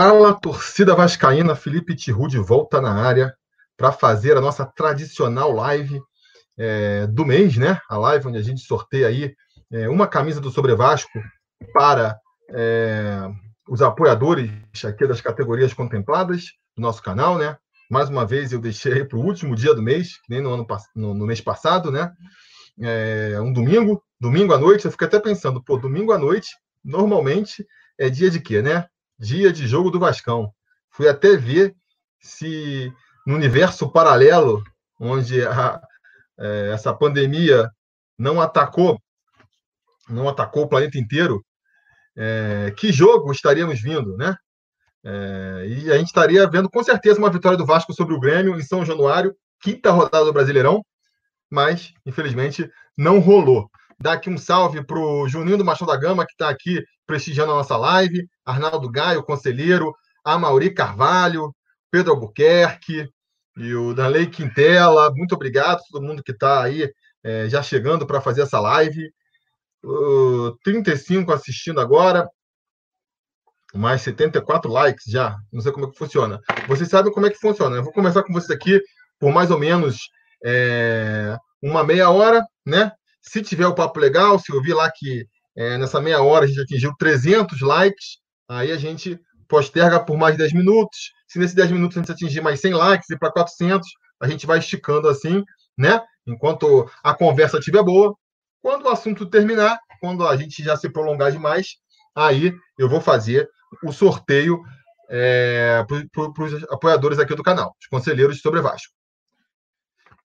[0.00, 3.34] Fala, torcida vascaína, Felipe Tiru de volta na área
[3.76, 6.00] para fazer a nossa tradicional live
[6.56, 7.80] é, do mês, né?
[7.90, 9.34] A live onde a gente sorteia aí
[9.72, 11.20] é, uma camisa do Sobre Vasco
[11.72, 12.16] para
[12.50, 13.28] é,
[13.68, 14.52] os apoiadores
[14.84, 16.44] aqui das categorias contempladas
[16.76, 17.56] do nosso canal, né?
[17.90, 20.66] Mais uma vez eu deixei para o último dia do mês, que nem no, ano,
[20.94, 22.12] no, no mês passado, né?
[23.42, 26.50] Um domingo, domingo à noite, eu fico até pensando, pô, domingo à noite,
[26.84, 27.66] normalmente
[27.98, 28.86] é dia de quê, né?
[29.18, 30.52] Dia de jogo do Vascão.
[30.90, 31.74] Fui até ver
[32.20, 32.92] se
[33.26, 34.62] no universo paralelo,
[35.00, 35.80] onde a,
[36.38, 37.70] é, essa pandemia
[38.18, 39.00] não atacou,
[40.08, 41.44] não atacou o planeta inteiro,
[42.16, 44.34] é, que jogo estaríamos vindo, né?
[45.04, 48.58] É, e a gente estaria vendo com certeza uma vitória do Vasco sobre o Grêmio
[48.58, 50.84] em São Januário, quinta rodada do Brasileirão,
[51.50, 53.70] mas infelizmente não rolou.
[54.00, 57.52] Dar aqui um salve para o Juninho do Machado da Gama, que está aqui prestigiando
[57.52, 59.92] a nossa live, Arnaldo Gaio, conselheiro,
[60.24, 61.52] a Mauri Carvalho,
[61.90, 63.08] Pedro Albuquerque
[63.56, 65.12] e o Danley Quintela.
[65.14, 66.88] Muito obrigado a todo mundo que está aí
[67.24, 69.10] é, já chegando para fazer essa live.
[69.82, 72.28] Uh, 35 assistindo agora,
[73.74, 75.36] mais 74 likes já.
[75.52, 76.40] Não sei como é que funciona.
[76.68, 77.76] Vocês sabem como é que funciona.
[77.76, 78.80] Eu vou começar com vocês aqui
[79.18, 80.08] por mais ou menos
[80.44, 82.92] é, uma meia hora, né?
[83.20, 86.48] Se tiver o papo legal, se eu vi lá que é, nessa meia hora a
[86.48, 91.12] gente atingiu 300 likes, aí a gente posterga por mais 10 minutos.
[91.26, 93.86] Se nesses 10 minutos a gente atingir mais 100 likes e para 400,
[94.20, 95.44] a gente vai esticando assim,
[95.76, 96.00] né?
[96.26, 98.14] Enquanto a conversa estiver boa.
[98.62, 101.76] Quando o assunto terminar, quando a gente já se prolongar demais,
[102.14, 103.48] aí eu vou fazer
[103.84, 104.62] o sorteio
[105.08, 108.92] é, para os apoiadores aqui do canal, os conselheiros sobre Vasco.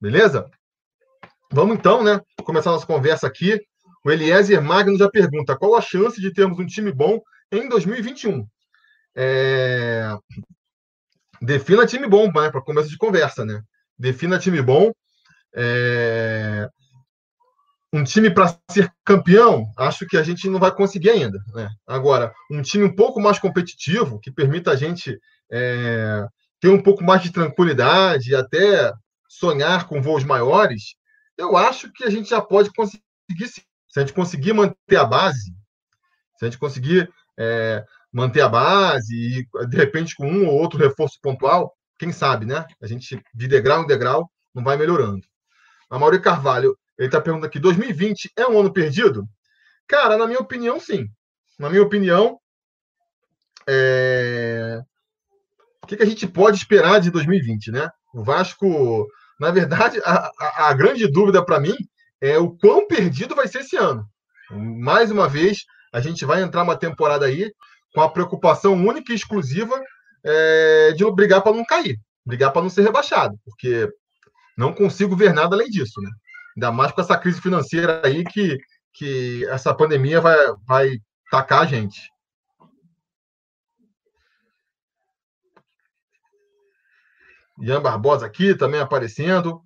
[0.01, 0.49] Beleza?
[1.53, 2.19] Vamos então, né?
[2.43, 3.61] Começar nossa conversa aqui.
[4.03, 8.43] O Eliezer Magno já pergunta: qual a chance de termos um time bom em 2021?
[9.15, 10.09] É...
[11.39, 12.49] Defina time bom, né?
[12.49, 13.61] Para começo de conversa, né?
[13.95, 14.91] Defina time bom.
[15.55, 16.67] É...
[17.93, 21.37] Um time para ser campeão, acho que a gente não vai conseguir ainda.
[21.53, 21.69] Né?
[21.85, 25.19] Agora, um time um pouco mais competitivo, que permita a gente
[25.51, 26.25] é...
[26.59, 28.91] ter um pouco mais de tranquilidade e até
[29.29, 30.95] sonhar com voos maiores,
[31.37, 33.03] eu acho que a gente já pode conseguir,
[33.47, 33.63] se
[33.97, 35.55] a gente conseguir manter a base,
[36.37, 40.79] se a gente conseguir é, manter a base e, de repente, com um ou outro
[40.79, 42.65] reforço pontual, quem sabe, né?
[42.81, 45.25] A gente, de degrau em degrau, não vai melhorando.
[45.89, 49.27] A Mauri Carvalho, ele está perguntando aqui: 2020 é um ano perdido?
[49.87, 51.07] Cara, na minha opinião, sim.
[51.57, 52.39] Na minha opinião,
[53.67, 54.81] é...
[55.83, 57.89] o que, que a gente pode esperar de 2020, né?
[58.13, 59.07] O Vasco
[59.39, 61.75] na verdade, a, a, a grande dúvida para mim
[62.21, 64.05] é o quão perdido vai ser esse ano.
[64.51, 65.59] Mais uma vez,
[65.93, 67.51] a gente vai entrar uma temporada aí
[67.93, 69.79] com a preocupação única e exclusiva
[70.23, 73.89] é, de brigar para não cair, brigar para não ser rebaixado, porque
[74.57, 76.09] não consigo ver nada além disso, né?
[76.55, 78.57] Ainda mais com essa crise financeira aí que,
[78.93, 80.97] que essa pandemia vai, vai
[81.31, 81.99] tacar a gente.
[87.59, 89.61] Ian Barbosa aqui também aparecendo.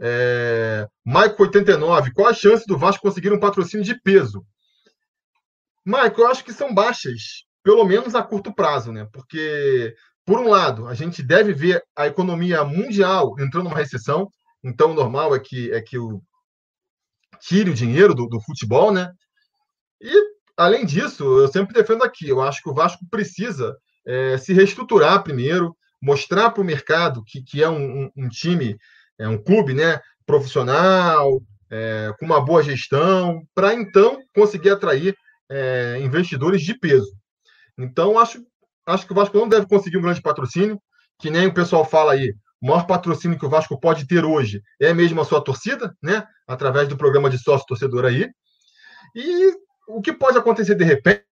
[0.00, 0.86] É...
[1.04, 4.44] Maico 89, qual a chance do Vasco conseguir um patrocínio de peso?
[5.84, 9.06] Maico, eu acho que são baixas, pelo menos a curto prazo, né?
[9.12, 14.30] Porque, por um lado, a gente deve ver a economia mundial entrando numa recessão,
[14.62, 16.22] então o normal é que, é que o
[17.40, 19.12] tire o dinheiro do, do futebol, né?
[20.00, 20.12] E,
[20.56, 25.22] além disso, eu sempre defendo aqui, eu acho que o Vasco precisa é, se reestruturar
[25.22, 28.76] primeiro, mostrar para o mercado que, que é um, um, time,
[29.18, 35.16] é um clube né, profissional, é, com uma boa gestão, para então conseguir atrair
[35.50, 37.10] é, investidores de peso.
[37.78, 38.38] Então, acho,
[38.86, 40.78] acho que o Vasco não deve conseguir um grande patrocínio,
[41.18, 42.34] que nem o pessoal fala aí.
[42.60, 46.24] O maior patrocínio que o Vasco pode ter hoje é mesmo a sua torcida, né?
[46.46, 48.28] Através do programa de sócio torcedor aí.
[49.14, 49.52] E
[49.88, 51.23] o que pode acontecer de repente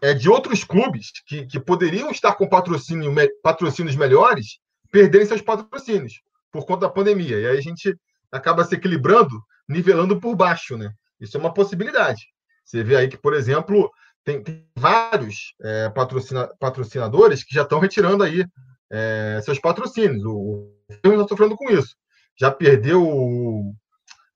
[0.00, 4.58] é, de outros clubes que, que poderiam estar com patrocínio, patrocínios melhores
[4.90, 6.20] perderem seus patrocínios
[6.50, 7.38] por conta da pandemia.
[7.38, 7.96] E aí a gente
[8.32, 10.92] acaba se equilibrando, nivelando por baixo, né?
[11.20, 12.22] Isso é uma possibilidade.
[12.64, 13.90] Você vê aí que, por exemplo,
[14.24, 18.44] tem, tem vários é, patrocina, patrocinadores que já estão retirando aí
[18.90, 20.24] é, seus patrocínios.
[20.24, 20.72] O
[21.02, 21.94] Firmo está sofrendo com isso.
[22.38, 23.74] Já perdeu o,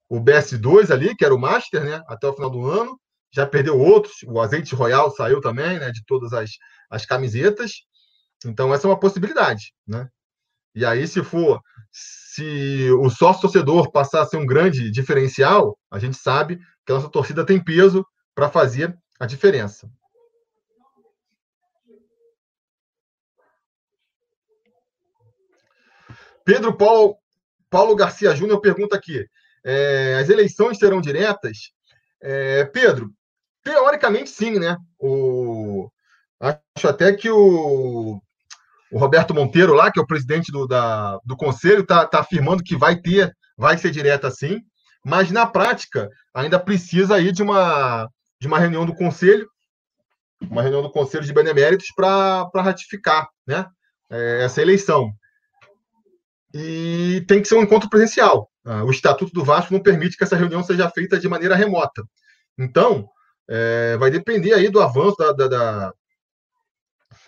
[0.08, 2.02] o BS2 ali, que era o Master, né?
[2.06, 2.98] Até o final do ano
[3.34, 6.50] já perdeu outros, o azeite royal saiu também, né, de todas as,
[6.88, 7.72] as camisetas.
[8.46, 10.08] Então essa é uma possibilidade, né?
[10.74, 11.60] E aí se for
[11.90, 16.96] se o sócio torcedor passar a ser um grande diferencial, a gente sabe que a
[16.96, 18.04] nossa torcida tem peso
[18.34, 19.88] para fazer a diferença.
[26.44, 27.16] Pedro Paulo,
[27.70, 29.24] Paulo Garcia Júnior pergunta aqui:
[29.64, 31.72] é, as eleições serão diretas?
[32.20, 33.10] É, Pedro,
[33.64, 34.76] teoricamente sim, né?
[34.98, 35.88] O,
[36.40, 38.20] acho até que o,
[38.92, 42.62] o Roberto Monteiro, lá, que é o presidente do, da, do conselho, está tá afirmando
[42.62, 44.60] que vai ter, vai ser direta sim,
[45.04, 48.08] mas na prática ainda precisa aí de uma,
[48.40, 49.48] de uma reunião do conselho,
[50.40, 53.66] uma reunião do conselho de beneméritos para ratificar né,
[54.10, 55.10] é, essa eleição.
[56.52, 58.48] E tem que ser um encontro presencial.
[58.64, 62.02] Ah, o Estatuto do Vasco não permite que essa reunião seja feita de maneira remota.
[62.56, 63.08] Então,
[63.48, 65.92] é, vai depender aí do avanço da, da, da,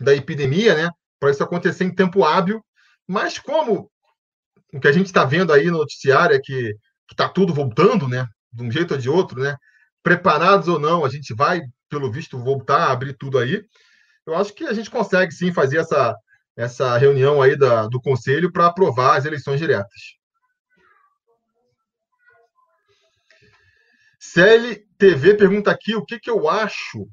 [0.01, 0.91] da epidemia, né?
[1.19, 2.65] Para isso acontecer em tempo hábil.
[3.07, 3.91] Mas como
[4.73, 6.75] o que a gente está vendo aí no noticiário é que
[7.11, 8.27] está tudo voltando, né?
[8.53, 9.57] De um jeito ou de outro, né?
[10.03, 13.65] Preparados ou não, a gente vai, pelo visto, voltar a abrir tudo aí.
[14.27, 16.15] Eu acho que a gente consegue sim fazer essa,
[16.57, 20.17] essa reunião aí da, do Conselho para aprovar as eleições diretas.
[24.33, 27.09] CLTV pergunta aqui o que, que eu acho.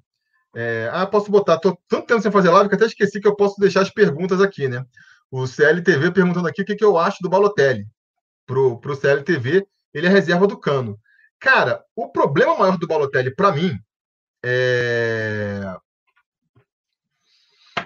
[0.55, 1.55] É, ah, posso botar.
[1.55, 4.41] Estou tanto tempo sem fazer live que até esqueci que eu posso deixar as perguntas
[4.41, 4.85] aqui, né?
[5.31, 7.87] O CLTV perguntando aqui o que, que eu acho do Balotelli.
[8.45, 10.99] Pro, pro CLTV, ele é reserva do Cano.
[11.39, 13.77] Cara, o problema maior do Balotelli, para mim,
[14.43, 15.75] é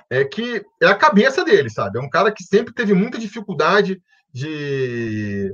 [0.09, 1.99] é que é a cabeça dele, sabe?
[1.99, 4.01] É um cara que sempre teve muita dificuldade
[4.31, 5.53] de,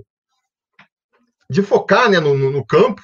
[1.50, 3.02] de focar né, no, no campo.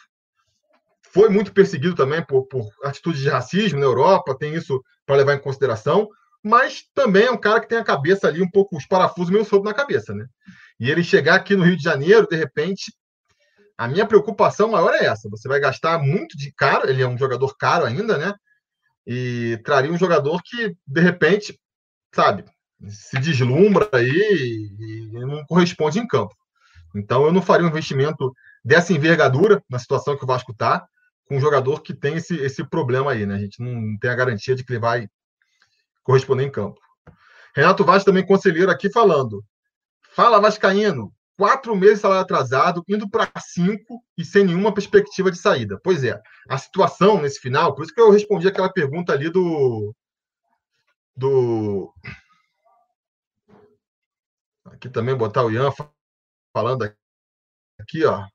[1.12, 5.34] Foi muito perseguido também por, por atitudes de racismo na Europa, tem isso para levar
[5.36, 6.08] em consideração,
[6.44, 9.44] mas também é um cara que tem a cabeça ali um pouco, os parafusos meio
[9.44, 10.26] soltos na cabeça, né?
[10.80, 12.94] E ele chegar aqui no Rio de Janeiro, de repente,
[13.78, 17.18] a minha preocupação maior é essa: você vai gastar muito de caro, ele é um
[17.18, 18.34] jogador caro ainda, né?
[19.12, 21.60] e traria um jogador que, de repente,
[22.14, 22.46] sabe,
[22.88, 26.36] se deslumbra aí e, não corresponde em campo.
[26.96, 28.32] Então, eu não faria um investimento
[28.64, 30.88] dessa envergadura na situação que o Vasco está,
[31.30, 33.36] com um jogador que tem esse, esse problema aí, né?
[33.36, 35.08] A gente não tem a garantia de que ele vai
[36.04, 36.82] corresponder em campo.
[37.56, 39.42] Renato Vaz também conselheiro aqui falando.
[40.14, 45.38] Fala, Vascaíno quatro meses de salário atrasado, indo para cinco e sem nenhuma perspectiva de
[45.38, 45.80] saída.
[45.82, 49.96] Pois é, a situação nesse final, por isso que eu respondi aquela pergunta ali do.
[51.16, 51.94] do
[54.66, 55.72] aqui também botar o Ian
[56.54, 56.94] falando
[57.80, 58.28] aqui, ó.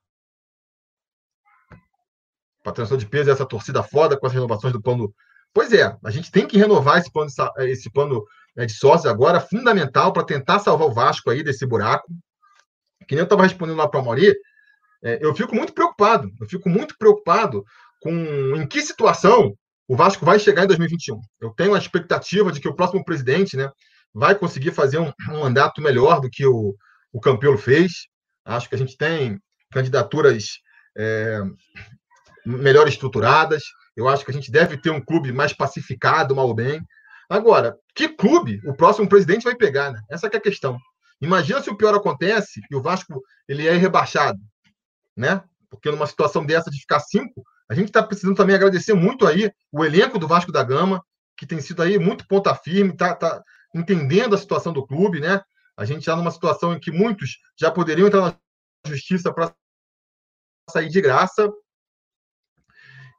[2.65, 5.15] Patrocinador de peso, essa torcida foda com as renovações do plano.
[5.53, 8.25] Pois é, a gente tem que renovar esse plano, esse plano
[8.57, 12.13] né, de sócios agora, fundamental para tentar salvar o Vasco aí desse buraco
[13.07, 14.35] que nem eu estava respondendo lá para o Mauri,
[15.03, 16.31] é, eu fico muito preocupado.
[16.41, 17.65] Eu fico muito preocupado
[18.01, 18.11] com
[18.57, 19.57] em que situação
[19.87, 21.21] o Vasco vai chegar em 2021.
[21.41, 23.71] Eu tenho a expectativa de que o próximo presidente né,
[24.13, 26.75] vai conseguir fazer um, um mandato melhor do que o,
[27.13, 28.07] o Campelo fez.
[28.45, 29.39] Acho que a gente tem
[29.71, 30.59] candidaturas
[30.97, 31.41] é,
[32.45, 33.63] melhor estruturadas.
[33.97, 36.81] Eu acho que a gente deve ter um clube mais pacificado, mal ou bem.
[37.29, 39.93] Agora, que clube o próximo presidente vai pegar?
[39.93, 40.01] Né?
[40.11, 40.79] Essa é a questão.
[41.21, 44.39] Imagina se o pior acontece e o Vasco ele é rebaixado,
[45.17, 45.43] né?
[45.71, 49.51] Porque numa situação dessa de ficar cinco, a gente está precisando também agradecer muito aí
[49.73, 51.03] o elenco do Vasco da Gama,
[51.37, 53.43] que tem sido aí muito ponta firme, tá, tá
[53.75, 55.41] entendendo a situação do clube, né?
[55.77, 58.37] A gente está numa situação em que muitos já poderiam entrar na
[58.87, 59.53] justiça para
[60.71, 61.51] sair de graça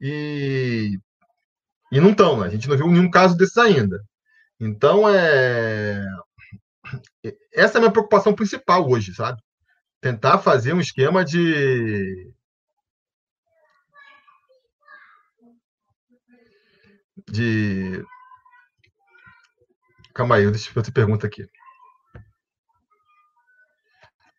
[0.07, 1.00] e,
[1.91, 2.47] e não estão, né?
[2.47, 4.00] A gente não viu nenhum caso desses ainda.
[4.59, 6.05] Então, é,
[7.53, 9.41] essa é a minha preocupação principal hoje, sabe?
[10.01, 12.31] Tentar fazer um esquema de.
[17.31, 18.03] De.
[20.13, 21.47] Calma aí, deixa eu fazer pergunta aqui.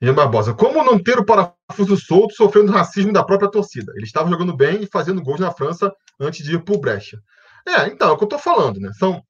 [0.06, 3.92] Ian Barbosa, como não ter o parafuso solto sofrendo racismo da própria torcida?
[3.96, 7.18] Ele estava jogando bem e fazendo gols na França antes de ir para o Brecha.
[7.66, 8.92] É, então, é o que eu estou falando, né?
[8.96, 9.20] São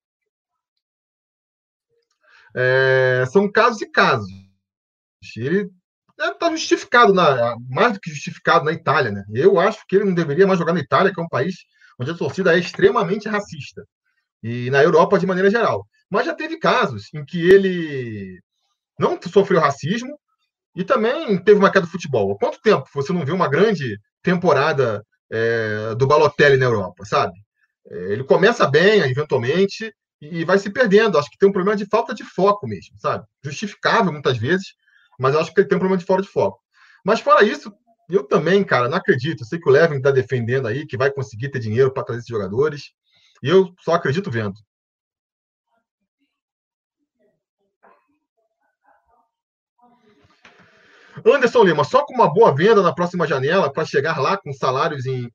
[2.54, 4.28] é, são casos e casos.
[5.37, 5.71] Ele
[6.18, 9.11] está justificado, na, mais do que justificado na Itália.
[9.11, 9.25] Né?
[9.35, 11.54] Eu acho que ele não deveria mais jogar na Itália, que é um país
[11.99, 13.83] onde a torcida é extremamente racista.
[14.42, 15.87] E na Europa, de maneira geral.
[16.11, 18.40] Mas já teve casos em que ele
[18.99, 20.18] não sofreu racismo
[20.76, 22.33] e também teve uma queda do futebol.
[22.33, 25.02] Há quanto tempo você não viu uma grande temporada
[25.33, 27.33] é, do Balotelli na Europa, sabe?
[27.90, 29.90] É, ele começa bem, eventualmente,
[30.21, 31.18] e vai se perdendo.
[31.18, 33.25] Acho que tem um problema de falta de foco mesmo, sabe?
[33.42, 34.75] Justificável muitas vezes,
[35.18, 36.61] mas acho que ele tem um problema de falta de foco.
[37.04, 37.73] Mas fora isso,
[38.11, 39.42] eu também, cara, não acredito.
[39.42, 42.21] Eu sei que o Levin está defendendo aí que vai conseguir ter dinheiro para trazer
[42.21, 42.92] esses jogadores.
[43.42, 44.54] E eu só acredito vendo.
[51.35, 55.06] Anderson Lima, só com uma boa venda na próxima janela para chegar lá com salários
[55.06, 55.30] em,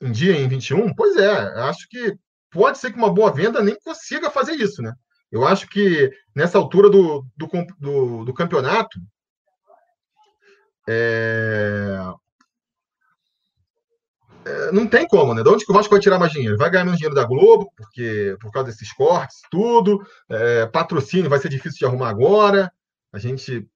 [0.00, 0.94] em dia em 21?
[0.94, 1.30] Pois é,
[1.62, 2.16] acho que
[2.50, 4.92] pode ser que uma boa venda nem consiga fazer isso, né?
[5.30, 8.98] Eu acho que nessa altura do, do, do, do campeonato,
[10.88, 11.98] é...
[14.46, 15.42] É, não tem como, né?
[15.42, 16.58] De onde que o Vasco vai tirar mais dinheiro?
[16.58, 20.06] Vai ganhar menos dinheiro da Globo, porque por causa desses cortes, tudo.
[20.28, 22.70] É, patrocínio vai ser difícil de arrumar agora.
[23.12, 23.66] A gente.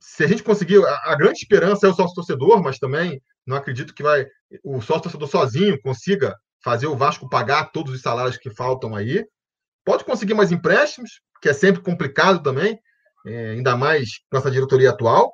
[0.00, 0.84] Se a gente conseguir.
[0.84, 4.26] A, a grande esperança é o sócio torcedor, mas também não acredito que vai
[4.64, 9.24] o sócio torcedor sozinho consiga fazer o Vasco pagar todos os salários que faltam aí.
[9.84, 12.78] Pode conseguir mais empréstimos, que é sempre complicado também,
[13.26, 15.32] é, ainda mais com essa diretoria atual.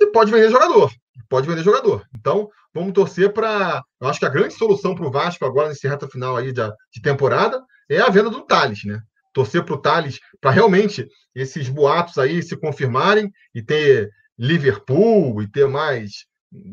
[0.00, 0.90] E pode vender jogador.
[1.28, 2.04] Pode vender jogador.
[2.14, 3.82] Então, vamos torcer para.
[4.00, 6.62] Eu acho que a grande solução para o Vasco agora, nesse reta final aí de,
[6.92, 9.00] de temporada, é a venda do Thales, né?
[9.34, 15.50] Torcer para o Thales, para realmente esses boatos aí se confirmarem e ter Liverpool e
[15.50, 16.24] ter mais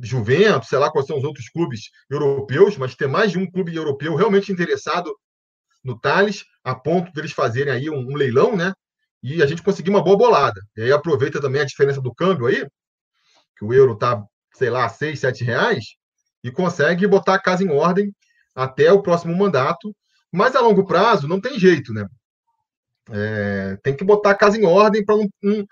[0.03, 3.75] Juventus, sei lá quais são os outros clubes europeus, mas ter mais de um clube
[3.75, 5.11] europeu realmente interessado
[5.83, 8.73] no Thales, a ponto deles fazerem aí um, um leilão, né?
[9.23, 10.61] E a gente conseguir uma boa bolada.
[10.77, 12.63] E aí aproveita também a diferença do câmbio aí,
[13.57, 15.83] que o euro tá, sei lá, 6, 7 reais,
[16.43, 18.13] e consegue botar a casa em ordem
[18.55, 19.95] até o próximo mandato.
[20.31, 22.05] Mas a longo prazo não tem jeito, né?
[23.09, 25.65] É, tem que botar a casa em ordem para não, não,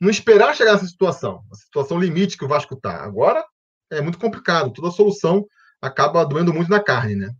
[0.00, 3.02] não, esperar chegar nessa situação, a situação limite que o Vasco está.
[3.02, 3.44] Agora
[3.90, 5.46] é muito complicado, toda solução
[5.80, 7.30] acaba doendo muito na carne, né?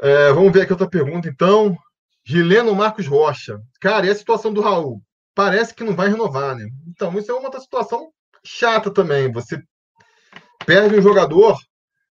[0.00, 1.76] É, vamos ver aqui outra pergunta, então.
[2.26, 3.60] Gileno Marcos Rocha.
[3.80, 5.02] Cara, e a situação do Raul?
[5.34, 6.66] Parece que não vai renovar, né?
[6.86, 8.12] Então, isso é uma outra situação
[8.44, 9.32] chata também.
[9.32, 9.60] Você
[10.64, 11.58] perde um jogador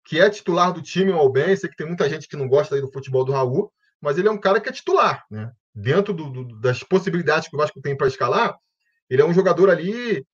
[0.05, 1.55] que é titular do time, o bem.
[1.55, 4.31] Sei que tem muita gente que não gosta do futebol do Raul, mas ele é
[4.31, 5.51] um cara que é titular, né?
[5.74, 8.55] Dentro do, do, das possibilidades que o Vasco tem para escalar,
[9.10, 10.25] ele é um jogador ali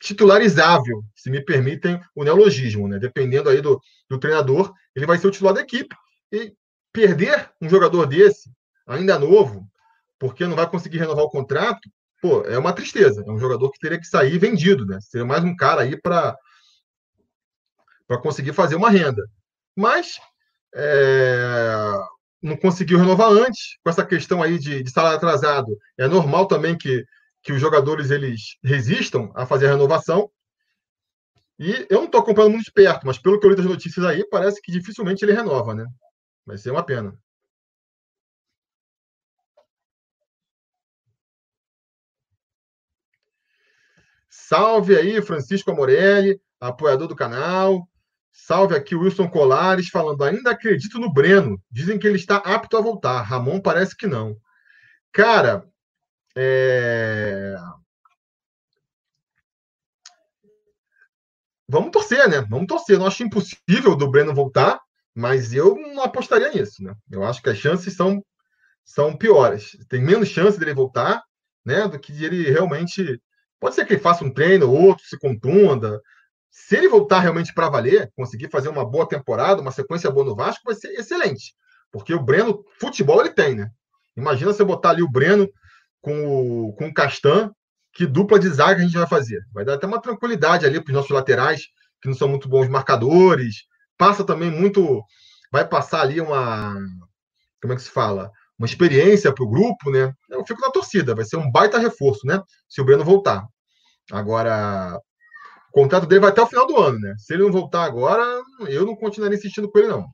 [0.00, 2.98] titularizável, se me permitem o neologismo, né?
[2.98, 3.80] Dependendo aí do,
[4.10, 5.94] do treinador, ele vai ser o titular da equipe.
[6.30, 6.52] E
[6.92, 8.50] perder um jogador desse,
[8.86, 9.66] ainda novo,
[10.22, 13.24] porque não vai conseguir renovar o contrato, pô, é uma tristeza.
[13.26, 15.00] É um jogador que teria que sair vendido, né?
[15.00, 16.38] Seria mais um cara aí para
[18.06, 19.20] para conseguir fazer uma renda.
[19.76, 20.20] Mas
[20.76, 21.92] é,
[22.40, 25.76] não conseguiu renovar antes, com essa questão aí de, de salário atrasado.
[25.98, 27.04] É normal também que,
[27.42, 30.30] que os jogadores eles resistam a fazer a renovação.
[31.58, 34.06] E eu não estou acompanhando muito de perto, mas pelo que eu li das notícias
[34.06, 35.84] aí, parece que dificilmente ele renova, né?
[36.46, 37.12] Vai ser uma pena.
[44.52, 47.88] Salve aí, Francisco Amorelli, apoiador do canal.
[48.30, 51.58] Salve aqui, Wilson Colares, falando: ainda acredito no Breno.
[51.70, 53.22] Dizem que ele está apto a voltar.
[53.22, 54.36] Ramon parece que não.
[55.10, 55.66] Cara,
[56.36, 57.54] é...
[61.66, 62.42] vamos torcer, né?
[62.42, 62.98] Vamos torcer.
[62.98, 64.78] Não acho impossível do Breno voltar.
[65.14, 66.94] Mas eu não apostaria nisso, né?
[67.10, 68.22] Eu acho que as chances são,
[68.84, 69.78] são piores.
[69.88, 71.22] Tem menos chance dele voltar,
[71.64, 71.88] né?
[71.88, 73.18] Do que ele realmente.
[73.62, 76.02] Pode ser que ele faça um treino ou outro, se contunda.
[76.50, 80.34] Se ele voltar realmente para valer, conseguir fazer uma boa temporada, uma sequência boa no
[80.34, 81.54] Vasco, vai ser excelente.
[81.92, 83.70] Porque o Breno, futebol ele tem, né?
[84.16, 85.48] Imagina você botar ali o Breno
[86.00, 87.52] com o, com o Castan,
[87.92, 89.40] que dupla de zaga a gente vai fazer.
[89.52, 91.62] Vai dar até uma tranquilidade ali para os nossos laterais,
[92.00, 93.62] que não são muito bons marcadores,
[93.96, 95.04] passa também muito.
[95.52, 96.74] Vai passar ali uma.
[97.60, 98.32] Como é que se fala?
[98.62, 100.14] Uma experiência para o grupo, né?
[100.30, 102.40] Eu fico na torcida, vai ser um baita reforço, né?
[102.68, 103.44] Se o Breno voltar.
[104.08, 105.00] Agora,
[105.68, 107.12] o contrato dele vai até o final do ano, né?
[107.18, 108.24] Se ele não voltar agora,
[108.68, 110.06] eu não continuaria insistindo com ele, não.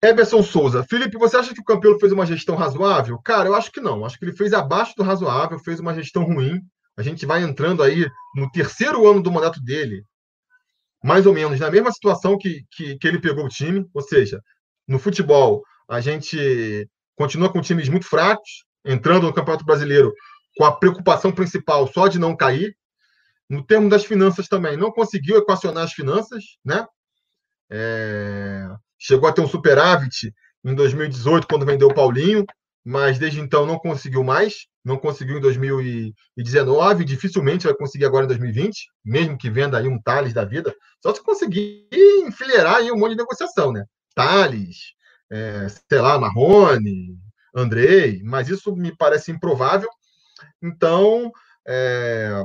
[0.00, 0.84] Everson Souza.
[0.84, 3.18] Felipe, você acha que o Campelo fez uma gestão razoável?
[3.24, 4.04] Cara, eu acho que não.
[4.04, 6.60] Acho que ele fez abaixo do razoável, fez uma gestão ruim.
[6.96, 10.04] A gente vai entrando aí no terceiro ano do mandato dele,
[11.04, 14.40] mais ou menos na mesma situação que, que, que ele pegou o time, ou seja,
[14.88, 20.14] no futebol a gente continua com times muito fracos, entrando no Campeonato Brasileiro
[20.56, 22.74] com a preocupação principal só de não cair.
[23.50, 26.86] No termo das finanças também, não conseguiu equacionar as finanças, né?
[27.70, 28.66] É...
[28.98, 30.32] Chegou a ter um superávit
[30.64, 32.46] em 2018, quando vendeu o Paulinho,
[32.82, 38.28] mas desde então não conseguiu mais, não conseguiu em 2019, dificilmente vai conseguir agora em
[38.28, 42.96] 2020, mesmo que venda aí um Thales da vida, só se conseguir enfileirar aí um
[42.96, 43.84] monte de negociação, né?
[44.14, 44.92] Thales,
[45.30, 47.18] é, sei lá, Marrone,
[47.54, 49.88] Andrei, mas isso me parece improvável.
[50.62, 51.32] Então,
[51.66, 52.44] É...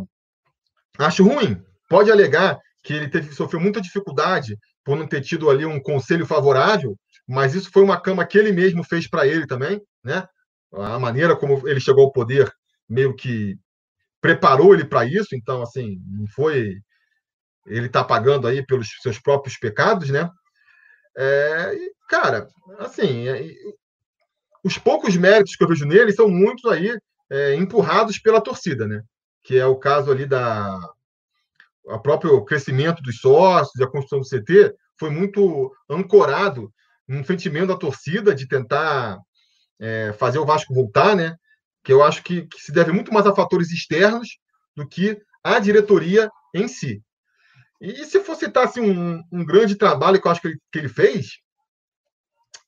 [0.98, 1.62] Acho ruim.
[1.90, 6.26] Pode alegar que ele teve, sofreu muita dificuldade por não ter tido ali um conselho
[6.26, 10.26] favorável, mas isso foi uma cama que ele mesmo fez para ele também, né?
[10.74, 12.52] A maneira como ele chegou ao poder
[12.88, 13.58] meio que
[14.22, 16.76] preparou ele para isso, então assim, não foi
[17.66, 20.30] ele está pagando aí pelos seus próprios pecados, né?
[21.16, 21.76] É,
[22.10, 22.48] cara,
[22.80, 23.54] assim, é,
[24.64, 26.98] os poucos méritos que eu vejo nele são muitos aí
[27.30, 29.02] é, empurrados pela torcida, né?
[29.44, 30.80] Que é o caso ali da
[31.90, 36.72] a próprio crescimento dos sócios, a construção do CT foi muito ancorado
[37.08, 39.18] no sentimento da torcida de tentar
[39.80, 41.36] é, fazer o Vasco voltar, né?
[41.84, 44.38] Que eu acho que, que se deve muito mais a fatores externos
[44.76, 47.02] do que a diretoria em si.
[47.82, 50.80] E se for citar assim, um, um grande trabalho que eu acho que ele, que
[50.80, 51.40] ele fez,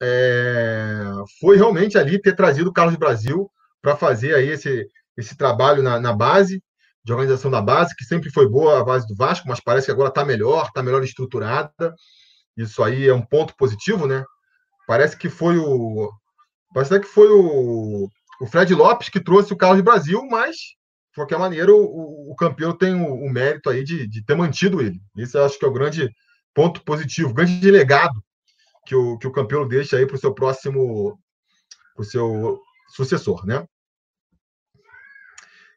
[0.02, 1.04] é,
[1.40, 3.52] foi realmente ali ter trazido o Carlos Brasil
[3.82, 4.88] para fazer aí esse,
[5.18, 6.64] esse trabalho na, na, base,
[7.04, 9.92] de organização da base, que sempre foi boa a base do Vasco, mas parece que
[9.92, 11.94] agora está melhor, está melhor estruturada.
[12.56, 14.24] Isso aí é um ponto positivo, né?
[14.88, 16.12] Parece que foi o.
[16.74, 18.08] Parece que foi o,
[18.40, 20.56] o Fred Lopes que trouxe o Carlos Brasil, mas
[21.12, 24.82] de qualquer maneira, o, o campeão tem o, o mérito aí de, de, ter mantido
[24.82, 25.02] ele.
[25.18, 26.10] Esse acho que é o grande
[26.54, 28.14] ponto positivo, grande legado
[28.86, 31.20] que o, que o campeão deixa aí para o seu próximo,
[31.94, 32.62] para o seu
[32.96, 33.66] sucessor, né?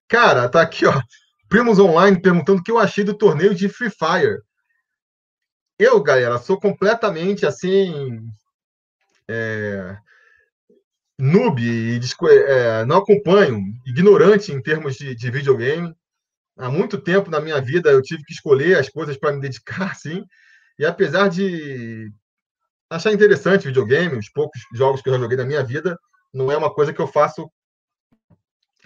[0.09, 1.01] Cara, tá aqui, ó.
[1.49, 4.41] Primos Online perguntando o que eu achei do torneio de Free Fire.
[5.79, 8.21] Eu, galera, sou completamente assim.
[9.29, 9.97] É,
[11.19, 12.01] noob e
[12.47, 15.95] é, não acompanho, ignorante em termos de, de, videogame.
[16.57, 19.95] Há muito tempo na minha vida eu tive que escolher as coisas para me dedicar,
[19.97, 20.25] sim.
[20.79, 22.13] E apesar de
[22.91, 25.99] achar interessante videogame, os poucos jogos que eu joguei na minha vida,
[26.33, 27.49] não é uma coisa que eu faço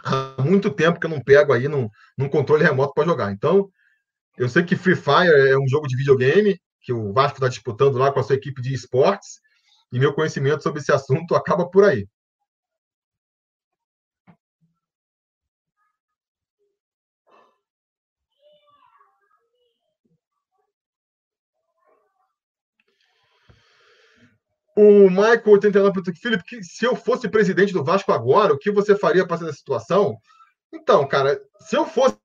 [0.04, 3.32] há muito tempo que eu não pego aí num, num controle remoto para jogar.
[3.32, 3.70] Então,
[4.36, 7.98] eu sei que Free Fire é um jogo de videogame que o Vasco está disputando
[7.98, 9.40] lá com a sua equipe de esportes,
[9.92, 12.06] e meu conhecimento sobre esse assunto acaba por aí.
[24.80, 28.94] O Michael 89 pergunta Felipe, se eu fosse presidente do Vasco agora, o que você
[28.96, 30.16] faria para essa situação?
[30.72, 32.16] Então, cara, se eu fosse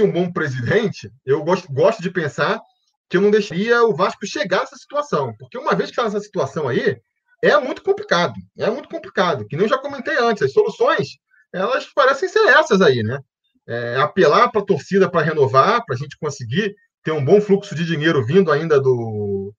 [0.00, 2.58] um bom presidente, eu gosto, gosto de pensar
[3.06, 5.34] que eu não deixaria o Vasco chegar a essa situação.
[5.38, 6.98] Porque uma vez que está nessa situação aí,
[7.42, 8.32] é muito complicado.
[8.56, 9.46] É muito complicado.
[9.46, 11.18] Que nem eu já comentei antes, as soluções,
[11.52, 13.18] elas parecem ser essas aí, né?
[13.66, 17.74] É, apelar para a torcida para renovar, para a gente conseguir ter um bom fluxo
[17.74, 19.52] de dinheiro vindo ainda do,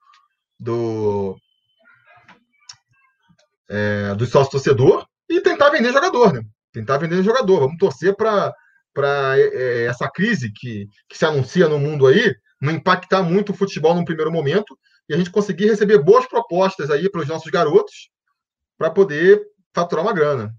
[0.60, 1.38] do,
[3.70, 6.42] é, do sócio torcedor e tentar vender jogador, né?
[6.72, 7.62] Tentar vender jogador.
[7.62, 8.54] Vamos torcer para
[9.38, 13.56] é, é, essa crise que, que se anuncia no mundo aí não impactar muito o
[13.56, 17.52] futebol no primeiro momento e a gente conseguir receber boas propostas aí para os nossos
[17.52, 18.10] garotos
[18.78, 19.42] para poder
[19.74, 20.54] faturar uma grana.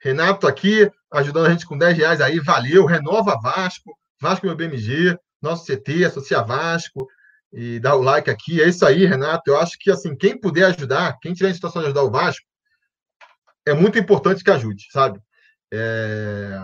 [0.00, 2.86] Renato aqui, ajudando a gente com 10 reais aí, valeu.
[2.86, 7.06] Renova Vasco, Vasco meu BMG, nosso CT, Associa Vasco,
[7.52, 8.62] e dar o like aqui.
[8.62, 9.50] É isso aí, Renato.
[9.50, 12.46] Eu acho que assim, quem puder ajudar, quem tiver em situação de ajudar o Vasco,
[13.66, 15.20] é muito importante que ajude, sabe?
[15.72, 16.58] É...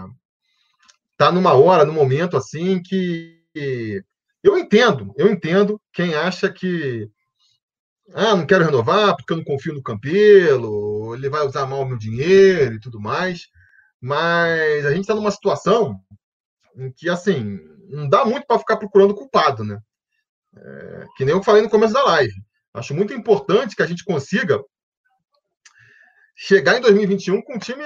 [1.16, 3.42] Tá numa hora, num momento assim que
[4.42, 7.08] eu entendo, eu entendo quem acha que
[8.14, 11.86] ah, não quero renovar porque eu não confio no Campelo, ele vai usar mal o
[11.86, 13.48] meu dinheiro e tudo mais.
[14.00, 16.00] Mas a gente está numa situação
[16.76, 19.78] em que, assim, não dá muito para ficar procurando culpado, né?
[20.56, 22.34] É, que nem eu falei no começo da live.
[22.74, 24.62] Acho muito importante que a gente consiga
[26.34, 27.84] chegar em 2021 com um time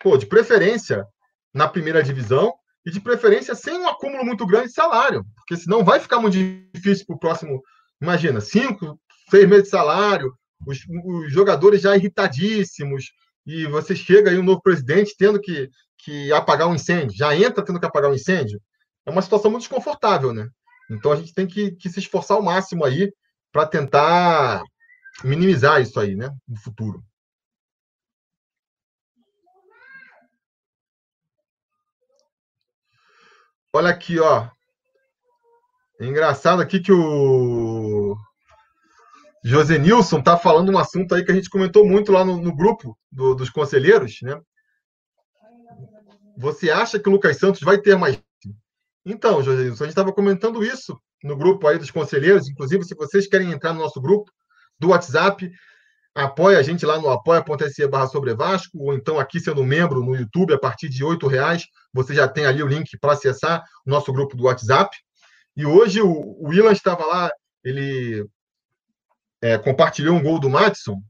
[0.00, 1.04] pô, de preferência
[1.52, 2.54] na primeira divisão
[2.86, 6.36] e de preferência sem um acúmulo muito grande de salário, porque senão vai ficar muito
[6.74, 7.62] difícil para o próximo.
[8.00, 10.32] Imagina, cinco, seis meses de salário,
[10.66, 13.12] os, os, jogadores já irritadíssimos,
[13.46, 17.64] e você chega aí um novo presidente tendo que, que apagar um incêndio, já entra
[17.64, 18.60] tendo que apagar um incêndio.
[19.06, 20.48] É uma situação muito desconfortável, né?
[20.90, 23.12] Então a gente tem que, que se esforçar ao máximo aí
[23.52, 24.62] para tentar
[25.22, 27.02] minimizar isso aí, né, no futuro.
[33.72, 34.48] Olha aqui, ó.
[36.00, 38.16] É engraçado aqui que o
[39.44, 42.54] José Nilson tá falando um assunto aí que a gente comentou muito lá no, no
[42.54, 44.40] grupo do, dos conselheiros, né?
[46.36, 48.20] Você acha que o Lucas Santos vai ter mais
[49.04, 53.26] então, José, a gente estava comentando isso no grupo aí dos conselheiros, inclusive se vocês
[53.26, 54.30] querem entrar no nosso grupo
[54.78, 55.50] do WhatsApp,
[56.14, 60.14] apoia a gente lá no apoia.se barra sobre Vasco, ou então aqui sendo membro no
[60.14, 63.90] YouTube, a partir de R$ reais você já tem ali o link para acessar o
[63.90, 64.96] nosso grupo do WhatsApp.
[65.56, 67.30] E hoje o, o estava lá,
[67.62, 68.26] ele
[69.40, 71.00] é, compartilhou um gol do Madison,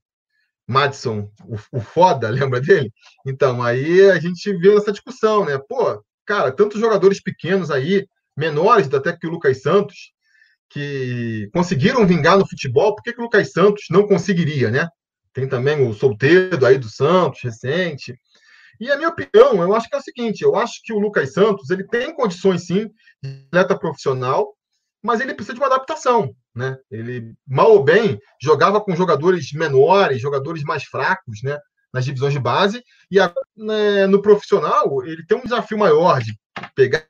[0.67, 2.93] Madison, o, o foda, lembra dele?
[3.27, 5.59] Então, aí a gente vê essa discussão, né?
[5.69, 8.07] Pô, cara, tantos jogadores pequenos aí,
[8.37, 10.13] menores até que o Lucas Santos,
[10.69, 14.89] que conseguiram vingar no futebol, por que, que o Lucas Santos não conseguiria, né?
[15.33, 18.15] Tem também o solteiro aí do Santos, recente.
[18.81, 21.33] E a minha opinião, eu acho que é o seguinte: eu acho que o Lucas
[21.33, 22.89] Santos ele tem condições sim
[23.23, 24.55] de atleta profissional,
[25.03, 26.35] mas ele precisa de uma adaptação.
[26.55, 26.77] Né?
[26.91, 31.59] Ele, mal ou bem, jogava com jogadores menores, jogadores mais fracos, né?
[31.95, 36.37] Nas divisões de base, e a, né, no profissional ele tem um desafio maior de
[36.75, 37.07] pegar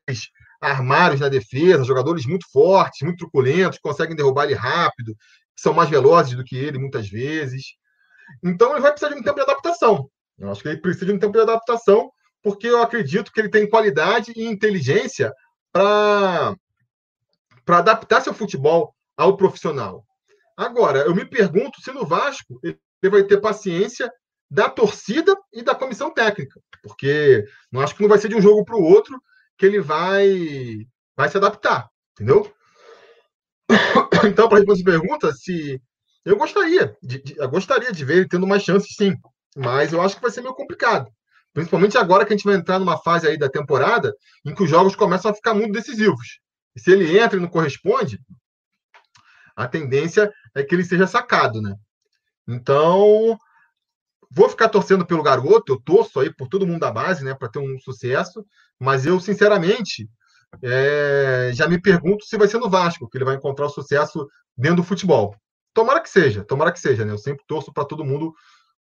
[0.61, 5.17] armários na defesa, jogadores muito fortes, muito truculentos, conseguem derrubar ele rápido,
[5.57, 7.63] são mais velozes do que ele muitas vezes.
[8.45, 10.11] Então ele vai precisar de um tempo de adaptação.
[10.39, 12.11] Eu acho que ele precisa de um tempo de adaptação,
[12.43, 15.33] porque eu acredito que ele tem qualidade e inteligência
[15.73, 16.55] para
[17.67, 20.05] adaptar seu futebol ao profissional.
[20.55, 24.13] Agora, eu me pergunto se no Vasco ele vai ter paciência
[24.55, 28.41] da torcida e da comissão técnica, porque não acho que não vai ser de um
[28.41, 29.21] jogo para o outro
[29.59, 30.87] que ele vai
[31.17, 32.51] vai se adaptar, entendeu?
[34.27, 35.83] Então, para responder essa pergunta, se
[36.25, 39.15] eu gostaria, de, de, eu gostaria de ver ele tendo mais chances, sim,
[39.55, 41.11] mas eu acho que vai ser meio complicado,
[41.53, 44.15] principalmente agora que a gente vai entrar numa fase aí da temporada
[44.45, 46.39] em que os jogos começam a ficar muito decisivos.
[46.75, 48.19] E se ele entra e não corresponde,
[49.55, 51.75] a tendência é que ele seja sacado, né?
[52.49, 53.37] Então,
[54.35, 57.49] vou ficar torcendo pelo garoto, eu torço aí por todo mundo da base, né, para
[57.49, 58.45] ter um sucesso,
[58.79, 60.09] mas eu, sinceramente,
[60.63, 64.29] é, já me pergunto se vai ser no Vasco que ele vai encontrar o sucesso
[64.57, 65.37] dentro do futebol.
[65.73, 67.13] Tomara que seja, tomara que seja, né?
[67.13, 68.33] Eu sempre torço para todo mundo,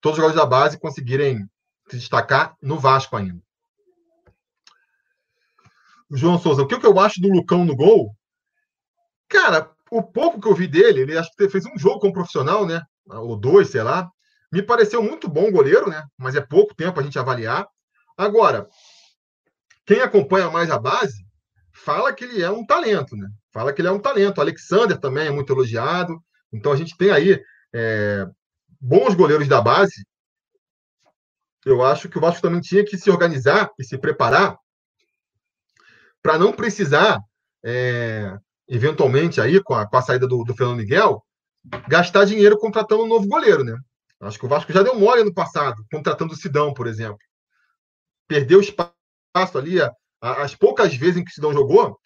[0.01, 1.47] todos os jogadores da base conseguirem
[1.89, 3.41] se destacar no Vasco ainda.
[6.11, 8.15] João Souza, o que, eu acho do Lucão no gol?
[9.27, 12.65] Cara, o pouco que eu vi dele, ele acho que fez um jogo como profissional,
[12.67, 12.81] né?
[13.07, 14.09] Ou dois, sei lá.
[14.53, 16.05] Me pareceu muito bom goleiro, né?
[16.15, 17.67] Mas é pouco tempo a gente avaliar.
[18.15, 18.69] Agora,
[19.83, 21.25] quem acompanha mais a base
[21.73, 23.27] fala que ele é um talento, né?
[23.51, 24.37] Fala que ele é um talento.
[24.37, 26.23] O Alexander também é muito elogiado.
[26.51, 28.27] Então a gente tem aí é,
[28.79, 30.05] bons goleiros da base.
[31.65, 34.55] Eu acho que o Vasco também tinha que se organizar e se preparar
[36.21, 37.19] para não precisar
[37.65, 38.37] é,
[38.67, 41.25] eventualmente aí, com a, com a saída do, do, Fernando Miguel,
[41.87, 43.75] gastar dinheiro contratando um novo goleiro, né?
[44.25, 47.19] Acho que o Vasco já deu mole no passado, contratando o Sidão, por exemplo.
[48.27, 49.77] Perdeu espaço ali,
[50.21, 51.99] as poucas vezes em que o Sidão jogou,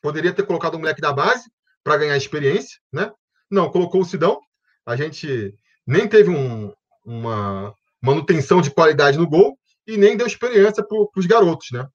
[0.00, 1.44] poderia ter colocado um moleque da base
[1.84, 3.12] para ganhar experiência, né?
[3.50, 4.40] Não, colocou o Sidão.
[4.86, 5.54] A gente
[5.86, 6.72] nem teve um,
[7.04, 11.86] uma manutenção de qualidade no gol e nem deu experiência para os garotos, né?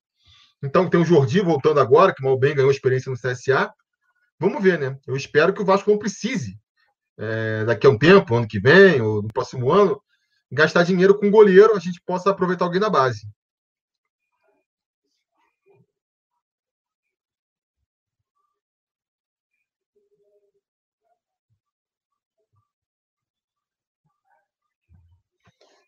[0.61, 3.71] Então tem o Jordi voltando agora, que mal bem ganhou experiência no CSA.
[4.39, 4.97] Vamos ver, né?
[5.05, 6.57] Eu espero que o Vasco não precise,
[7.17, 10.01] é, daqui a um tempo, ano que vem, ou no próximo ano,
[10.51, 13.27] gastar dinheiro com goleiro, a gente possa aproveitar alguém da base.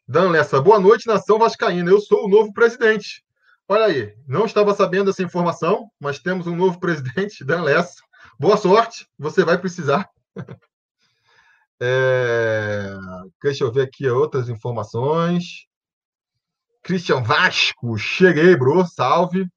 [0.07, 1.89] Dan Lessa, boa noite, nação vascaína.
[1.89, 3.23] Eu sou o novo presidente.
[3.67, 8.03] Olha aí, não estava sabendo dessa informação, mas temos um novo presidente, Dan Lessa.
[8.39, 10.07] Boa sorte, você vai precisar.
[11.81, 12.93] É...
[13.41, 15.67] Deixa eu ver aqui outras informações.
[16.83, 19.47] Christian Vasco, cheguei, bro, salve.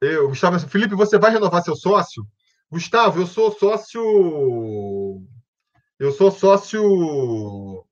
[0.00, 2.24] Eu, Gustavo, Felipe, você vai renovar seu sócio?
[2.70, 4.02] Gustavo, eu sou sócio.
[5.98, 7.85] Eu sou sócio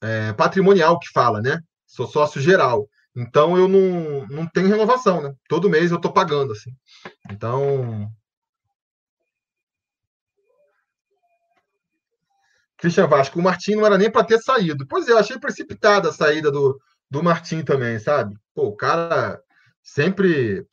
[0.00, 1.60] é, patrimonial que fala, né?
[1.86, 2.88] Sou sócio geral.
[3.16, 5.34] Então eu não, não tenho renovação, né?
[5.48, 6.70] Todo mês eu estou pagando, assim.
[7.30, 8.08] Então.
[12.76, 14.86] Christian Vasco, o Martim não era nem para ter saído.
[14.86, 16.80] Pois é, eu achei precipitada a saída do,
[17.10, 18.36] do Martim também, sabe?
[18.54, 19.42] Pô, o cara
[19.82, 20.64] sempre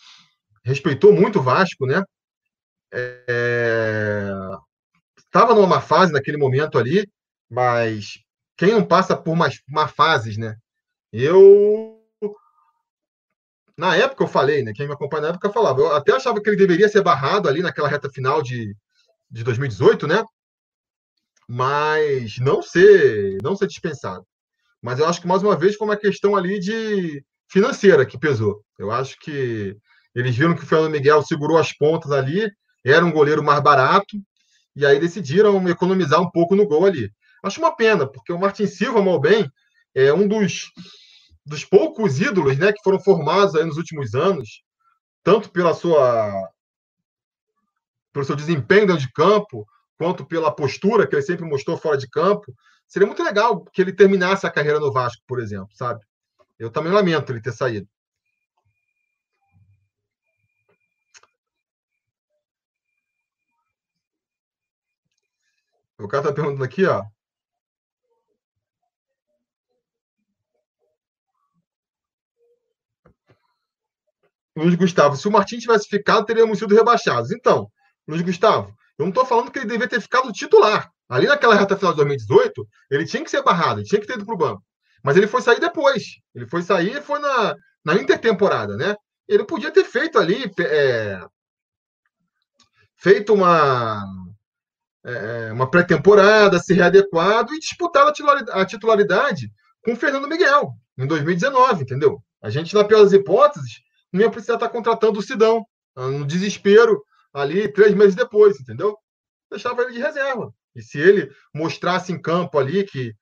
[0.63, 2.03] respeitou muito o Vasco, né?
[5.17, 5.55] Estava é...
[5.55, 7.09] numa fase naquele momento ali,
[7.49, 8.24] mas
[8.57, 10.55] quem não passa por mais, uma fases, né?
[11.11, 12.01] Eu
[13.77, 14.71] na época eu falei, né?
[14.73, 17.61] Quem me acompanha na época falava, eu até achava que ele deveria ser barrado ali
[17.61, 18.75] naquela reta final de,
[19.29, 20.23] de 2018, né?
[21.47, 24.25] Mas não ser, não ser dispensado.
[24.81, 28.63] Mas eu acho que, mais uma vez, foi uma questão ali de financeira que pesou.
[28.79, 29.75] Eu acho que
[30.13, 32.49] eles viram que o Fernando Miguel segurou as pontas ali,
[32.83, 34.17] era um goleiro mais barato,
[34.75, 37.11] e aí decidiram economizar um pouco no gol ali.
[37.45, 39.47] Acho uma pena, porque o Martin Silva, mal bem,
[39.93, 40.71] é um dos,
[41.45, 44.63] dos poucos ídolos né, que foram formados nos últimos anos,
[45.23, 46.49] tanto pela sua
[48.12, 49.63] pelo seu desempenho dentro de campo,
[49.95, 52.51] quanto pela postura que ele sempre mostrou fora de campo.
[52.88, 56.03] Seria muito legal que ele terminasse a carreira no Vasco, por exemplo, sabe?
[56.58, 57.88] Eu também lamento ele ter saído.
[65.99, 67.03] O cara tá perguntando aqui, ó.
[74.55, 77.31] Luiz Gustavo, se o Martins tivesse ficado, teríamos sido rebaixados.
[77.31, 77.69] Então,
[78.07, 80.89] Luiz Gustavo, eu não estou falando que ele deveria ter ficado titular.
[81.09, 84.13] Ali naquela reta final de 2018, ele tinha que ser barrado, ele tinha que ter
[84.13, 84.63] ido para o banco.
[85.03, 86.03] Mas ele foi sair depois.
[86.33, 88.95] Ele foi sair foi na, na intertemporada, né?
[89.27, 91.19] Ele podia ter feito ali, é,
[92.97, 94.03] feito uma,
[95.03, 98.11] é, uma pré-temporada, se readequado e disputado
[98.51, 99.51] a titularidade
[99.83, 102.19] com o Fernando Miguel em 2019, entendeu?
[102.41, 103.85] A gente, na pior das hipóteses,
[104.15, 108.97] não ia precisar estar contratando o Sidão, no desespero, ali três meses depois, entendeu?
[109.51, 110.54] Deixava ele de reserva.
[110.73, 113.13] E se ele mostrasse em campo ali que,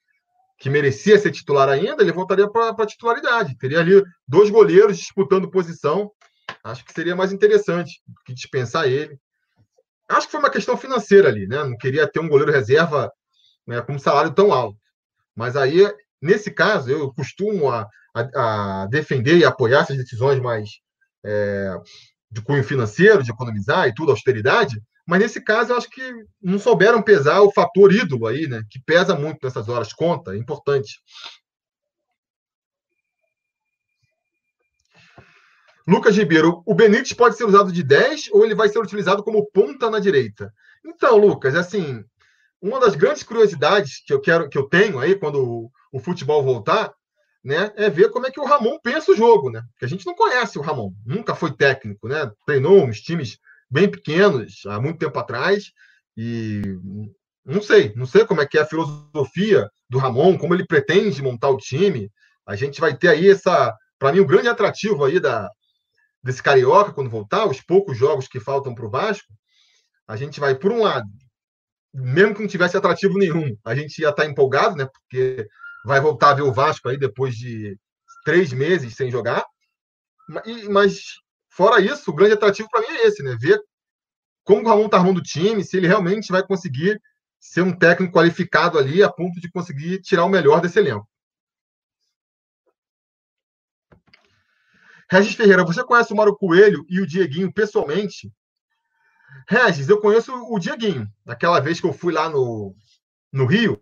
[0.60, 3.58] que merecia ser titular ainda, ele voltaria para a titularidade.
[3.58, 6.12] Teria ali dois goleiros disputando posição.
[6.64, 9.18] Acho que seria mais interessante que dispensar ele.
[10.10, 11.64] Acho que foi uma questão financeira ali, né?
[11.64, 13.12] Não queria ter um goleiro reserva
[13.66, 14.78] né, com um salário tão alto.
[15.36, 20.70] Mas aí, nesse caso, eu costumo a, a, a defender e apoiar essas decisões mais
[21.24, 21.76] é,
[22.30, 26.58] de cunho financeiro, de economizar e tudo, austeridade, mas nesse caso eu acho que não
[26.58, 28.64] souberam pesar o fator ídolo aí, né?
[28.70, 31.02] Que pesa muito nessas horas, conta, é importante.
[35.86, 39.46] Lucas Ribeiro, o Benítez pode ser usado de 10 ou ele vai ser utilizado como
[39.52, 40.54] ponta na direita?
[40.86, 42.02] Então, Lucas, assim,
[42.62, 46.42] uma das grandes curiosidades que eu quero que eu tenho aí quando o, o futebol
[46.42, 46.94] voltar
[47.44, 49.62] né, é ver como é que o Ramon pensa o jogo, né?
[49.72, 52.32] Porque a gente não conhece o Ramon, nunca foi técnico, né?
[52.46, 53.38] Treinou uns times
[53.70, 55.72] bem pequenos há muito tempo atrás
[56.16, 56.62] e
[57.46, 61.22] não sei, não sei como é que é a filosofia do Ramon, como ele pretende
[61.22, 62.10] montar o time.
[62.46, 65.50] A gente vai ter aí essa, para mim, o um grande atrativo aí da
[66.24, 69.28] desse carioca quando voltar, os poucos jogos que faltam para o Vasco.
[70.08, 71.08] A gente vai por um lado,
[71.94, 74.86] mesmo que não tivesse atrativo nenhum, a gente ia estar empolgado, né?
[74.86, 75.46] Porque
[75.86, 77.78] vai voltar a ver o Vasco aí depois de
[78.24, 79.46] três meses sem jogar.
[80.70, 81.04] Mas,
[81.50, 83.36] fora isso, o grande atrativo para mim é esse, né?
[83.40, 83.62] Ver
[84.44, 87.02] como o Ramon está arrumando o time, se ele realmente vai conseguir
[87.40, 91.08] ser um técnico qualificado ali a ponto de conseguir tirar o melhor desse elenco.
[95.10, 98.34] Regis Ferreira, você conhece o Mário Coelho e o Dieguinho pessoalmente?
[99.48, 101.08] Regis, eu conheço o Dieguinho.
[101.26, 102.76] Naquela vez que eu fui lá no,
[103.32, 103.78] no Rio,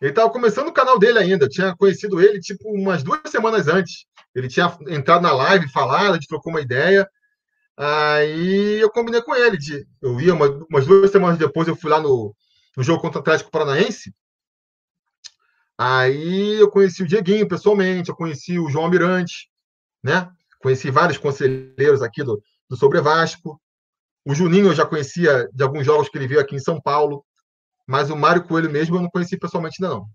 [0.00, 1.48] ele estava começando o canal dele ainda.
[1.48, 4.06] Tinha conhecido ele tipo umas duas semanas antes.
[4.34, 7.08] Ele tinha entrado na live, falado, a gente trocou uma ideia.
[7.76, 9.56] Aí eu combinei com ele.
[9.56, 12.34] De, eu ia uma, umas duas semanas depois, eu fui lá no,
[12.76, 14.12] no jogo contra o Atlético Paranaense.
[15.76, 19.48] Aí eu conheci o Dieguinho pessoalmente, eu conheci o João Almirante,
[20.02, 20.28] né?
[20.60, 23.60] Conheci vários conselheiros aqui do, do Sobre Vasco.
[24.24, 27.24] O Juninho eu já conhecia de alguns jogos que ele veio aqui em São Paulo.
[27.88, 30.06] Mas o Mário Coelho mesmo eu não conheci pessoalmente ainda não.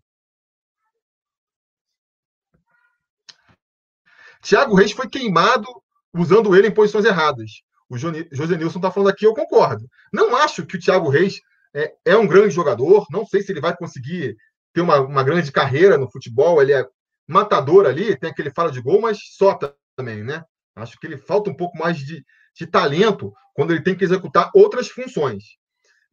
[4.43, 5.65] Thiago Reis foi queimado
[6.13, 7.63] usando ele em posições erradas.
[7.89, 9.88] O José Nilson está falando aqui, eu concordo.
[10.13, 11.39] Não acho que o Thiago Reis
[11.73, 13.07] é, é, um grande jogador.
[13.09, 14.38] Não sei se ele vai conseguir
[14.71, 16.62] ter uma, uma, grande carreira no futebol.
[16.62, 16.88] Ele é
[17.27, 19.57] matador ali, tem aquele fala de gol, mas só
[19.95, 20.43] também, né?
[20.75, 22.23] Acho que ele falta um pouco mais de,
[22.55, 25.43] de talento quando ele tem que executar outras funções.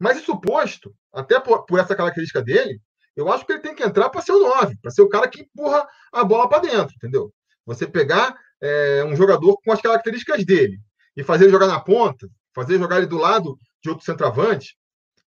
[0.01, 2.81] Mas isso posto, até por, por, essa característica dele,
[3.15, 5.27] eu acho que ele tem que entrar para ser o 9, para ser o cara
[5.27, 7.31] que empurra a bola para dentro, entendeu?
[7.67, 10.79] Você pegar é, um jogador com as características dele
[11.15, 14.75] e fazer ele jogar na ponta, fazer ele jogar ele do lado de outro centroavante,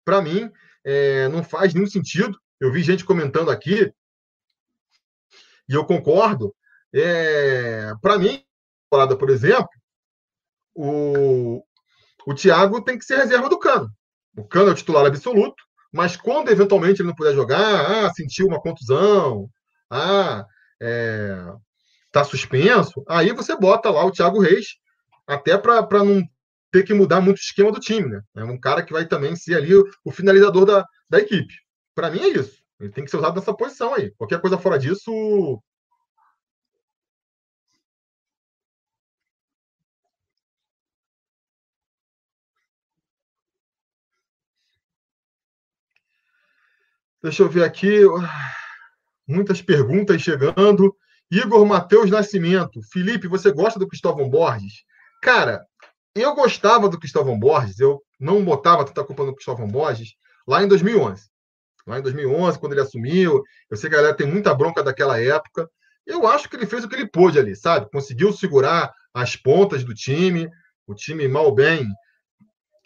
[0.06, 0.50] para mim,
[0.86, 2.40] é, não faz nenhum sentido.
[2.58, 3.94] Eu vi gente comentando aqui,
[5.68, 6.56] e eu concordo.
[6.96, 8.42] É, para mim,
[8.90, 9.68] por exemplo,
[10.74, 11.62] o,
[12.26, 13.90] o Thiago tem que ser reserva do Cano.
[14.36, 18.48] O Cano é o titular absoluto, mas quando eventualmente ele não puder jogar, ah, sentiu
[18.48, 19.50] uma contusão,
[19.90, 20.46] ah,
[20.82, 21.36] é,
[22.12, 24.68] tá suspenso, aí você bota lá o Thiago Reis,
[25.28, 26.24] até para não
[26.72, 28.22] ter que mudar muito o esquema do time, né?
[28.36, 31.54] É um cara que vai também ser ali o, o finalizador da, da equipe.
[31.94, 32.62] Para mim é isso.
[32.80, 34.12] Ele tem que ser usado nessa posição aí.
[34.18, 35.62] Qualquer coisa fora disso.
[47.24, 48.00] Deixa eu ver aqui.
[49.28, 50.96] Muitas perguntas chegando.
[51.30, 52.82] Igor Matheus Nascimento.
[52.92, 54.84] Felipe, você gosta do Cristóvão Borges?
[55.22, 55.64] Cara,
[56.16, 57.80] eu gostava do Cristóvão Borges.
[57.80, 60.16] Eu não botava tanta culpa no Cristóvão Borges
[60.48, 61.30] lá em 2011.
[61.86, 63.44] Lá em 2011, quando ele assumiu.
[63.70, 65.70] Eu sei que a galera tem muita bronca daquela época.
[66.08, 67.90] Eu acho que ele fez o que ele pôde ali, sabe?
[67.92, 70.50] Conseguiu segurar as pontas do time.
[70.88, 71.88] O time, mal bem,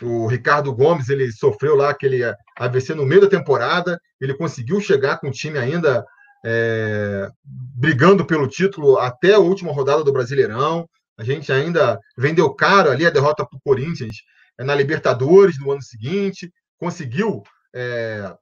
[0.04, 2.22] o Ricardo Gomes ele sofreu lá aquele
[2.58, 4.00] AVC no meio da temporada.
[4.20, 6.06] Ele conseguiu chegar com o time ainda
[6.46, 10.88] é, brigando pelo título até a última rodada do Brasileirão.
[11.18, 14.18] A gente ainda vendeu caro ali a derrota para o Corinthians
[14.60, 16.52] é, na Libertadores no ano seguinte.
[16.78, 17.42] Conseguiu
[17.74, 18.36] é,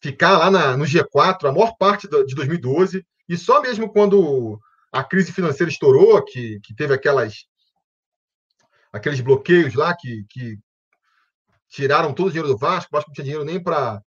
[0.00, 3.04] ficar lá na, no G4 a maior parte de 2012.
[3.28, 4.58] E só mesmo quando
[4.92, 7.44] a crise financeira estourou, que, que teve aquelas
[8.92, 10.58] aqueles bloqueios lá que, que
[11.68, 14.02] tiraram todo o dinheiro do Vasco, o Vasco não tinha dinheiro nem para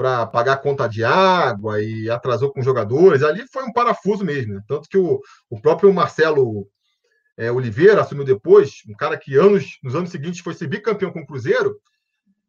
[0.00, 3.22] para pagar conta de água e atrasou com jogadores.
[3.22, 4.54] Ali foi um parafuso mesmo.
[4.54, 4.62] Né?
[4.66, 6.66] Tanto que o, o próprio Marcelo
[7.36, 11.20] é, Oliveira assumiu depois, um cara que anos, nos anos seguintes foi ser bicampeão com
[11.20, 11.78] o Cruzeiro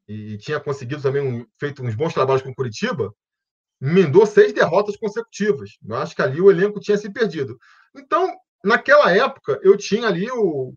[0.07, 3.13] e, e tinha conseguido também um, feito uns bons trabalhos com o Curitiba,
[3.81, 5.71] emendou seis derrotas consecutivas.
[5.85, 7.59] Eu acho que ali o elenco tinha se perdido.
[7.93, 10.73] Então, naquela época, eu tinha ali o,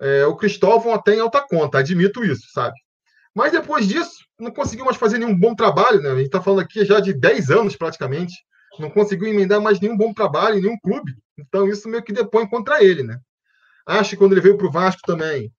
[0.00, 2.74] é, o Cristóvão até em alta conta, admito isso, sabe?
[3.34, 6.10] Mas depois disso, não conseguiu mais fazer nenhum bom trabalho, né?
[6.10, 8.34] A gente está falando aqui já de 10 anos praticamente.
[8.78, 11.14] Não conseguiu emendar mais nenhum bom trabalho em nenhum clube.
[11.36, 13.18] Então, isso meio que depõe contra ele, né?
[13.86, 15.52] Acho que quando ele veio para o Vasco também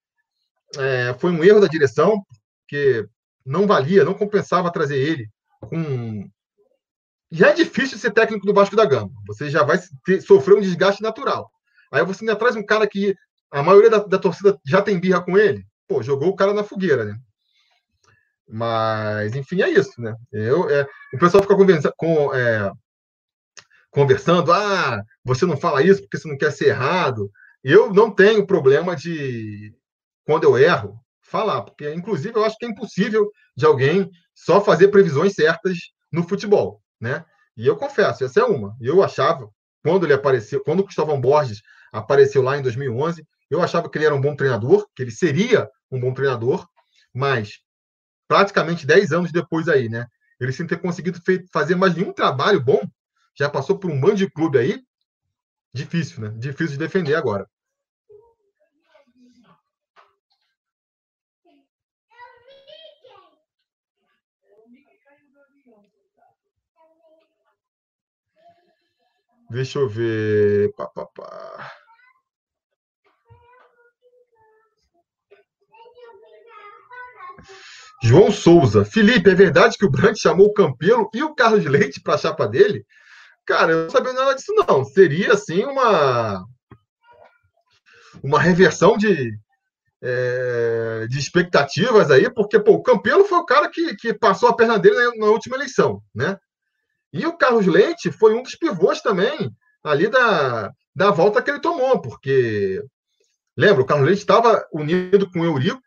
[0.77, 2.23] é, foi um erro da direção,
[2.61, 3.05] porque
[3.45, 5.29] não valia, não compensava trazer ele
[5.61, 6.27] com.
[7.31, 9.11] Já é difícil ser técnico do Vasco da Gama.
[9.27, 11.49] Você já vai ter, sofrer um desgaste natural.
[11.91, 13.15] Aí você ainda traz um cara que
[13.55, 15.65] a maioria da, da torcida já tem birra com ele.
[15.87, 17.15] Pô, jogou o cara na fogueira, né?
[18.47, 20.13] Mas, enfim, é isso, né?
[20.31, 22.69] Eu, é, o pessoal fica conversa, com, é,
[23.89, 27.31] conversando, ah, você não fala isso porque você não quer ser errado.
[27.63, 29.73] Eu não tenho problema de,
[30.25, 34.89] quando eu erro, falar, porque, inclusive, eu acho que é impossível de alguém só fazer
[34.89, 35.77] previsões certas
[36.11, 37.23] no futebol, né?
[37.55, 38.75] E eu confesso, essa é uma.
[38.81, 39.49] Eu achava,
[39.81, 44.05] quando ele apareceu, quando o Cristóvão Borges apareceu lá em 2011, eu achava que ele
[44.05, 46.67] era um bom treinador, que ele seria um bom treinador,
[47.13, 47.59] mas
[48.27, 50.07] praticamente 10 anos depois aí, né?
[50.39, 51.19] Ele sem ter conseguido
[51.51, 52.81] fazer mais nenhum trabalho bom,
[53.37, 54.81] já passou por um bando de clube aí.
[55.73, 56.33] Difícil, né?
[56.37, 57.47] Difícil de defender agora.
[69.49, 70.73] Deixa eu ver.
[70.75, 71.84] Pá, pá, pá.
[78.05, 78.85] João Souza.
[78.85, 82.17] Felipe, é verdade que o Brandt chamou o Campelo e o Carlos Leite para a
[82.19, 82.85] chapa dele?
[83.43, 84.85] Cara, eu não sabia nada disso, não.
[84.85, 86.45] Seria, assim, uma.
[88.21, 89.35] Uma reversão de,
[90.03, 94.55] é, de expectativas aí, porque pô, o Campelo foi o cara que, que passou a
[94.55, 96.37] perna dele na, na, última eleição, né?
[97.11, 99.51] E o Carlos Leite foi um dos pivôs também
[99.83, 102.81] ali da, da volta que ele tomou, porque
[103.57, 105.81] lembra, o Carlos Leite estava unido com o Eurico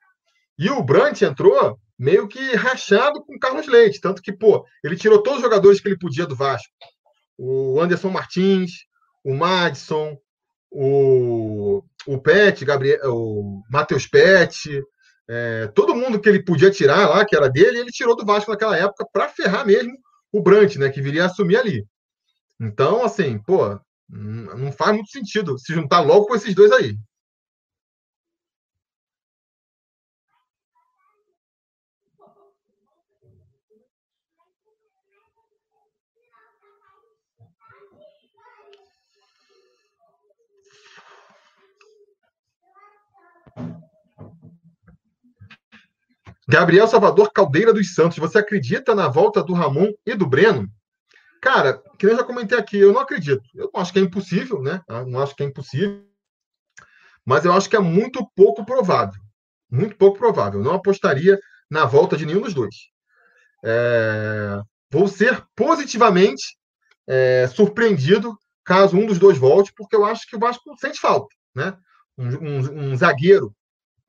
[0.59, 4.01] e o Brandt entrou meio que rachado com o Carlos Leite.
[4.01, 6.73] Tanto que, pô, ele tirou todos os jogadores que ele podia do Vasco.
[7.37, 8.71] O Anderson Martins,
[9.25, 10.17] o Madison,
[10.71, 14.83] o, o Pet, Gabriel, o Matheus Pet,
[15.29, 18.51] é, todo mundo que ele podia tirar lá, que era dele, ele tirou do Vasco
[18.51, 19.93] naquela época para ferrar mesmo
[20.33, 21.87] o Brant, né, que viria a assumir ali.
[22.61, 26.97] Então, assim, pô, não faz muito sentido se juntar logo com esses dois aí.
[46.49, 50.67] Gabriel Salvador Caldeira dos Santos, você acredita na volta do Ramon e do Breno?
[51.43, 53.43] Cara, que eu já comentei aqui, eu não acredito.
[53.55, 54.81] Eu acho que é impossível, né?
[54.89, 56.03] Eu não acho que é impossível.
[57.25, 59.21] Mas eu acho que é muito pouco provável.
[59.71, 60.61] Muito pouco provável.
[60.61, 61.39] Eu não apostaria
[61.71, 62.75] na volta de nenhum dos dois.
[63.63, 64.59] É...
[64.91, 66.57] Vou ser positivamente
[67.07, 68.35] é, surpreendido
[68.65, 71.77] caso um dos dois volte, porque eu acho que o Vasco sente falta, né?
[72.17, 73.55] Um, um, um zagueiro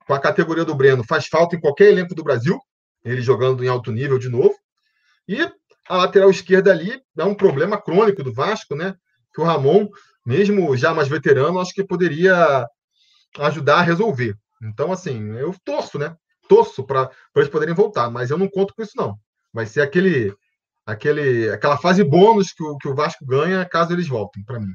[0.06, 2.58] com a categoria do Breno faz falta em qualquer elenco do Brasil,
[3.04, 4.54] ele jogando em alto nível de novo.
[5.28, 5.40] E
[5.88, 8.94] a lateral esquerda ali é um problema crônico do Vasco, né?
[9.34, 9.88] Que o Ramon,
[10.24, 12.66] mesmo já mais veterano, acho que poderia
[13.38, 14.34] ajudar a resolver.
[14.62, 16.14] Então, assim, eu torço, né?
[16.48, 19.16] Torço para eles poderem voltar, mas eu não conto com isso, não.
[19.52, 20.34] Vai ser aquele,
[20.84, 24.74] aquele, aquela fase bônus que o, que o Vasco ganha caso eles voltem, para mim.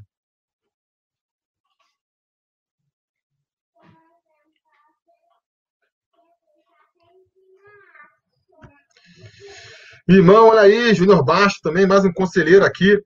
[10.08, 13.04] Irmão, olha aí, Júnior Baixo também, mais um conselheiro aqui,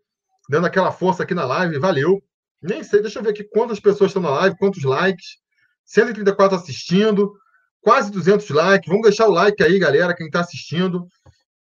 [0.49, 2.21] dando aquela força aqui na live, valeu.
[2.61, 5.37] Nem sei, deixa eu ver aqui quantas pessoas estão na live, quantos likes.
[5.85, 7.33] 134 assistindo,
[7.79, 8.89] quase 200 likes.
[8.89, 11.07] Vamos deixar o like aí, galera, quem está assistindo,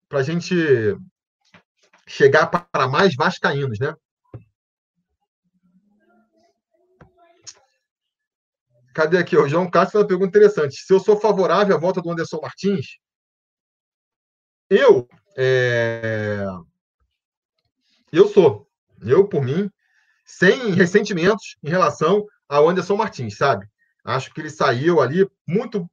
[0.09, 0.57] para a gente
[2.09, 3.95] chegar para mais vascaínos, né?
[8.93, 9.37] Cadê aqui?
[9.37, 10.75] O João Castro fez uma pergunta interessante.
[10.75, 12.99] Se eu sou favorável à volta do Anderson Martins,
[14.69, 15.09] eu
[15.39, 16.45] é...
[18.13, 18.69] eu sou,
[19.01, 19.71] eu por mim,
[20.25, 23.67] sem ressentimentos em relação ao Anderson Martins, sabe?
[24.05, 25.89] Acho que ele saiu ali muito.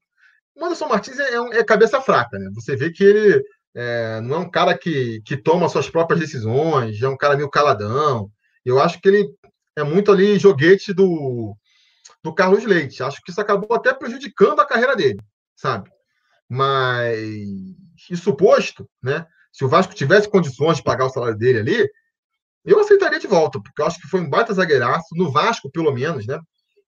[0.56, 2.50] O Anderson Martins é, é, cabeça fraca, né?
[2.56, 3.44] Você vê que ele
[3.76, 7.50] é, não é um cara que, que toma suas próprias decisões, é um cara meio
[7.50, 8.32] caladão.
[8.64, 9.30] Eu acho que ele
[9.76, 11.56] é muito ali joguete do,
[12.24, 13.04] do Carlos Leite.
[13.04, 15.20] Acho que isso acabou até prejudicando a carreira dele,
[15.56, 15.92] sabe?
[16.50, 17.20] Mas
[18.10, 19.28] isso posto, né?
[19.56, 21.90] Se o Vasco tivesse condições de pagar o salário dele ali,
[22.66, 25.94] eu aceitaria de volta, porque eu acho que foi um baita zagueiraço, no Vasco, pelo
[25.94, 26.38] menos, né?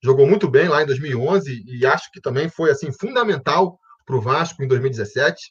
[0.03, 4.21] Jogou muito bem lá em 2011 e acho que também foi assim fundamental para o
[4.21, 5.41] Vasco em 2017.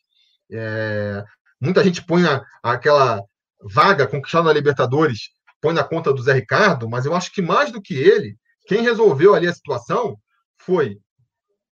[0.53, 1.25] É,
[1.59, 3.23] muita gente põe a, aquela
[3.63, 7.73] vaga conquistada na Libertadores, põe na conta do Zé Ricardo, mas eu acho que mais
[7.73, 8.37] do que ele,
[8.67, 10.19] quem resolveu ali a situação
[10.59, 10.99] foi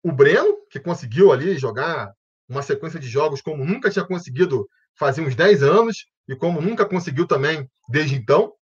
[0.03, 2.11] o Breno, que conseguiu ali jogar
[2.49, 4.67] uma sequência de jogos como nunca tinha conseguido
[4.97, 8.53] fazer uns 10 anos e como nunca conseguiu também desde então.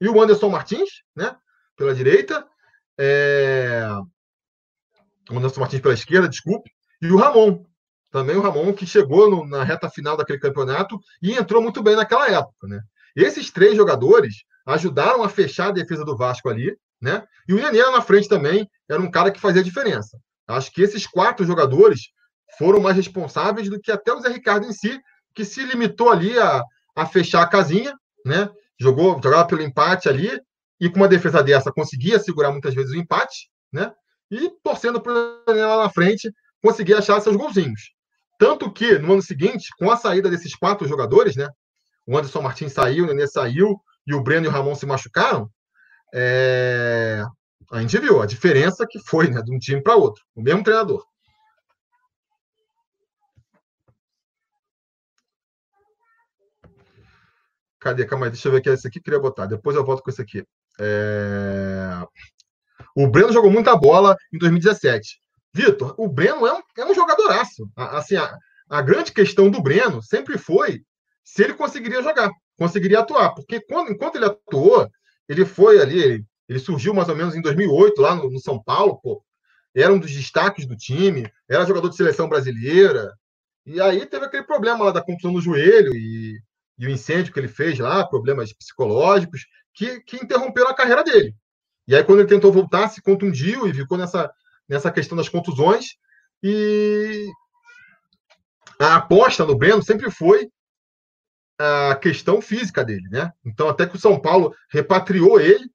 [0.00, 1.36] E o Anderson Martins, né,
[1.76, 2.46] pela direita.
[2.98, 3.86] É...
[5.30, 6.70] O Anderson Martins pela esquerda, desculpe.
[7.00, 7.64] E o Ramon.
[8.10, 11.94] Também o Ramon, que chegou no, na reta final daquele campeonato e entrou muito bem
[11.94, 12.66] naquela época.
[12.66, 12.80] Né?
[13.14, 16.76] Esses três jogadores ajudaram a fechar a defesa do Vasco ali.
[17.00, 17.24] Né?
[17.48, 20.18] E o Nenê na frente também era um cara que fazia diferença.
[20.48, 22.10] Acho que esses quatro jogadores
[22.58, 25.00] foram mais responsáveis do que até o Zé Ricardo em si,
[25.34, 26.62] que se limitou ali a,
[26.96, 28.50] a fechar a casinha, né?
[28.78, 30.40] Jogou, jogava pelo empate ali,
[30.80, 33.92] e com uma defesa dessa conseguia segurar muitas vezes o empate, né?
[34.30, 35.12] E torcendo para
[35.46, 37.92] lá na frente conseguir achar seus golzinhos.
[38.38, 41.48] Tanto que no ano seguinte, com a saída desses quatro jogadores, né?
[42.06, 45.50] O Anderson Martins saiu, o Nenê saiu e o Breno e o Ramon se machucaram.
[46.14, 47.22] É...
[47.70, 50.64] A gente viu a diferença que foi né, de um time para outro, o mesmo
[50.64, 51.04] treinador.
[57.80, 58.04] Cadê?
[58.04, 58.68] Calma aí, deixa eu ver aqui.
[58.68, 59.46] Esse aqui queria botar.
[59.46, 60.44] Depois eu volto com esse aqui.
[60.78, 62.04] É...
[62.94, 65.20] O Breno jogou muita bola em 2017.
[65.52, 67.68] Vitor, o Breno é um, é um jogadoraço.
[67.76, 68.36] Assim, a,
[68.68, 70.82] a grande questão do Breno sempre foi
[71.24, 73.34] se ele conseguiria jogar, conseguiria atuar.
[73.34, 74.88] Porque quando, enquanto ele atuou,
[75.28, 78.62] ele foi ali, ele, ele surgiu mais ou menos em 2008, lá no, no, São
[78.62, 79.22] Paulo, pô.
[79.74, 83.12] Era um dos destaques do time, era jogador de seleção brasileira.
[83.64, 86.40] E aí teve aquele problema lá da contusão no joelho e
[86.80, 91.36] e o incêndio que ele fez lá, problemas psicológicos, que, que interromperam a carreira dele.
[91.86, 94.32] E aí, quando ele tentou voltar, se contundiu e ficou nessa,
[94.66, 95.96] nessa questão das contusões.
[96.42, 97.28] E
[98.78, 100.48] a aposta no Breno sempre foi
[101.58, 103.30] a questão física dele, né?
[103.44, 105.70] Então, até que o São Paulo repatriou ele,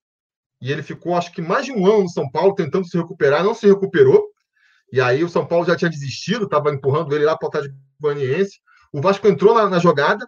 [0.59, 3.43] e ele ficou, acho que mais de um ano no São Paulo tentando se recuperar,
[3.43, 4.25] não se recuperou.
[4.91, 7.75] E aí o São Paulo já tinha desistido, estava empurrando ele lá para o Atlético
[7.99, 8.59] Goianiense.
[8.91, 10.27] O Vasco entrou na, na, jogada,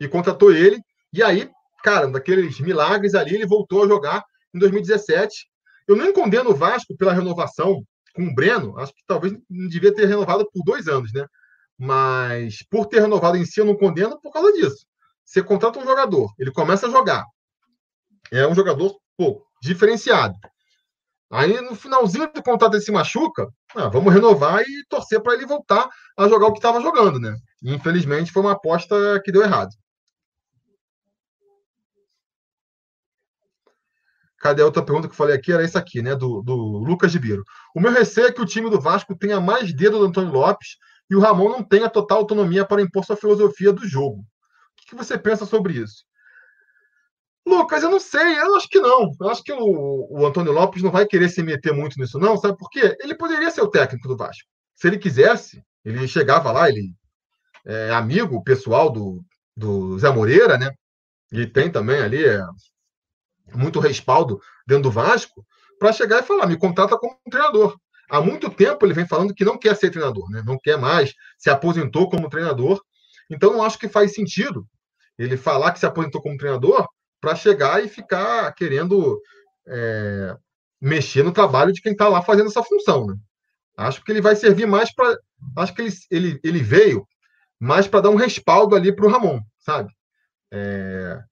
[0.00, 0.80] e contratou ele.
[1.12, 1.50] E aí,
[1.84, 4.24] cara, daqueles milagres ali, ele voltou a jogar
[4.54, 5.46] em 2017.
[5.86, 7.84] Eu nem condeno o Vasco pela renovação
[8.14, 11.26] com o Breno, acho que talvez não devia ter renovado por dois anos, né?
[11.78, 14.84] Mas por ter renovado em si, eu não condeno por causa disso.
[15.24, 17.24] Você contrata um jogador, ele começa a jogar.
[18.32, 20.34] É um jogador, pô, diferenciado.
[21.30, 25.46] Aí no finalzinho do contrato ele se machuca, ah, vamos renovar e torcer para ele
[25.46, 25.88] voltar
[26.18, 27.36] a jogar o que estava jogando, né?
[27.62, 29.70] Infelizmente foi uma aposta que deu errado.
[34.40, 35.52] Cadê a outra pergunta que eu falei aqui?
[35.52, 36.16] Era isso aqui, né?
[36.16, 37.44] Do, do Lucas Ribeiro.
[37.74, 40.78] O meu receio é que o time do Vasco tenha mais dedo do Antônio Lopes
[41.10, 44.20] e o Ramon não tenha total autonomia para impor sua filosofia do jogo.
[44.20, 46.04] O que você pensa sobre isso?
[47.46, 49.10] Lucas, eu não sei, eu acho que não.
[49.20, 52.36] Eu acho que o, o Antônio Lopes não vai querer se meter muito nisso, não,
[52.36, 52.96] sabe por quê?
[53.00, 54.48] Ele poderia ser o técnico do Vasco.
[54.74, 56.94] Se ele quisesse, ele chegava lá, ele
[57.66, 59.22] é amigo pessoal do,
[59.54, 60.70] do Zé Moreira, né?
[61.32, 62.40] E tem também ali é,
[63.54, 65.44] muito respaldo dentro do Vasco,
[65.78, 67.78] para chegar e falar: me contrata como treinador.
[68.10, 70.42] Há muito tempo ele vem falando que não quer ser treinador, né?
[70.44, 72.82] não quer mais, se aposentou como treinador.
[73.30, 74.66] Então, não acho que faz sentido
[75.16, 76.88] ele falar que se aposentou como treinador
[77.20, 79.20] para chegar e ficar querendo
[79.68, 80.34] é,
[80.80, 83.06] mexer no trabalho de quem está lá fazendo essa função.
[83.06, 83.14] Né?
[83.76, 85.16] Acho que ele vai servir mais para.
[85.56, 87.06] Acho que ele, ele, ele veio
[87.60, 89.92] mais para dar um respaldo ali para o Ramon, sabe?
[90.52, 91.22] É,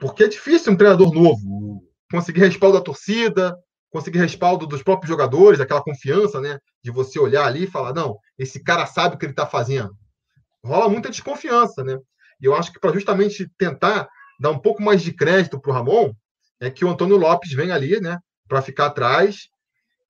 [0.00, 3.56] porque é difícil um treinador novo conseguir respaldo da torcida,
[3.90, 6.58] conseguir respaldo dos próprios jogadores, aquela confiança, né?
[6.82, 9.90] De você olhar ali e falar, não, esse cara sabe o que ele está fazendo.
[10.64, 11.98] Rola muita desconfiança, né?
[12.40, 15.74] E eu acho que para justamente tentar dar um pouco mais de crédito para o
[15.74, 16.12] Ramon,
[16.60, 18.18] é que o Antônio Lopes vem ali, né?
[18.48, 19.48] Para ficar atrás.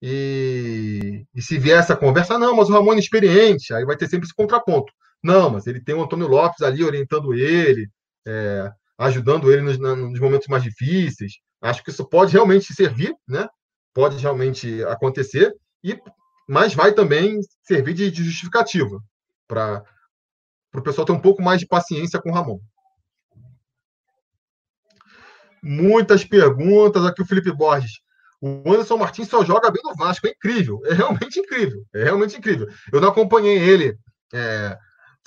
[0.01, 4.07] E, e se vier essa conversa, não, mas o Ramon é experiente, aí vai ter
[4.07, 4.91] sempre esse contraponto.
[5.23, 7.89] Não, mas ele tem o Antônio Lopes ali orientando ele,
[8.27, 11.33] é, ajudando ele nos, nos, momentos mais difíceis.
[11.61, 13.47] Acho que isso pode realmente servir, né?
[13.93, 15.99] Pode realmente acontecer, e
[16.47, 18.99] mas vai também servir de, de justificativa
[19.47, 19.83] para
[20.73, 22.59] o pessoal ter um pouco mais de paciência com o Ramon.
[25.61, 27.99] Muitas perguntas aqui, o Felipe Borges.
[28.39, 32.37] O Anderson Martins só joga bem no Vasco, é incrível, é realmente incrível, é realmente
[32.37, 32.67] incrível.
[32.93, 33.97] Eu não acompanhei ele
[34.33, 34.77] é,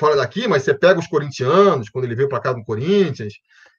[0.00, 3.34] fora daqui, mas você pega os corintianos, quando ele veio para cá no Corinthians,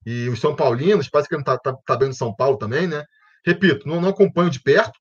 [0.05, 2.87] e os São Paulinos, parece que ele está tá, tá bem no São Paulo também,
[2.87, 3.03] né?
[3.43, 4.97] Repito, não, não acompanho de perto,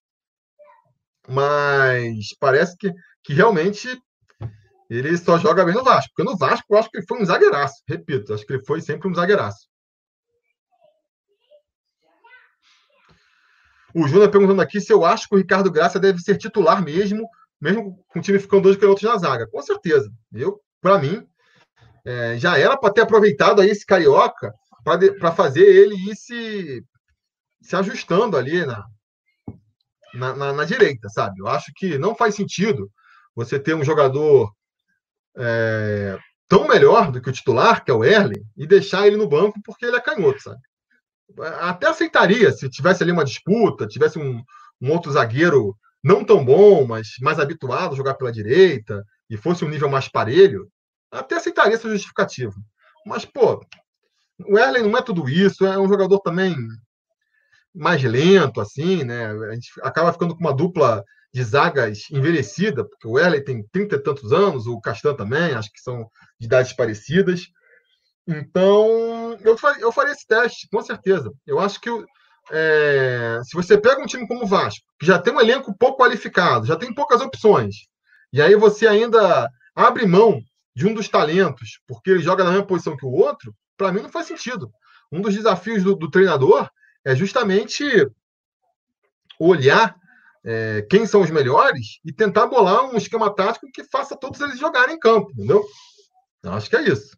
[1.28, 2.92] mas parece que,
[3.22, 4.00] que realmente
[4.88, 6.10] ele só joga bem no Vasco.
[6.16, 7.82] Porque no Vasco eu acho que ele foi um zagueiraço.
[7.86, 9.68] Repito, acho que ele foi sempre um zagueiraço.
[13.94, 17.28] O Júnior perguntando aqui se eu acho que o Ricardo Graça deve ser titular mesmo,
[17.60, 19.46] mesmo com o time ficando dois canhotos na zaga.
[19.48, 20.10] Com certeza.
[20.32, 21.26] Eu, para mim,
[22.04, 24.52] é, já era para ter aproveitado aí esse carioca
[24.82, 26.82] para fazer ele ir se,
[27.60, 28.84] se ajustando ali na,
[30.14, 31.40] na, na, na, direita, sabe?
[31.40, 32.90] Eu acho que não faz sentido
[33.34, 34.50] você ter um jogador
[35.36, 36.18] é,
[36.48, 39.60] tão melhor do que o titular, que é o Erling, e deixar ele no banco
[39.64, 40.60] porque ele é canhoto, sabe?
[41.60, 44.42] Até aceitaria se tivesse ali uma disputa, tivesse um,
[44.80, 49.64] um outro zagueiro não tão bom, mas mais habituado a jogar pela direita, e fosse
[49.64, 50.68] um nível mais parelho,
[51.10, 52.54] até aceitaria essa justificativa.
[53.06, 53.64] Mas, pô,
[54.46, 56.54] o Erlen não é tudo isso, é um jogador também
[57.74, 59.30] mais lento, assim, né?
[59.30, 63.96] A gente acaba ficando com uma dupla de zagas envelhecida, porque o Erlen tem trinta
[63.96, 66.08] e tantos anos, o Castan também, acho que são
[66.38, 67.46] de idades parecidas.
[68.26, 71.32] Então, eu faria, eu faria esse teste, com certeza.
[71.46, 71.88] Eu acho que
[72.52, 76.02] é, se você pega um time como o Vasco, que já tem um elenco pouco
[76.02, 77.76] qualificado, já tem poucas opções,
[78.32, 80.40] e aí você ainda abre mão
[80.74, 84.02] de um dos talentos, porque ele joga na mesma posição que o outro, para mim
[84.02, 84.70] não faz sentido.
[85.10, 86.70] Um dos desafios do, do treinador
[87.04, 87.84] é justamente
[89.38, 89.96] olhar
[90.44, 94.58] é, quem são os melhores e tentar bolar um esquema tático que faça todos eles
[94.58, 95.64] jogarem em campo, entendeu?
[96.42, 97.16] Eu acho que é isso.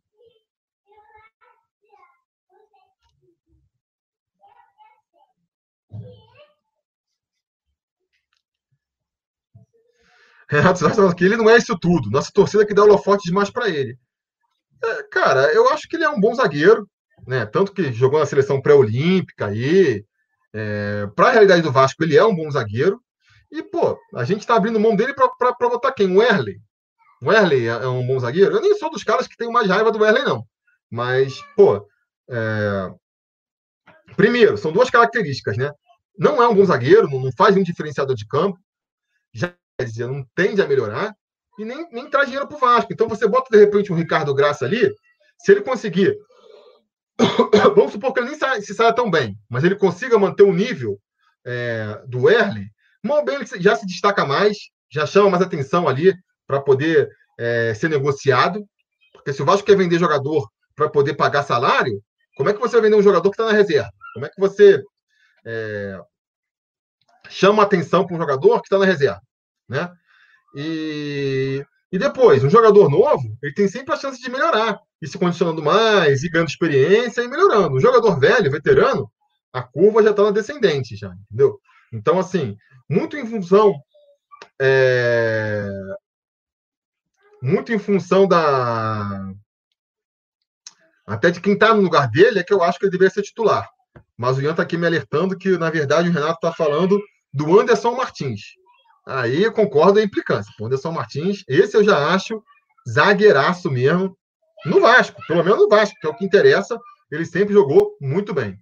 [10.52, 12.10] Renato Soares falando que ele não é isso tudo.
[12.10, 13.96] Nossa torcida que dá holofote demais para ele.
[14.84, 16.86] É, cara, eu acho que ele é um bom zagueiro,
[17.26, 17.46] né?
[17.46, 20.04] Tanto que jogou na seleção pré-olímpica aí.
[20.52, 23.00] É, para a realidade do Vasco, ele é um bom zagueiro.
[23.50, 26.14] E, pô, a gente está abrindo mão dele para votar quem?
[26.14, 26.60] O Erley.
[27.22, 28.56] O Erley é, é um bom zagueiro?
[28.56, 30.44] Eu nem sou dos caras que tem mais raiva do Erley, não.
[30.90, 31.86] Mas, pô,
[32.28, 32.90] é...
[34.16, 35.70] primeiro, são duas características, né?
[36.18, 38.58] Não é um bom zagueiro, não faz um diferenciador de campo.
[39.32, 39.54] Já
[39.98, 41.14] não tende a melhorar
[41.58, 42.92] e nem, nem traz dinheiro para o Vasco.
[42.92, 44.92] Então você bota de repente um Ricardo Graça ali,
[45.38, 46.16] se ele conseguir,
[47.74, 50.98] vamos supor que ele nem se saia tão bem, mas ele consiga manter o nível
[51.44, 52.70] é, do Erle,
[53.02, 54.56] mal bem ele já se destaca mais,
[54.90, 56.14] já chama mais atenção ali
[56.46, 57.08] para poder
[57.38, 58.64] é, ser negociado.
[59.12, 62.02] Porque se o Vasco quer vender jogador para poder pagar salário,
[62.36, 63.90] como é que você vai vender um jogador que está na reserva?
[64.14, 64.82] Como é que você
[65.44, 65.98] é,
[67.28, 69.20] chama atenção para um jogador que está na reserva?
[69.72, 69.90] Né?
[70.54, 75.18] E, e depois, um jogador novo, ele tem sempre a chance de melhorar, e se
[75.18, 77.74] condicionando mais, e ganhando experiência e melhorando.
[77.74, 79.10] Um jogador velho, veterano,
[79.50, 81.58] a curva já está na descendente, já, entendeu?
[81.90, 82.54] Então, assim,
[82.88, 83.74] muito em função.
[84.60, 85.66] É,
[87.40, 89.32] muito em função da.
[91.06, 93.22] Até de quem está no lugar dele, é que eu acho que ele deveria ser
[93.22, 93.68] titular.
[94.16, 97.00] Mas o Ian está aqui me alertando que, na verdade, o Renato está falando
[97.32, 98.40] do Anderson Martins.
[99.06, 100.52] Aí eu concordo a implicância.
[100.60, 102.42] Anderson Martins, esse eu já acho
[102.88, 104.16] zagueiraço mesmo.
[104.66, 106.78] no Vasco, pelo menos no Vasco, que é o que interessa,
[107.10, 108.58] ele sempre jogou muito bem.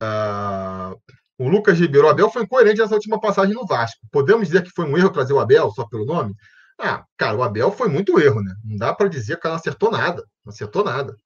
[0.00, 0.94] Ah,
[1.38, 4.00] o Lucas Ribeiro, o Abel foi incoerente nessa última passagem no Vasco.
[4.12, 6.34] Podemos dizer que foi um erro trazer o Abel só pelo nome?
[6.78, 8.54] Ah, cara, o Abel foi muito erro, né?
[8.64, 10.22] Não dá para dizer que não acertou nada.
[10.44, 11.16] Não acertou nada.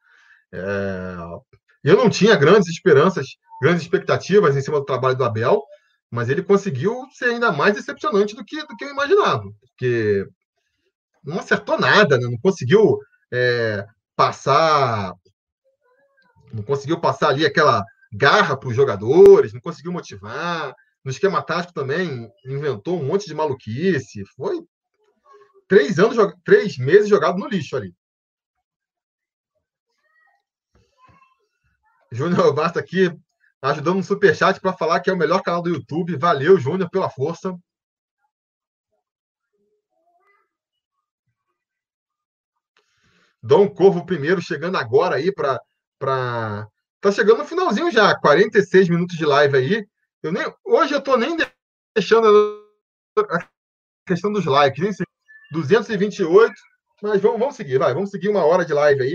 [0.53, 1.17] É...
[1.85, 3.27] Eu não tinha grandes esperanças,
[3.63, 5.63] grandes expectativas em cima do trabalho do Abel,
[6.11, 9.45] mas ele conseguiu ser ainda mais decepcionante do que, do que eu imaginava.
[9.61, 10.27] Porque
[11.23, 12.27] não acertou nada, né?
[12.27, 12.99] Não conseguiu
[13.33, 13.85] é,
[14.17, 15.13] passar.
[16.53, 20.75] Não conseguiu passar ali aquela garra para os jogadores, não conseguiu motivar.
[21.05, 24.25] No esquema tático também inventou um monte de maluquice.
[24.37, 24.61] Foi
[25.69, 27.93] três anos, três meses jogado no lixo ali.
[32.11, 33.11] Júnior Basta aqui
[33.61, 36.17] ajudando no superchat para falar que é o melhor canal do YouTube.
[36.17, 37.57] Valeu, Júnior, pela força.
[43.43, 46.69] Dom Corvo primeiro chegando agora aí para
[47.01, 49.87] Tá chegando no finalzinho já, 46 minutos de live aí.
[50.21, 51.37] Eu nem, hoje eu tô nem
[51.95, 52.27] deixando
[53.17, 53.49] a
[54.05, 54.93] questão dos likes, nem
[55.53, 56.53] 228,
[57.01, 59.15] mas vamos, vamos seguir, vai, vamos seguir uma hora de live aí.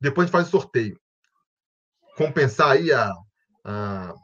[0.00, 0.98] Depois a gente faz o sorteio.
[2.18, 3.12] Compensar aí a,
[3.64, 4.14] a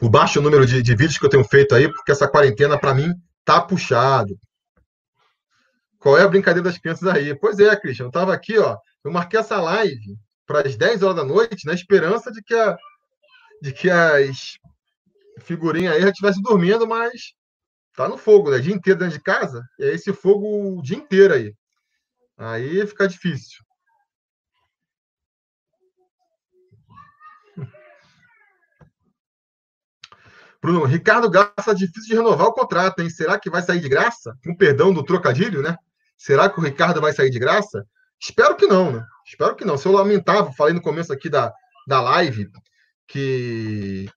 [0.00, 2.92] o baixo número de, de, vídeos que eu tenho feito aí, porque essa quarentena, para
[2.92, 3.14] mim,
[3.44, 4.36] tá puxado.
[6.00, 7.36] Qual é a brincadeira das crianças aí?
[7.38, 8.76] Pois é, Christian, eu tava aqui, ó.
[9.04, 12.76] Eu marquei essa live para as 10 horas da noite, na esperança de que, a,
[13.62, 14.58] de que as
[15.42, 17.32] figurinhas aí já estivessem dormindo, mas
[17.94, 18.56] tá no fogo, né?
[18.56, 21.54] O dia inteiro dentro de casa, e é esse fogo o dia inteiro aí.
[22.36, 23.67] Aí fica difícil.
[30.60, 33.10] Bruno, Ricardo Gasta difícil de renovar o contrato, hein?
[33.10, 34.36] Será que vai sair de graça?
[34.44, 35.76] Com perdão do trocadilho, né?
[36.16, 37.86] Será que o Ricardo vai sair de graça?
[38.20, 39.06] Espero que não, né?
[39.24, 39.78] Espero que não.
[39.78, 41.52] Se eu lamentava, falei no começo aqui da,
[41.86, 42.50] da live
[43.06, 44.10] que,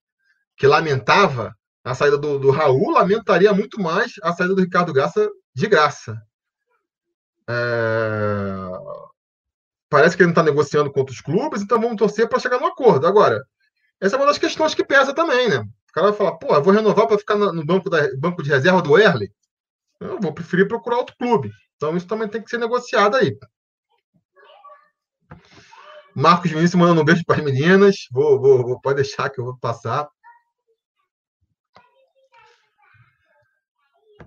[0.56, 5.28] que lamentava a saída do, do Raul, lamentaria muito mais a saída do Ricardo Graça
[5.54, 6.20] de graça.
[7.48, 8.68] É...
[9.88, 12.66] Parece que ele não está negociando com outros clubes, então vamos torcer para chegar no
[12.66, 13.06] acordo.
[13.06, 13.44] Agora,
[14.00, 15.64] essa é uma das questões que pesa também, né?
[15.92, 18.48] O cara vai falar, pô, eu vou renovar para ficar no banco, da, banco de
[18.48, 19.30] reserva do Erle.
[20.00, 21.52] Eu vou preferir procurar outro clube.
[21.76, 23.36] Então isso também tem que ser negociado aí.
[26.14, 28.06] Marcos Vinícius mandando um beijo para as meninas.
[28.10, 30.08] Vou, vou, vou, pode deixar que eu vou passar.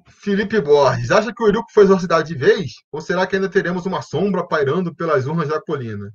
[0.08, 2.74] Felipe Borges, acha que o Eurico foi exorcidade de vez?
[2.92, 6.12] Ou será que ainda teremos uma sombra pairando pelas urnas da colina?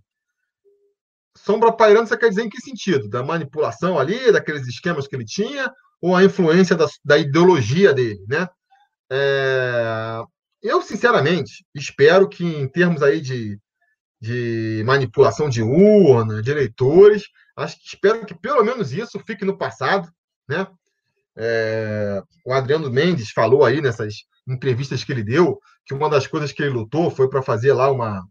[1.45, 3.09] Sombra pairando, você quer dizer em que sentido?
[3.09, 5.71] Da manipulação ali, daqueles esquemas que ele tinha,
[6.01, 8.49] ou a influência da, da ideologia dele, né?
[9.11, 10.23] É...
[10.63, 13.59] Eu, sinceramente, espero que em termos aí de
[14.21, 17.25] de manipulação de urna, de eleitores.
[17.57, 20.09] Acho que espero que pelo menos isso fique no passado,
[20.49, 20.67] né?
[21.37, 26.53] É, o Adriano Mendes falou aí nessas entrevistas que ele deu que uma das coisas
[26.53, 28.23] que ele lutou foi para fazer lá uma,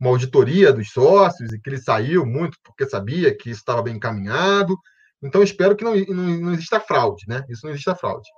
[0.00, 4.76] uma auditoria dos sócios e que ele saiu muito porque sabia que estava bem encaminhado.
[5.22, 7.44] Então, espero que não, não, não exista fraude, né?
[7.48, 8.28] Isso não exista fraude.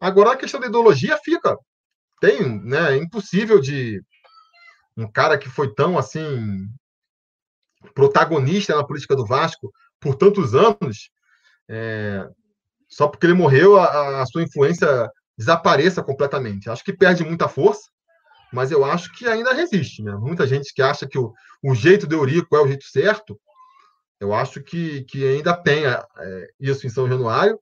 [0.00, 1.56] Agora, a questão da ideologia fica.
[2.20, 2.94] Tem, né?
[2.94, 4.00] É impossível de,
[4.96, 6.68] um cara que foi tão assim
[7.94, 11.10] protagonista na política do Vasco por tantos anos,
[11.68, 12.26] é,
[12.88, 16.70] só porque ele morreu, a, a, sua influência desapareça completamente.
[16.70, 17.90] Acho que perde muita força,
[18.52, 20.02] mas eu acho que ainda resiste.
[20.02, 20.12] Né?
[20.16, 21.32] Muita gente que acha que o,
[21.62, 23.38] o jeito de Eurico é o jeito certo,
[24.20, 27.58] eu acho que, que ainda tem é, isso em São Januário.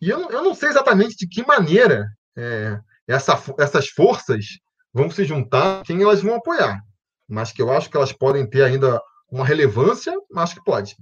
[0.00, 4.44] E eu, eu não sei exatamente de que maneira é, essa, essas forças
[4.92, 6.82] vão se juntar, quem elas vão apoiar.
[7.28, 10.96] Mas que eu acho que elas podem ter ainda uma relevância, acho que pode.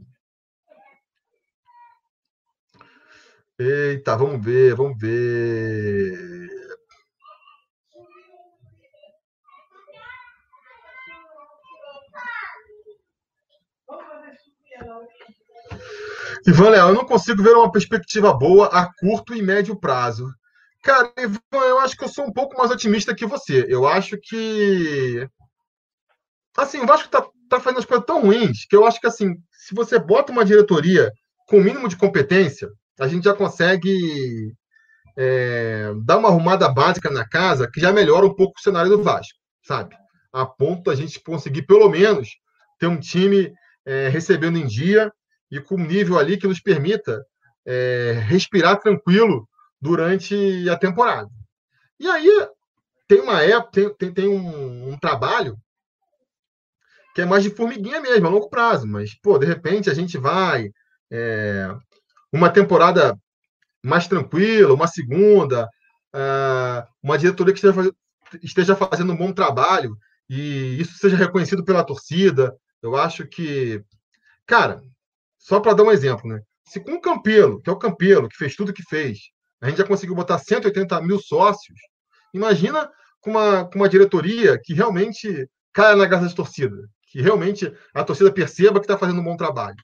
[3.58, 6.67] Eita, vamos ver, vamos ver.
[16.46, 20.26] Ivan Leal, eu não consigo ver uma perspectiva boa a curto e médio prazo.
[20.82, 23.66] Cara, eu acho que eu sou um pouco mais otimista que você.
[23.68, 25.28] Eu acho que.
[26.56, 29.36] Assim, o Vasco tá, tá fazendo as coisas tão ruins que eu acho que, assim,
[29.52, 31.12] se você bota uma diretoria
[31.46, 32.68] com o mínimo de competência,
[32.98, 34.52] a gente já consegue
[35.16, 39.02] é, dar uma arrumada básica na casa que já melhora um pouco o cenário do
[39.02, 39.96] Vasco, sabe?
[40.32, 42.28] A ponto da gente conseguir, pelo menos,
[42.78, 43.52] ter um time
[43.88, 45.10] é, recebendo em dia
[45.50, 47.24] e com um nível ali que nos permita
[47.66, 49.48] é, respirar tranquilo
[49.80, 51.30] durante a temporada.
[51.98, 52.48] E aí
[53.08, 55.56] tem uma época, tem, tem, tem um, um, trabalho
[57.14, 60.18] que é mais de formiguinha mesmo, a longo prazo, mas, pô, de repente a gente
[60.18, 60.70] vai
[61.10, 61.74] é,
[62.30, 63.18] uma temporada
[63.82, 65.66] mais tranquila, uma segunda,
[66.14, 67.92] é, uma diretoria que esteja,
[68.42, 69.96] esteja fazendo um bom trabalho
[70.28, 72.54] e isso seja reconhecido pela torcida.
[72.82, 73.82] Eu acho que,
[74.46, 74.80] cara,
[75.38, 76.40] só para dar um exemplo, né?
[76.64, 79.18] Se com o Campelo, que é o Campelo, que fez tudo que fez,
[79.60, 81.78] a gente já conseguiu botar 180 mil sócios,
[82.32, 86.76] imagina com uma, com uma diretoria que realmente caia na graça da torcida,
[87.10, 89.76] que realmente a torcida perceba que está fazendo um bom trabalho.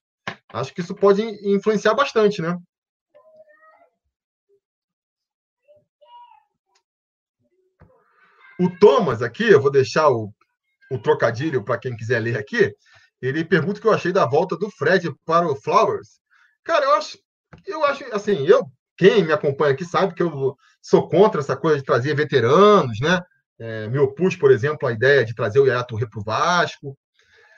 [0.53, 2.57] Acho que isso pode influenciar bastante, né?
[8.59, 10.33] O Thomas aqui, eu vou deixar o,
[10.91, 12.75] o trocadilho para quem quiser ler aqui.
[13.21, 16.21] Ele pergunta o que eu achei da volta do Fred para o Flowers.
[16.63, 17.19] Cara, eu acho,
[17.67, 18.65] eu acho assim, eu
[18.97, 23.21] quem me acompanha aqui sabe que eu sou contra essa coisa de trazer veteranos, né?
[23.59, 26.97] É, me opus, por exemplo, à ideia de trazer o Yaya Touré para o Vasco.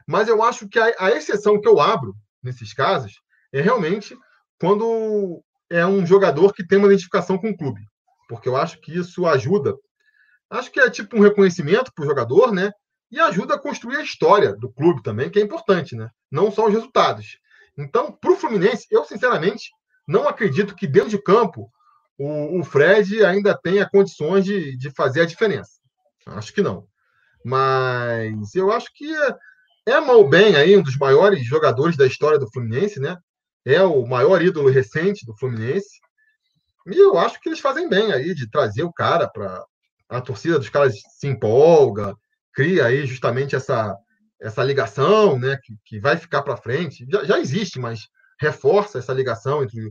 [0.07, 3.21] Mas eu acho que a, a, exceção que eu abro nesses casos
[3.53, 4.17] é realmente
[4.61, 7.81] quando é um jogador que tem uma identificação com o clube.
[8.29, 9.75] Porque eu acho que isso ajuda.
[10.49, 12.71] Acho que é tipo um reconhecimento para o jogador, né?
[13.11, 16.11] E ajuda a construir a história do clube também, que é importante, né?
[16.31, 17.39] Não só os resultados.
[17.79, 19.71] Então, para o Fluminense, eu sinceramente
[20.07, 21.71] não acredito que dentro de campo
[22.19, 25.73] o, o Fred ainda tenha condições de, de fazer a diferença.
[26.27, 26.87] Acho que não.
[27.45, 29.37] Mas eu acho que é,
[29.87, 33.17] é mal bem aí um dos maiores jogadores da história do Fluminense, né?
[33.65, 36.01] É o maior ídolo recente do Fluminense.
[36.87, 39.65] E eu acho que eles fazem bem aí de trazer o cara para
[40.09, 42.17] a torcida dos caras se empolga,
[42.57, 43.97] cria aí justamente essa
[44.39, 47.07] essa ligação, né, que, que vai ficar para frente.
[47.11, 48.07] Já, já existe, mas
[48.39, 49.91] reforça essa ligação entre,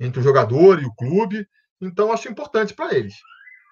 [0.00, 1.46] entre o jogador e o clube.
[1.80, 3.14] Então, acho importante para eles.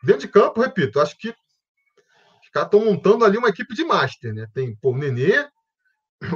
[0.01, 4.33] Dentro de campo, repito, acho que os caras estão montando ali uma equipe de master.
[4.33, 4.47] Né?
[4.55, 5.45] Tem pô, o Nenê,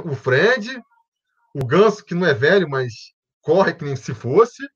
[0.03, 0.81] o Fred,
[1.55, 2.91] o Ganso, que não é velho, mas
[3.41, 4.67] corre que nem se fosse.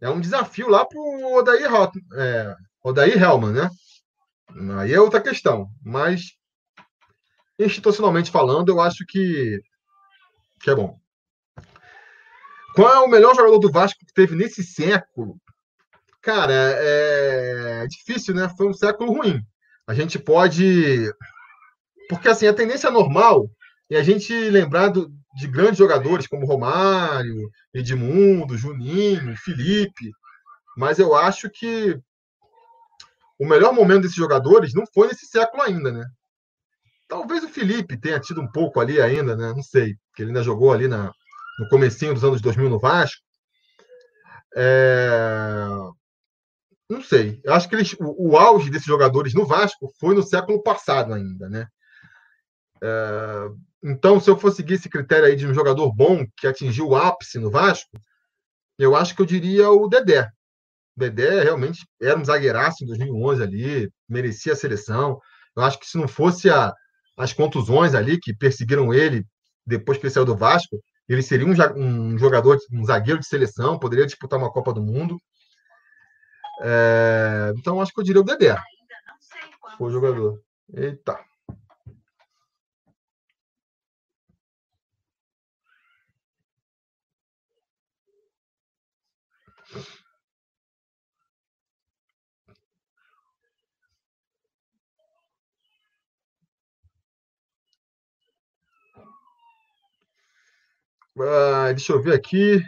[0.00, 1.68] É um desafio lá para o Odair,
[2.14, 3.70] é, Odair Hellman, né?
[4.78, 5.68] Aí é outra questão.
[5.84, 6.32] Mas,
[7.58, 9.60] institucionalmente falando, eu acho que,
[10.60, 10.98] que é bom.
[12.74, 15.36] Qual é o melhor jogador do Vasco que teve nesse século?
[16.22, 18.48] Cara, é difícil, né?
[18.56, 19.42] Foi um século ruim.
[19.86, 21.12] A gente pode.
[22.08, 23.50] Porque, assim, a tendência normal
[23.90, 30.10] é a gente lembrar de grandes jogadores como Romário, Edmundo, Juninho, Felipe.
[30.76, 31.98] Mas eu acho que
[33.38, 36.06] o melhor momento desses jogadores não foi nesse século ainda, né?
[37.12, 39.52] Talvez o Felipe tenha tido um pouco ali ainda, né?
[39.54, 41.12] Não sei, porque ele ainda jogou ali na,
[41.58, 43.20] no comecinho dos anos 2000 no Vasco.
[44.56, 45.68] É...
[46.88, 47.38] Não sei.
[47.44, 51.12] Eu acho que eles, o, o, auge desses jogadores no Vasco foi no século passado
[51.12, 51.66] ainda, né?
[52.82, 53.50] É...
[53.84, 56.96] Então, se eu for seguir esse critério aí de um jogador bom que atingiu o
[56.96, 57.90] ápice no Vasco,
[58.78, 60.30] eu acho que eu diria o Dedé.
[60.96, 65.20] O Dedé realmente era um zagueiraço em 2011 ali, merecia a seleção.
[65.54, 66.72] Eu acho que se não fosse a,
[67.16, 69.24] as contusões ali que perseguiram ele
[69.66, 73.78] depois que ele saiu do Vasco, ele seria um, um jogador, um zagueiro de seleção,
[73.78, 75.20] poderia disputar uma Copa do Mundo.
[76.60, 78.56] É, então, acho que eu diria o Dedé.
[79.76, 80.40] Foi o jogador.
[80.74, 81.18] Eita.
[101.18, 102.62] Ah, deixa eu ver aqui.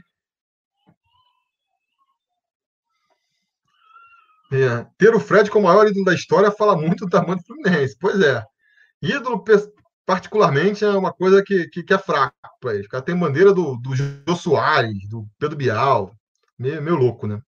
[4.53, 7.97] É, ter o Fred como maior ídolo da história fala muito do tamanho do Fluminense.
[7.99, 8.43] Pois é.
[9.03, 9.43] Ídolo,
[10.07, 13.95] particularmente, é uma coisa que, que, que é fraco para cara tem bandeira do, do
[13.95, 16.15] Jô Soares, do Pedro Bial.
[16.59, 17.41] Meio, meio louco, né?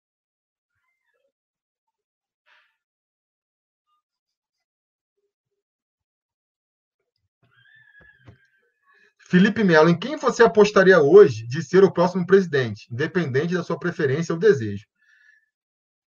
[9.26, 13.78] Felipe Melo, em quem você apostaria hoje de ser o próximo presidente, independente da sua
[13.78, 14.84] preferência ou desejo?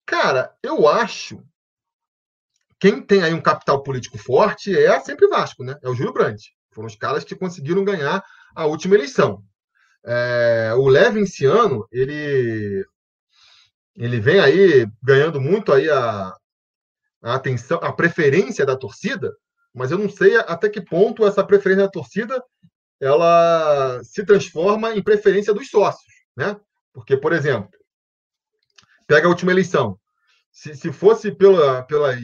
[0.06, 1.44] Cara, eu acho.
[2.80, 5.78] Quem tem aí um capital político forte é sempre Vasco, né?
[5.82, 6.52] É o Júlio Brandt.
[6.72, 8.24] Foram os caras que conseguiram ganhar
[8.56, 9.44] a última eleição.
[10.04, 12.86] É, o Levinciano, ele
[13.96, 16.36] ele vem aí ganhando muito aí a,
[17.24, 19.34] a atenção, a preferência da torcida,
[19.74, 22.44] mas eu não sei até que ponto essa preferência da torcida
[23.00, 26.58] ela se transforma em preferência dos sócios, né?
[26.94, 27.70] Porque, por exemplo,
[29.08, 30.00] pega a última eleição.
[30.52, 32.22] Se, se fosse pela, pelas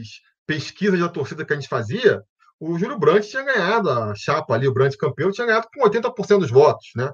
[0.48, 2.24] pesquisas da torcida que a gente fazia,
[2.60, 6.40] o Júlio Brandt tinha ganhado a chapa ali, o Brandt campeão, tinha ganhado com 80%
[6.40, 7.12] dos votos, né?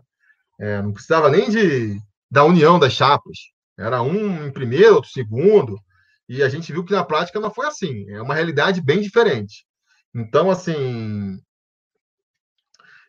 [0.59, 1.97] É, não precisava nem de,
[2.29, 3.37] da união das chapas.
[3.77, 5.79] Era um em primeiro, outro segundo.
[6.27, 8.09] E a gente viu que na prática não foi assim.
[8.09, 9.65] É uma realidade bem diferente.
[10.13, 11.39] Então, assim.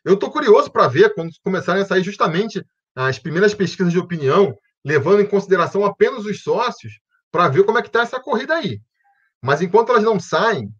[0.08, 2.64] Eu estou curioso para ver quando começarem a sair justamente
[2.96, 6.94] as primeiras pesquisas de opinião, levando em consideração apenas os sócios,
[7.30, 8.80] para ver como é que está essa corrida aí.
[9.42, 10.72] Mas enquanto elas não saem,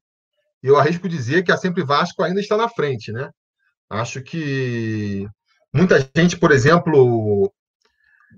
[0.62, 3.28] eu arrisco dizer que a Sempre Vasco ainda está na frente, né?
[3.90, 5.28] Acho que
[5.74, 7.52] muita gente, por exemplo,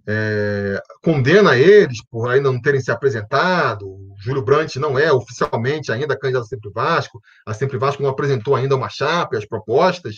[0.09, 3.86] é, condena eles por ainda não terem se apresentado.
[3.86, 7.20] O Júlio Brandt não é oficialmente ainda candidato a Sempre Vasco.
[7.47, 10.16] A Sempre Vasco não apresentou ainda uma chapa, as propostas.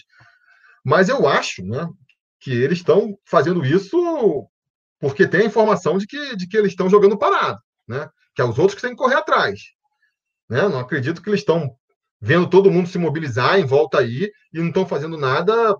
[0.84, 1.88] Mas eu acho né,
[2.40, 4.48] que eles estão fazendo isso
[5.00, 7.58] porque tem a informação de que, de que eles estão jogando parado,
[7.88, 8.08] né?
[8.34, 9.60] que é os outros que têm que correr atrás.
[10.48, 10.62] Né?
[10.68, 11.76] Não acredito que eles estão
[12.20, 15.76] vendo todo mundo se mobilizar em volta aí e não estão fazendo nada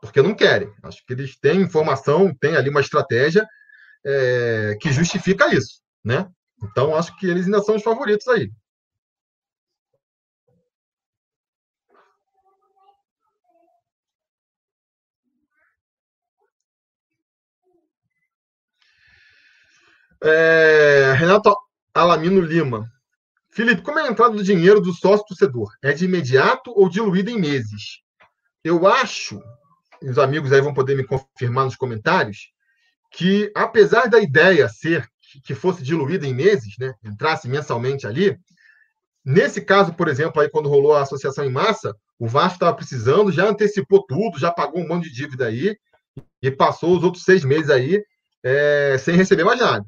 [0.00, 0.72] porque não querem.
[0.82, 3.46] Acho que eles têm informação, têm ali uma estratégia
[4.04, 6.28] é, que justifica isso, né?
[6.62, 8.50] Então, acho que eles ainda são os favoritos aí.
[20.22, 21.54] É, Renato
[21.94, 22.90] Alamino Lima.
[23.50, 25.70] Felipe, como é a entrada do dinheiro do sócio torcedor?
[25.82, 28.00] É de imediato ou diluída em meses?
[28.62, 29.40] Eu acho,
[30.02, 32.50] os amigos aí vão poder me confirmar nos comentários,
[33.10, 35.08] que apesar da ideia ser
[35.44, 38.38] que fosse diluída em meses, né, entrasse mensalmente ali,
[39.24, 43.30] nesse caso, por exemplo, aí quando rolou a associação em massa, o Vasco estava precisando,
[43.30, 45.76] já antecipou tudo, já pagou um monte de dívida aí
[46.42, 48.02] e passou os outros seis meses aí
[48.42, 49.86] é, sem receber mais nada.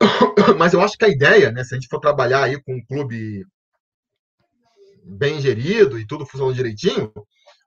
[0.58, 2.84] Mas eu acho que a ideia, né, se a gente for trabalhar aí com um
[2.84, 3.44] clube
[5.04, 7.12] bem gerido e tudo funcionando direitinho,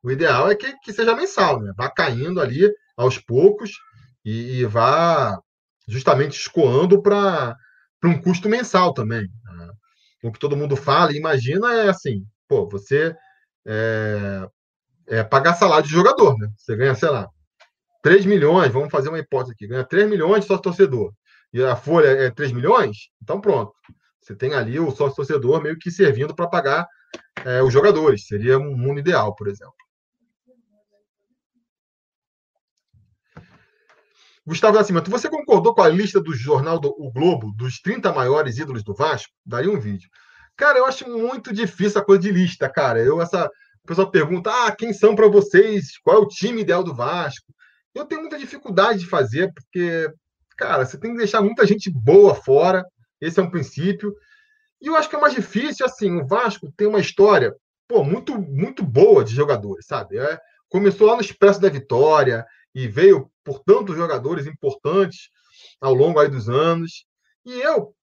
[0.03, 1.71] o ideal é que, que seja mensal, né?
[1.75, 3.71] Vá caindo ali aos poucos
[4.23, 5.39] e, e vá
[5.87, 7.55] justamente escoando para
[8.03, 9.21] um custo mensal também.
[9.21, 9.69] Né?
[10.23, 13.15] O que todo mundo fala e imagina é assim, pô, você
[13.65, 14.47] é,
[15.07, 16.49] é pagar salário de jogador, né?
[16.57, 17.27] Você ganha, sei lá,
[18.01, 21.13] 3 milhões, vamos fazer uma hipótese aqui, ganha 3 milhões de torcedor
[21.53, 23.73] e a folha é 3 milhões, então pronto.
[24.21, 26.85] Você tem ali o sócio torcedor meio que servindo para pagar
[27.45, 28.27] é, os jogadores.
[28.27, 29.73] Seria um mundo ideal, por exemplo.
[34.45, 38.57] Gustavo Nascimento, você concordou com a lista do jornal do o Globo dos 30 maiores
[38.57, 39.31] ídolos do Vasco?
[39.45, 40.09] Daria um vídeo.
[40.55, 42.99] Cara, eu acho muito difícil a coisa de lista, cara.
[42.99, 43.49] Eu essa
[43.85, 45.97] pessoa pergunta: "Ah, quem são para vocês?
[46.01, 47.53] Qual é o time ideal do Vasco?"
[47.93, 50.09] Eu tenho muita dificuldade de fazer, porque
[50.57, 52.85] cara, você tem que deixar muita gente boa fora.
[53.21, 54.15] Esse é um princípio.
[54.81, 57.55] E eu acho que é mais difícil, assim, o Vasco tem uma história,
[57.87, 60.17] pô, muito, muito boa de jogadores, sabe?
[60.17, 60.39] É,
[60.69, 62.45] começou lá no Expresso da Vitória
[62.75, 65.29] e veio por tantos jogadores importantes
[65.81, 67.05] ao longo aí dos anos.
[67.45, 67.95] E eu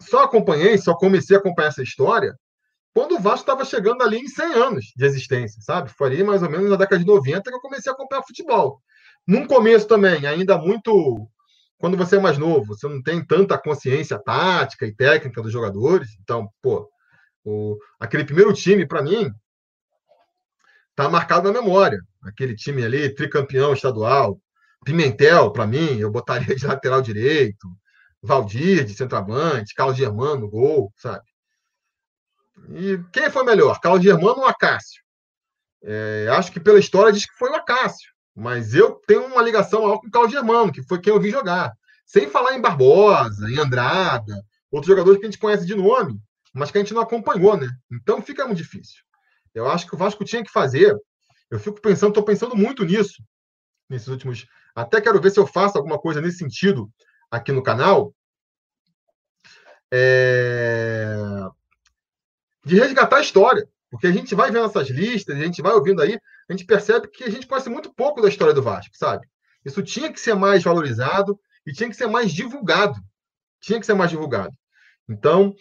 [0.00, 2.34] só acompanhei, só comecei a acompanhar essa história
[2.94, 5.88] quando o Vasco estava chegando ali em 100 anos de existência, sabe?
[5.90, 8.82] Foi ali mais ou menos na década de 90 que eu comecei a acompanhar futebol.
[9.24, 11.28] Num começo também, ainda muito
[11.78, 16.16] quando você é mais novo, você não tem tanta consciência tática e técnica dos jogadores.
[16.20, 16.90] Então, pô,
[17.44, 19.32] o, aquele primeiro time, para mim,
[20.94, 22.00] tá marcado na memória.
[22.22, 24.40] Aquele time ali, tricampeão estadual.
[24.84, 27.68] Pimentel, para mim, eu botaria de lateral direito.
[28.20, 29.74] Valdir, de centroavante.
[29.74, 31.24] Carlos Germano, gol, sabe?
[32.70, 35.00] E quem foi melhor, Carlos Germano ou Acácio?
[35.82, 38.10] É, acho que pela história diz que foi o Acácio.
[38.38, 41.28] Mas eu tenho uma ligação maior com o Carlos Germano, que foi quem eu vi
[41.28, 41.72] jogar.
[42.06, 44.32] Sem falar em Barbosa, em Andrada,
[44.70, 46.22] outros jogadores que a gente conhece de nome,
[46.54, 47.68] mas que a gente não acompanhou, né?
[47.90, 49.02] Então fica muito difícil.
[49.52, 50.96] Eu acho que o Vasco tinha que fazer.
[51.50, 53.20] Eu fico pensando, estou pensando muito nisso
[53.90, 54.46] nesses últimos.
[54.72, 56.88] Até quero ver se eu faço alguma coisa nesse sentido
[57.28, 58.14] aqui no canal.
[59.92, 61.16] É...
[62.64, 63.68] De resgatar a história.
[63.90, 66.18] Porque a gente vai vendo essas listas, a gente vai ouvindo aí,
[66.48, 69.26] a gente percebe que a gente conhece muito pouco da história do Vasco, sabe?
[69.64, 72.98] Isso tinha que ser mais valorizado e tinha que ser mais divulgado.
[73.60, 74.52] Tinha que ser mais divulgado.
[75.08, 75.54] Então,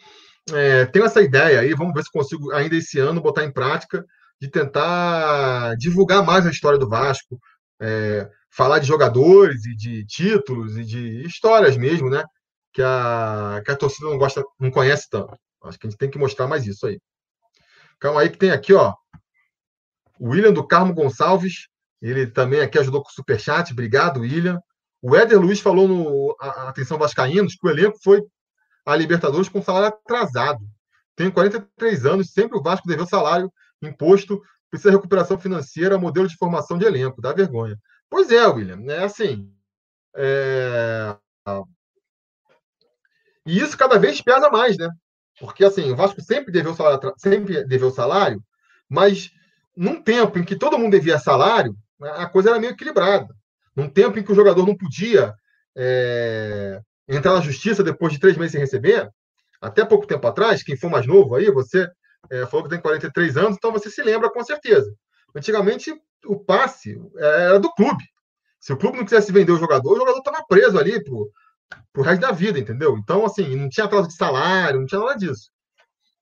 [0.53, 4.05] é, tenho essa ideia aí, vamos ver se consigo ainda esse ano botar em prática
[4.39, 7.39] de tentar divulgar mais a história do Vasco,
[7.81, 12.23] é, falar de jogadores e de títulos e de histórias mesmo, né?
[12.73, 15.35] Que a, que a torcida não gosta, não conhece tanto.
[15.63, 16.99] Acho que a gente tem que mostrar mais isso aí.
[17.99, 18.93] Calma aí que tem aqui, ó,
[20.19, 21.67] o William do Carmo Gonçalves,
[22.01, 23.71] ele também aqui ajudou com o Superchat.
[23.71, 24.59] Obrigado, William.
[25.01, 28.23] O Éder Luiz falou no Atenção Vascaínos que o elenco foi
[28.85, 30.65] a Libertadores com salário atrasado.
[31.15, 36.37] Tem 43 anos, sempre o Vasco deveu salário, imposto, precisa de recuperação financeira, modelo de
[36.37, 37.77] formação de elenco, dá vergonha.
[38.09, 39.51] Pois é, William, é assim.
[40.15, 41.15] É...
[43.45, 44.89] E isso cada vez pesa mais, né?
[45.39, 48.41] Porque assim, o Vasco sempre deveu salário, sempre deveu salário,
[48.89, 49.31] mas
[49.75, 53.33] num tempo em que todo mundo devia salário, a coisa era meio equilibrada.
[53.75, 55.33] Num tempo em que o jogador não podia
[55.75, 59.07] é, entrar na justiça depois de três meses sem receber,
[59.61, 61.87] até pouco tempo atrás, quem for mais novo aí, você
[62.31, 64.91] é, falou que tem 43 anos, então você se lembra com certeza.
[65.35, 65.93] Antigamente,
[66.25, 68.03] o passe é, era do clube.
[68.59, 71.31] Se o clube não quisesse vender o jogador, o jogador estava preso ali pro,
[71.93, 72.97] pro resto da vida, entendeu?
[72.97, 75.49] Então, assim, não tinha atraso de salário, não tinha nada disso.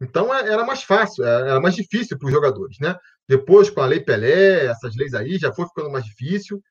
[0.02, 2.96] Então, é, era mais fácil, é, era mais difícil para os jogadores, né?
[3.28, 6.62] Depois, com a Lei Pelé, essas leis aí, já foi ficando mais difícil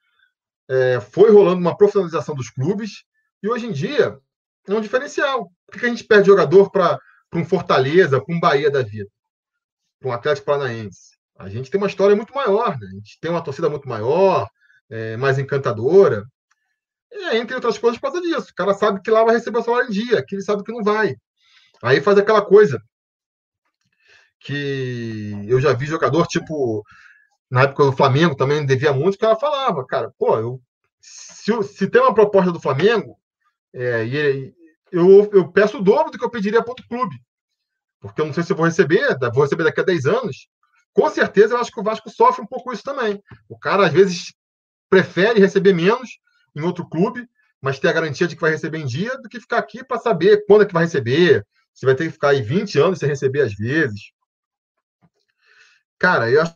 [0.68, 3.04] é, foi rolando uma profissionalização dos clubes,
[3.42, 4.18] e hoje em dia
[4.66, 5.50] é um diferencial.
[5.66, 6.98] Por que a gente perde jogador para
[7.34, 9.10] um Fortaleza, para um Bahia da vida,
[10.00, 11.14] para um Atlético Paranaense?
[11.38, 12.86] A gente tem uma história muito maior, né?
[12.86, 14.48] a gente tem uma torcida muito maior,
[14.88, 16.24] é, mais encantadora,
[17.14, 18.50] é, entre outras coisas por causa disso.
[18.50, 20.72] O cara sabe que lá vai receber o salário em dia, que ele sabe que
[20.72, 21.16] não vai.
[21.82, 22.82] Aí faz aquela coisa
[24.40, 26.84] que eu já vi jogador tipo
[27.50, 30.60] na época do Flamengo também devia muito, que ela falava, cara, pô, eu,
[31.00, 33.16] se, se tem uma proposta do Flamengo,
[33.72, 34.54] é, e,
[34.90, 37.16] eu, eu peço o dobro do que eu pediria para outro clube.
[38.00, 40.48] Porque eu não sei se vou receber, vou receber daqui a 10 anos.
[40.92, 43.22] Com certeza eu acho que o Vasco sofre um pouco isso também.
[43.48, 44.34] O cara, às vezes,
[44.88, 46.18] prefere receber menos
[46.54, 47.28] em outro clube,
[47.60, 49.98] mas ter a garantia de que vai receber em dia, do que ficar aqui para
[49.98, 53.08] saber quando é que vai receber, se vai ter que ficar aí 20 anos sem
[53.08, 54.12] receber às vezes.
[55.98, 56.54] Cara, eu acho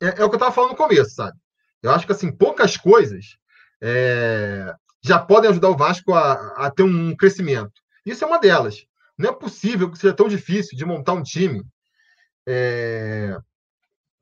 [0.00, 1.38] é, é o que eu estava falando no começo, sabe?
[1.82, 3.38] Eu acho que assim, poucas coisas
[3.80, 7.80] é, já podem ajudar o Vasco a, a, ter um crescimento.
[8.04, 8.84] Isso é uma delas.
[9.16, 11.62] Não é possível que seja tão difícil de montar um time
[12.46, 13.36] é,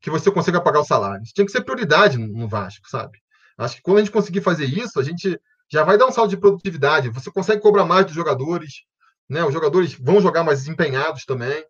[0.01, 1.23] que você consiga pagar o salário.
[1.23, 3.19] Isso tinha que ser prioridade no Vasco, sabe?
[3.57, 5.41] Acho que quando a gente conseguir fazer isso, a gente
[5.71, 7.11] já vai dar um salto de produtividade.
[7.11, 8.85] Você consegue cobrar mais dos jogadores,
[9.29, 9.45] né?
[9.45, 11.65] Os jogadores vão jogar mais desempenhados também.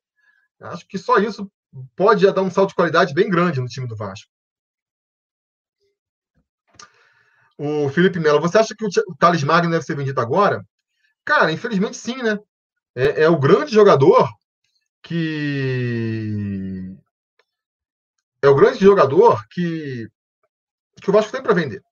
[0.60, 1.50] Acho que só isso
[1.96, 4.30] pode dar um salto de qualidade bem grande no time do Vasco.
[7.56, 10.64] O Felipe Melo, você acha que o Thales Magno deve ser vendido agora?
[11.24, 12.38] Cara, infelizmente sim, né?
[12.94, 14.28] É, é o grande jogador
[15.02, 16.96] que.
[18.42, 20.08] É o grande jogador que,
[21.04, 21.82] que o Vasco tem para vender.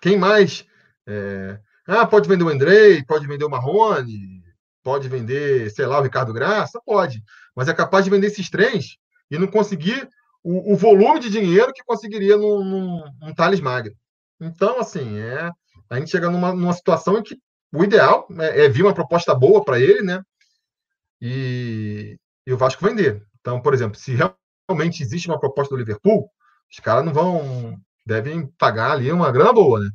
[0.00, 0.64] Quem mais?
[1.06, 1.58] É...
[1.86, 4.44] Ah, pode vender o Andrei, pode vender o Marrone,
[4.82, 7.22] pode vender, sei lá, o Ricardo Graça, pode.
[7.56, 8.96] Mas é capaz de vender esses três
[9.30, 10.08] e não conseguir
[10.42, 13.94] o, o volume de dinheiro que conseguiria num, num, num Thales Magno.
[14.40, 15.50] Então, assim, é,
[15.88, 17.36] a gente chega numa, numa situação em que
[17.72, 20.22] o ideal é, é vir uma proposta boa para ele, né?
[21.20, 23.22] E, e, o Vasco vender.
[23.40, 26.30] Então, por exemplo, se realmente existe uma proposta do Liverpool,
[26.70, 27.78] os caras não vão.
[28.06, 29.90] Devem pagar ali uma grana boa, né?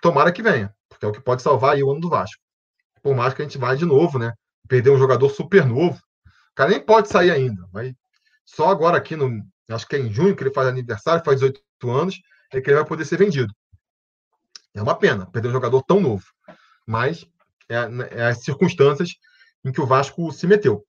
[0.00, 2.42] Tomara que venha, porque é o que pode salvar aí o ano do Vasco.
[3.02, 4.32] Por mais que a gente vá de novo, né?
[4.68, 5.98] Perder um jogador super novo.
[6.26, 7.66] O cara nem pode sair ainda.
[7.72, 7.94] Vai
[8.44, 11.62] só agora aqui, no, acho que é em junho, que ele faz aniversário, faz 18
[11.90, 12.20] anos,
[12.52, 13.54] é que ele vai poder ser vendido.
[14.74, 16.24] É uma pena perder um jogador tão novo.
[16.86, 17.24] Mas
[17.68, 17.76] é,
[18.10, 19.10] é as circunstâncias
[19.64, 20.84] em que o Vasco se meteu.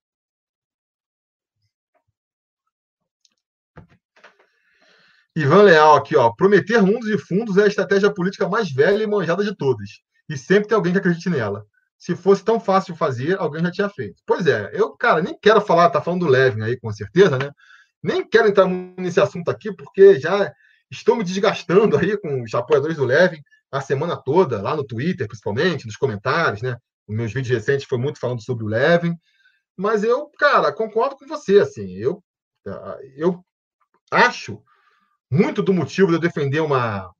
[5.34, 6.30] Ivan Leal aqui, ó.
[6.30, 9.88] Prometer mundos e fundos é a estratégia política mais velha e manjada de todas.
[10.28, 11.64] E sempre tem alguém que acredite nela
[12.02, 14.20] se fosse tão fácil fazer, alguém já tinha feito.
[14.26, 17.52] Pois é, eu, cara, nem quero falar, tá falando do Levin aí, com certeza, né?
[18.02, 20.52] Nem quero entrar nesse assunto aqui, porque já
[20.90, 25.28] estou me desgastando aí com os apoiadores do Levin a semana toda, lá no Twitter,
[25.28, 26.76] principalmente, nos comentários, né?
[27.06, 29.14] Os meus vídeos recentes foi muito falando sobre o Levin.
[29.76, 32.20] Mas eu, cara, concordo com você, assim, eu,
[33.16, 33.44] eu
[34.10, 34.60] acho
[35.32, 37.10] muito do motivo de eu defender uma,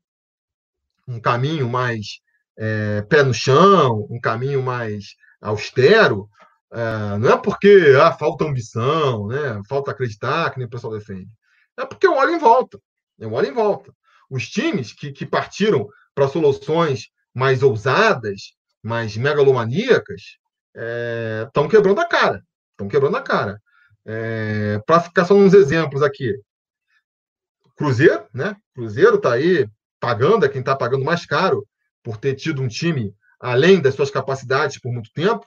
[1.09, 2.21] um caminho mais
[2.59, 6.29] é, pé no chão, um caminho mais austero,
[6.71, 11.31] é, não é porque ah, falta ambição, né, falta acreditar, que nem o pessoal defende.
[11.79, 12.79] É porque eu olho em volta.
[13.19, 13.91] Eu olho em volta.
[14.29, 18.53] Os times que, que partiram para soluções mais ousadas,
[18.83, 20.37] mais megalomaníacas,
[21.47, 22.43] estão é, quebrando a cara.
[22.73, 23.59] Estão quebrando a cara.
[24.05, 26.35] É, para ficar só uns exemplos aqui.
[27.77, 28.57] Cruzeiro, né?
[28.75, 29.69] Cruzeiro está aí
[30.01, 31.67] pagando, é quem está pagando mais caro
[32.03, 35.47] por ter tido um time além das suas capacidades por muito tempo.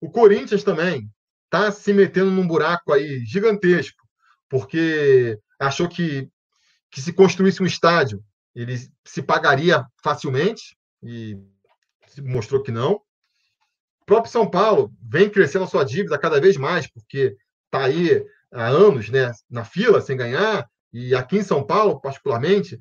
[0.00, 1.08] O Corinthians também
[1.44, 4.02] está se metendo num buraco aí gigantesco,
[4.48, 6.28] porque achou que,
[6.90, 8.22] que se construísse um estádio
[8.54, 11.36] ele se pagaria facilmente e
[12.22, 12.92] mostrou que não.
[14.02, 18.24] O próprio São Paulo vem crescendo a sua dívida cada vez mais, porque está aí
[18.52, 22.78] há anos né, na fila sem ganhar, e aqui em São Paulo, particularmente,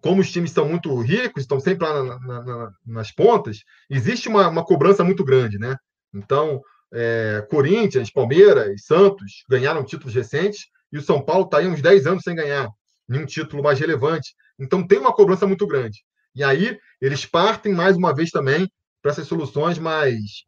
[0.00, 3.58] como os times são muito ricos, estão sempre lá na, na, na, nas pontas,
[3.90, 5.76] existe uma, uma, cobrança muito grande, né?
[6.14, 11.82] Então, é, Corinthians, Palmeiras, Santos ganharam títulos recentes e o São Paulo está aí uns
[11.82, 12.66] 10 anos sem ganhar
[13.06, 14.34] nenhum título mais relevante.
[14.58, 16.02] Então, tem uma cobrança muito grande.
[16.34, 18.70] E aí, eles partem mais uma vez também
[19.02, 20.44] para essas soluções mais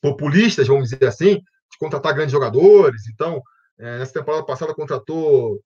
[0.00, 3.02] populistas, vamos dizer assim, de contratar grandes jogadores.
[3.12, 3.42] Então,
[3.78, 5.62] é, nessa temporada passada contratou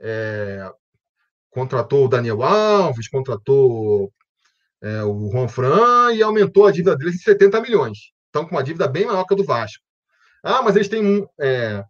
[0.00, 0.70] é,
[1.50, 4.12] contratou o Daniel Alves, contratou
[4.82, 8.12] é, o Juan Fran e aumentou a dívida deles em 70 milhões.
[8.26, 9.82] Estão com uma dívida bem maior que a do Vasco.
[10.42, 11.84] Ah, mas eles têm é,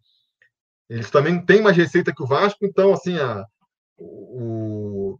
[0.88, 3.44] eles também têm mais receita que o Vasco, então assim a,
[3.96, 5.18] o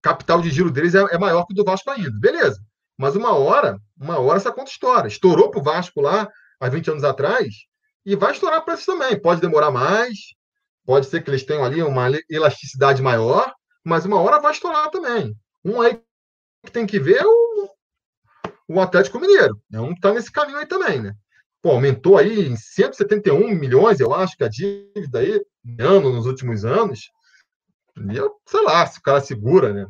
[0.00, 2.18] capital de giro deles é, é maior que o do Vasco ainda.
[2.20, 2.60] Beleza.
[2.96, 5.08] Mas uma hora, uma hora essa conta estoura.
[5.08, 6.28] Estourou para o Vasco lá
[6.60, 7.69] há 20 anos atrás
[8.04, 9.20] e vai estourar eles também.
[9.20, 10.18] Pode demorar mais,
[10.84, 13.52] pode ser que eles tenham ali uma elasticidade maior,
[13.84, 15.36] mas uma hora vai estourar também.
[15.64, 16.00] Um aí
[16.64, 17.68] que tem que ver é o,
[18.68, 19.60] o Atlético Mineiro.
[19.72, 21.14] É um que está nesse caminho aí também, né?
[21.62, 25.40] Pô, aumentou aí em 171 milhões, eu acho, que a dívida aí,
[25.78, 27.10] ano nos últimos anos.
[28.10, 29.86] E eu, sei lá, se o cara segura, né?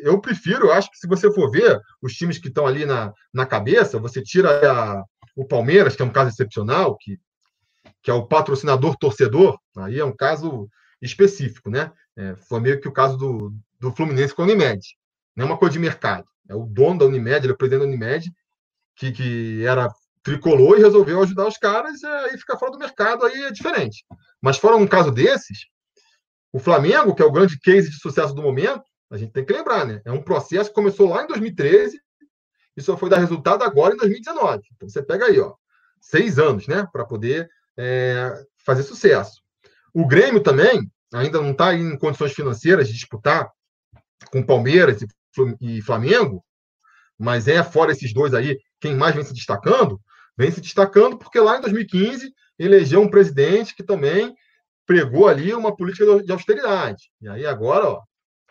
[0.00, 3.12] Eu prefiro, eu acho que se você for ver os times que estão ali na,
[3.34, 5.04] na cabeça, você tira a,
[5.38, 7.16] o Palmeiras, que é um caso excepcional, que,
[8.02, 10.68] que é o patrocinador torcedor, aí é um caso
[11.00, 11.92] específico, né?
[12.16, 14.84] É, foi meio que o caso do, do Fluminense com a Unimed.
[15.36, 16.26] Não é uma coisa de mercado.
[16.48, 18.32] É o dono da Unimed, ele é o presidente da Unimed,
[18.96, 19.88] que, que era
[20.24, 24.04] tricolor e resolveu ajudar os caras, aí fica fora do mercado, aí é diferente.
[24.42, 25.66] Mas fora um caso desses,
[26.52, 29.52] o Flamengo, que é o grande case de sucesso do momento, a gente tem que
[29.52, 30.02] lembrar, né?
[30.04, 31.96] É um processo que começou lá em 2013
[32.78, 34.62] e só foi dar resultado agora em 2019.
[34.76, 35.52] Então você pega aí, ó,
[36.00, 38.32] seis anos, né, para poder é,
[38.64, 39.42] fazer sucesso.
[39.92, 43.50] O Grêmio também ainda não está em condições financeiras de disputar
[44.30, 45.04] com Palmeiras
[45.60, 46.44] e Flamengo,
[47.18, 50.00] mas é fora esses dois aí quem mais vem se destacando,
[50.36, 54.36] vem se destacando porque lá em 2015 elegeu um presidente que também
[54.86, 57.10] pregou ali uma política de austeridade.
[57.20, 58.02] E aí agora, ó,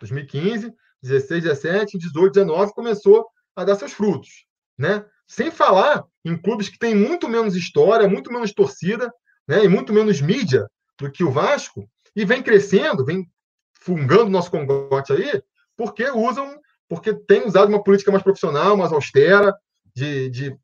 [0.02, 3.26] 2015, 16, 17, 18, 19 começou
[3.58, 4.46] a dar seus frutos,
[4.78, 5.04] né?
[5.28, 9.12] Sem falar em clubes que têm muito menos história, muito menos torcida,
[9.48, 9.66] né?
[9.66, 13.28] E muito menos mídia do que o Vasco e vem crescendo, vem
[13.82, 15.42] fungando nosso congote aí,
[15.76, 19.54] porque usam, porque tem usado uma política mais profissional, mais austera,
[19.96, 20.58] de, de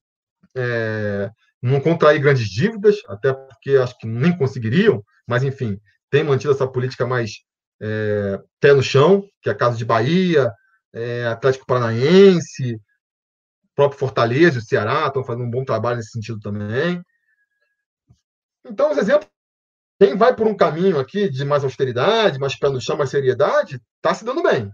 [0.55, 1.31] é,
[1.61, 5.79] não contrair grandes dívidas, até porque acho que nem conseguiriam, mas enfim,
[6.11, 7.43] tem mantido essa política mais
[7.81, 10.51] é, pé no chão, que é caso de Bahia,
[10.93, 12.79] é, Atlético Paranaense,
[13.75, 17.03] próprio Fortaleza, o Ceará estão fazendo um bom trabalho nesse sentido também.
[18.65, 19.29] Então, os exemplos,
[19.99, 23.81] quem vai por um caminho aqui de mais austeridade, mais pé no chão, mais seriedade,
[23.97, 24.71] está se dando bem.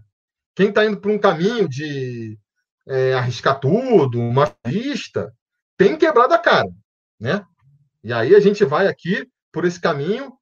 [0.54, 2.38] Quem está indo por um caminho de
[2.86, 5.32] é, arriscar tudo, uma vista,
[5.76, 6.68] tem quebrado a cara,
[7.18, 7.44] né?
[8.02, 10.32] E aí a gente vai aqui por esse caminho,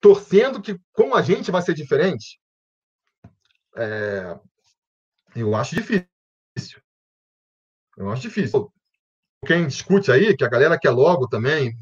[0.00, 2.41] torcendo que com a gente vai ser diferente.
[3.76, 4.38] É,
[5.36, 6.06] eu acho difícil.
[7.96, 8.72] Eu acho difícil.
[9.46, 11.74] Quem discute aí, que a galera quer logo também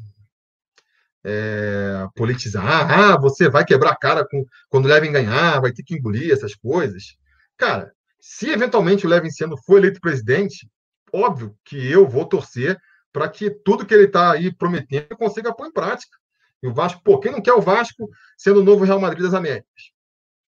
[1.23, 5.83] é, politizar, ah, você vai quebrar a cara com, quando o Levin ganhar, vai ter
[5.83, 7.15] que engolir essas coisas.
[7.57, 10.67] Cara, se eventualmente o Levin sendo for eleito presidente,
[11.13, 12.79] óbvio que eu vou torcer
[13.11, 16.17] para que tudo que ele está aí prometendo consiga pôr em prática.
[16.63, 19.33] E o Vasco, pô, quem não quer o Vasco sendo o novo Real Madrid das
[19.33, 19.90] Américas?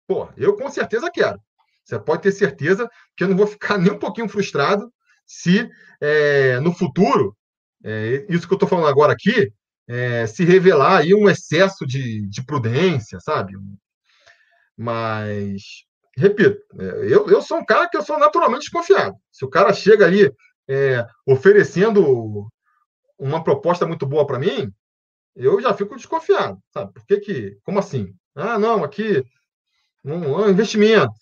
[0.07, 1.39] Pô, eu com certeza quero.
[1.83, 4.91] Você pode ter certeza que eu não vou ficar nem um pouquinho frustrado
[5.25, 5.69] se
[6.01, 7.35] é, no futuro,
[7.83, 9.51] é, isso que eu estou falando agora aqui,
[9.87, 13.53] é, se revelar aí um excesso de, de prudência, sabe?
[14.75, 15.83] Mas,
[16.15, 19.15] repito, é, eu, eu sou um cara que eu sou naturalmente desconfiado.
[19.31, 20.31] Se o cara chega ali
[20.67, 22.47] é, oferecendo
[23.17, 24.71] uma proposta muito boa para mim,
[25.35, 26.93] eu já fico desconfiado, sabe?
[26.93, 28.13] Por que que, como assim?
[28.35, 29.23] Ah, não, aqui
[30.07, 31.13] um, um investimento.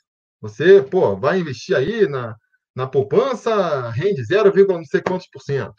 [0.41, 2.35] Você, pô, vai investir aí na,
[2.75, 5.75] na poupança, rende 0, não sei quantos por cento.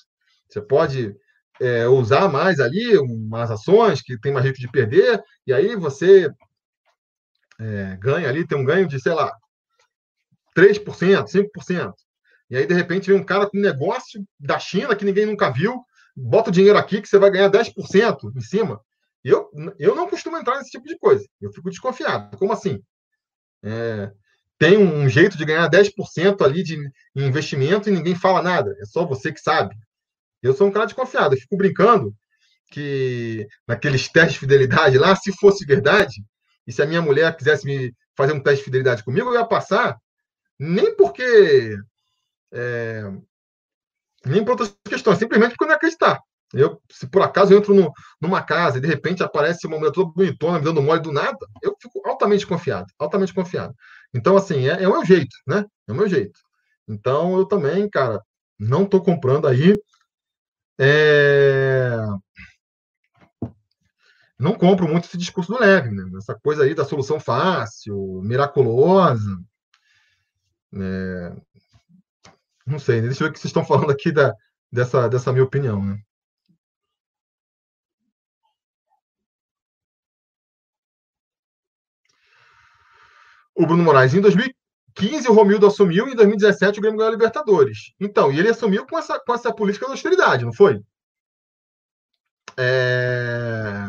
[0.48, 1.14] Você pode
[1.60, 6.30] é, usar mais ali umas ações que tem mais risco de perder, e aí você
[7.58, 9.32] é, ganha ali, tem um ganho de, sei lá,
[10.56, 11.92] 3%, 5%.
[12.48, 15.50] E aí, de repente, vem um cara com um negócio da China que ninguém nunca
[15.50, 15.82] viu,
[16.16, 18.80] bota o dinheiro aqui que você vai ganhar 10% em cima.
[19.24, 21.26] Eu, eu não costumo entrar nesse tipo de coisa.
[21.40, 22.38] Eu fico desconfiado.
[22.38, 22.80] Como assim?
[23.66, 24.12] É,
[24.58, 26.78] tem um jeito de ganhar 10% ali de
[27.14, 28.74] investimento e ninguém fala nada.
[28.80, 29.74] É só você que sabe.
[30.42, 31.34] Eu sou um cara desconfiado.
[31.34, 32.14] Eu fico brincando
[32.70, 36.24] que naqueles testes de fidelidade lá, se fosse verdade,
[36.66, 39.44] e se a minha mulher quisesse me fazer um teste de fidelidade comigo, eu ia
[39.44, 39.96] passar,
[40.58, 41.76] nem porque.
[42.52, 43.02] É,
[44.24, 46.20] nem por outras questões, simplesmente porque eu não acreditar.
[46.54, 49.92] Eu, se por acaso eu entro no, numa casa e de repente aparece uma mulher
[49.92, 53.74] toda bonitona me dando mole do nada, eu fico altamente confiado, altamente confiado.
[54.14, 55.64] Então, assim, é, é o meu jeito, né?
[55.88, 56.38] É o meu jeito.
[56.88, 58.22] Então, eu também, cara,
[58.58, 59.74] não estou comprando aí.
[60.78, 61.96] É...
[64.38, 66.04] Não compro muito esse discurso do Leve, né?
[66.18, 69.38] Essa coisa aí da solução fácil, miraculosa.
[70.74, 71.32] É...
[72.66, 74.34] Não sei, deixa eu ver o que vocês estão falando aqui da,
[74.70, 75.98] dessa, dessa minha opinião, né?
[83.56, 84.14] O Bruno Moraes.
[84.14, 87.92] Em 2015, o Romildo assumiu, e em 2017 o Grêmio ganhou a Libertadores.
[87.98, 90.80] Então, e ele assumiu com essa, com essa política de austeridade, não foi?
[92.56, 93.88] É...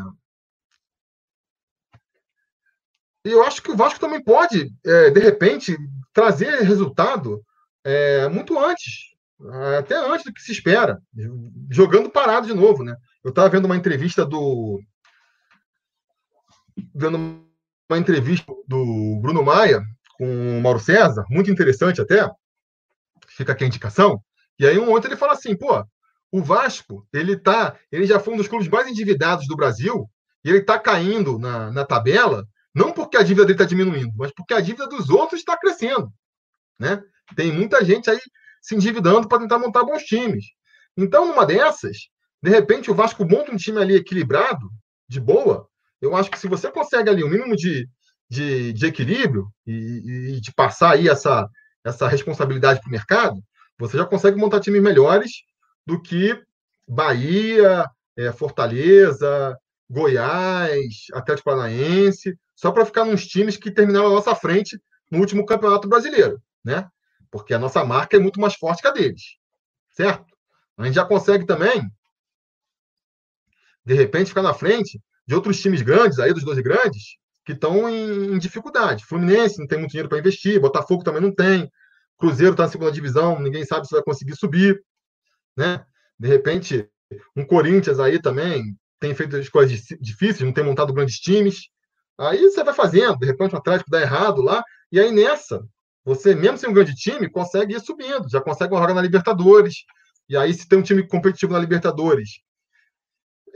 [3.26, 5.78] E eu acho que o Vasco também pode, é, de repente,
[6.14, 7.44] trazer resultado
[7.84, 9.18] é, muito antes,
[9.78, 11.02] até antes do que se espera,
[11.70, 12.96] jogando parado de novo, né?
[13.24, 14.82] Eu estava vendo uma entrevista do.
[16.96, 17.47] Vendo
[17.90, 19.82] uma entrevista do Bruno Maia
[20.18, 22.30] com o Mauro César, muito interessante até,
[23.28, 24.22] fica aqui a indicação,
[24.60, 25.86] e aí um ontem ele fala assim, pô,
[26.32, 30.10] o Vasco, ele tá, ele já foi um dos clubes mais endividados do Brasil,
[30.44, 34.32] e ele está caindo na, na tabela, não porque a dívida dele está diminuindo, mas
[34.32, 36.12] porque a dívida dos outros está crescendo,
[36.80, 37.02] né?
[37.36, 38.20] Tem muita gente aí
[38.62, 40.46] se endividando para tentar montar bons times.
[40.96, 41.98] Então, numa dessas,
[42.42, 44.70] de repente o Vasco monta um time ali equilibrado,
[45.08, 45.68] de boa,
[46.02, 47.88] eu acho que se você consegue ali um mínimo de,
[48.30, 51.48] de, de equilíbrio e, e, de passar aí essa,
[51.84, 53.44] essa responsabilidade para o mercado,
[53.78, 55.32] você já consegue montar times melhores
[55.86, 56.40] do que
[56.88, 57.86] Bahia,
[58.18, 59.58] é, Fortaleza,
[59.90, 65.46] Goiás, Atlético Paranaense, só para ficar nos times que terminaram a nossa frente no último
[65.46, 66.88] Campeonato Brasileiro, né?
[67.32, 69.38] Porque a nossa marca é muito mais forte que a deles,
[69.92, 70.26] certo?
[70.78, 71.90] A gente já consegue também,
[73.86, 77.90] de repente, ficar na frente de outros times grandes, aí dos 12 grandes, que estão
[77.90, 79.06] em, em, dificuldade.
[79.06, 81.70] Fluminense não tem muito dinheiro para investir, Botafogo também não tem,
[82.18, 84.82] Cruzeiro está na segunda divisão, ninguém sabe se vai conseguir subir.
[85.56, 85.84] Né?
[86.20, 86.90] De repente,
[87.36, 91.70] um Corinthians aí também tem feito as coisas difíceis, não tem montado grandes times.
[92.18, 95.64] Aí você vai fazendo, de repente o Atlético dá errado lá, e aí nessa,
[96.08, 99.84] você, mesmo sem um grande time, consegue ir subindo, já consegue uma vaga na Libertadores.
[100.30, 102.40] E aí, se tem um time competitivo na Libertadores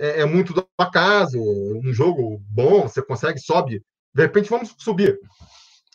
[0.02, 3.84] é, é, muito do acaso, um jogo bom, você consegue, sobe.
[4.11, 5.19] De repente, vamos subir.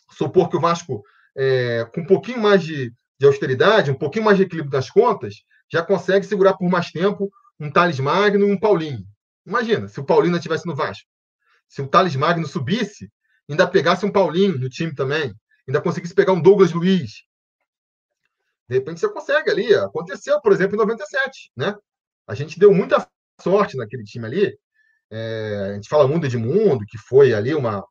[0.09, 1.03] Supor que o Vasco,
[1.35, 5.35] é, com um pouquinho mais de, de austeridade, um pouquinho mais de equilíbrio das contas,
[5.69, 7.29] já consegue segurar por mais tempo
[7.59, 9.05] um Thales Magno e um Paulinho.
[9.45, 11.05] Imagina, se o Paulinho não estivesse no Vasco.
[11.67, 13.11] Se o Thales Magno subisse,
[13.49, 15.33] ainda pegasse um Paulinho no time também,
[15.67, 17.23] ainda conseguisse pegar um Douglas Luiz.
[18.69, 19.75] De repente você consegue ali.
[19.75, 21.75] Aconteceu, por exemplo, em 97, né?
[22.25, 23.05] A gente deu muita
[23.41, 24.57] sorte naquele time ali.
[25.09, 27.85] É, a gente fala muito de Edmundo, que foi ali uma.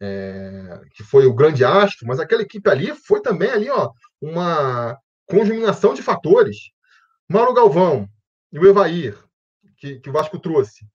[0.00, 3.90] É, que foi o grande astro, mas aquela equipe ali foi também ali, ó,
[4.20, 6.56] uma conjuminação de fatores.
[7.28, 8.08] Mauro Galvão
[8.52, 9.18] e o Evair,
[9.78, 10.86] que, que o Vasco trouxe,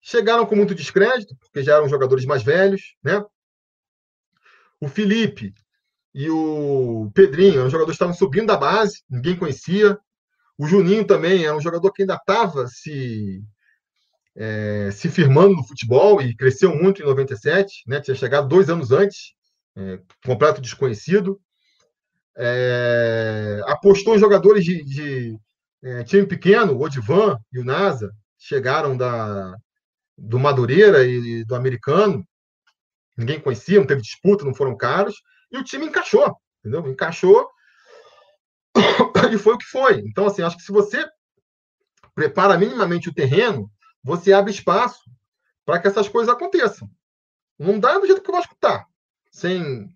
[0.00, 3.22] chegaram com muito descrédito, porque já eram jogadores mais velhos, né?
[4.80, 5.52] O Felipe
[6.14, 9.98] e o Pedrinho eram jogadores estavam subindo da base, ninguém conhecia.
[10.60, 13.42] O Juninho também é um jogador que ainda estava se,
[14.36, 17.98] é, se firmando no futebol e cresceu muito em 97, né?
[17.98, 19.32] tinha chegado dois anos antes,
[19.74, 21.40] é, completo desconhecido.
[22.36, 25.38] É, apostou em jogadores de, de
[25.82, 29.56] é, time pequeno, o Odivan e o Nasa, chegaram da,
[30.14, 32.22] do Madureira e do americano,
[33.16, 35.14] ninguém conhecia, não teve disputa, não foram caros,
[35.50, 36.86] e o time encaixou, entendeu?
[36.86, 37.48] Encaixou
[39.32, 40.00] e foi o que foi.
[40.06, 41.04] Então, assim, acho que se você
[42.14, 43.70] prepara minimamente o terreno,
[44.02, 45.00] você abre espaço
[45.64, 46.88] para que essas coisas aconteçam.
[47.58, 48.86] Não dá do jeito que o Vasco está.
[49.30, 49.88] Sem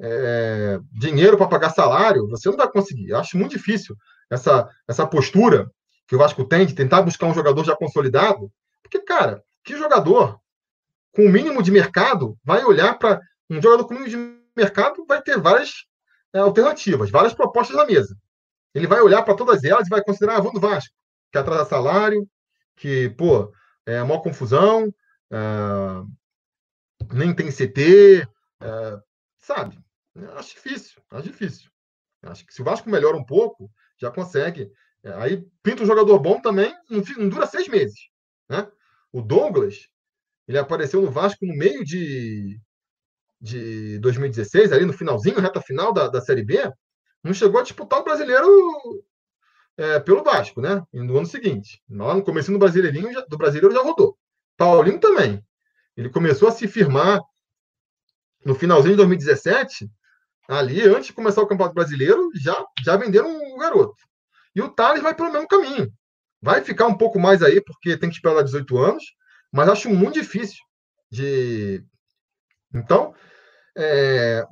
[0.00, 3.10] é, dinheiro para pagar salário, você não vai conseguir.
[3.10, 3.96] Eu acho muito difícil
[4.30, 5.70] essa, essa postura
[6.08, 8.50] que o Vasco tem de tentar buscar um jogador já consolidado.
[8.82, 10.38] Porque, cara, que jogador
[11.14, 15.04] com o mínimo de mercado vai olhar para um jogador com o mínimo de mercado
[15.06, 15.86] vai ter várias
[16.34, 18.16] é, alternativas, várias propostas na mesa.
[18.74, 20.94] Ele vai olhar para todas elas e vai considerar ah, Van do Vasco,
[21.30, 22.28] que atrasa salário,
[22.76, 23.52] que, pô,
[23.86, 24.92] é maior confusão,
[25.30, 25.38] é,
[27.12, 28.26] nem tem CT,
[28.60, 29.00] é,
[29.38, 29.78] sabe?
[30.36, 31.70] Acho difícil, acho difícil.
[32.22, 34.70] Acho que se o Vasco melhora um pouco, já consegue.
[35.02, 37.98] É, aí pinta um jogador bom também, não, não dura seis meses.
[38.48, 38.70] Né?
[39.10, 39.88] O Douglas,
[40.46, 42.60] ele apareceu no Vasco no meio de,
[43.42, 46.72] de 2016, ali no finalzinho, reta final da, da Série B,
[47.24, 48.48] não chegou a disputar o brasileiro
[49.76, 50.80] é, pelo Vasco, né?
[50.92, 51.82] no ano seguinte.
[51.90, 54.16] Lá no começo do Brasileirinho, já, do Brasileiro já rodou.
[54.56, 55.44] Paulinho também.
[55.96, 57.20] Ele começou a se firmar
[58.44, 59.90] no finalzinho de 2017,
[60.48, 63.96] ali, antes de começar o Campeonato Brasileiro, já, já venderam um garoto.
[64.54, 65.92] E o Thales vai pelo mesmo caminho.
[66.40, 69.04] Vai ficar um pouco mais aí, porque tem que esperar lá 18 anos,
[69.52, 70.58] mas acho muito difícil
[71.10, 71.84] de.
[72.74, 73.14] Então,
[73.76, 74.44] é,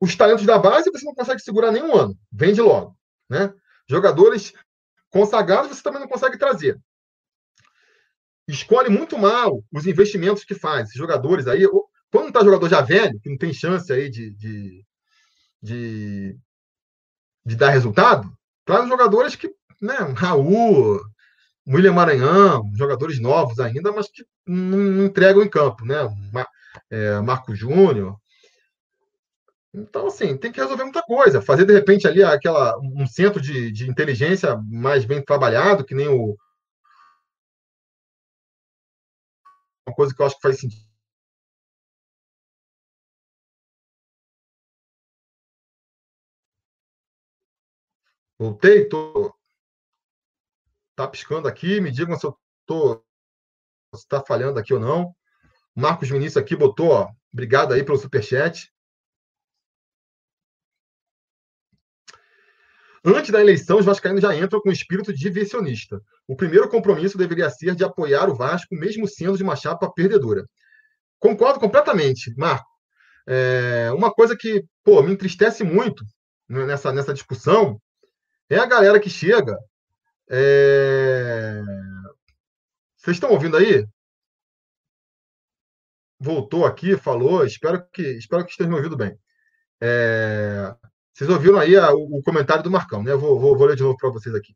[0.00, 2.96] os talentos da base você não consegue segurar nenhum ano, vende logo.
[3.28, 3.52] Né?
[3.88, 4.52] Jogadores
[5.10, 6.78] consagrados você também não consegue trazer.
[8.46, 10.90] Escolhe muito mal os investimentos que faz.
[10.92, 11.66] Jogadores aí,
[12.10, 14.84] quando está jogador já velho, que não tem chance aí de, de,
[15.62, 16.38] de,
[17.44, 18.32] de dar resultado,
[18.64, 20.98] traz jogadores que, né, Raul,
[21.66, 25.96] William Maranhão, jogadores novos ainda, mas que não entregam em campo, né?
[26.90, 28.18] É, Marco Júnior.
[29.72, 31.42] Então, assim, tem que resolver muita coisa.
[31.42, 36.08] Fazer, de repente, ali aquela, um centro de, de inteligência mais bem trabalhado, que nem
[36.08, 36.36] o.
[39.86, 40.88] Uma coisa que eu acho que faz sentido.
[48.38, 49.34] Voltei, tô.
[50.96, 52.36] Tá piscando aqui, me digam se eu
[52.66, 52.96] tô.
[53.94, 55.14] Se está falhando aqui ou não.
[55.78, 57.08] Marcos Vinícius aqui botou, ó.
[57.32, 58.68] Obrigado aí pelo superchat.
[63.04, 66.02] Antes da eleição, os vascaínos já entram com espírito diversionista.
[66.26, 70.44] O primeiro compromisso deveria ser de apoiar o Vasco, mesmo sendo de uma chapa perdedora.
[71.20, 72.68] Concordo completamente, Marco.
[73.24, 76.04] É, uma coisa que pô, me entristece muito
[76.48, 77.80] nessa, nessa discussão
[78.50, 79.56] é a galera que chega.
[80.28, 81.62] É...
[82.96, 83.86] Vocês estão ouvindo aí?
[86.20, 87.44] Voltou aqui, falou.
[87.44, 89.16] Espero que, espero que estejam me ouvindo bem.
[89.80, 90.74] É...
[91.12, 93.10] Vocês ouviram aí a, o, o, comentário do Marcão, né?
[93.12, 94.54] Eu vou, vou, vou ler de novo para vocês aqui.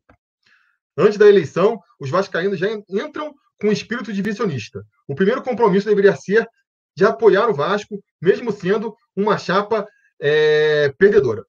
[0.97, 4.85] Antes da eleição, os vascaínos já entram com espírito divisionista.
[5.07, 6.47] O primeiro compromisso deveria ser
[6.95, 9.87] de apoiar o Vasco, mesmo sendo uma chapa
[10.19, 11.43] é, perdedora.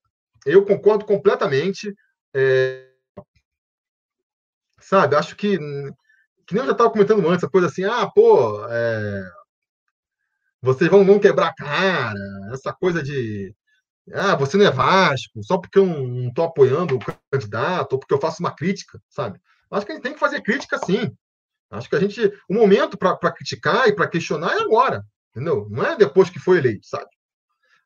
[0.45, 1.93] Eu concordo completamente.
[2.33, 2.89] É,
[4.79, 5.57] sabe, acho que,
[6.45, 9.23] que nem eu já estava comentando antes, a coisa assim, ah, pô, é,
[10.65, 12.19] vocês vão, vão quebrar a cara,
[12.51, 13.53] essa coisa de
[14.13, 16.99] ah, você não é Vasco, só porque eu não estou apoiando o
[17.31, 19.39] candidato, ou porque eu faço uma crítica, sabe?
[19.71, 21.11] Acho que a gente tem que fazer crítica sim.
[21.71, 22.31] Acho que a gente.
[22.47, 25.67] O momento para criticar e para questionar é agora, entendeu?
[25.69, 27.07] Não é depois que foi eleito, sabe?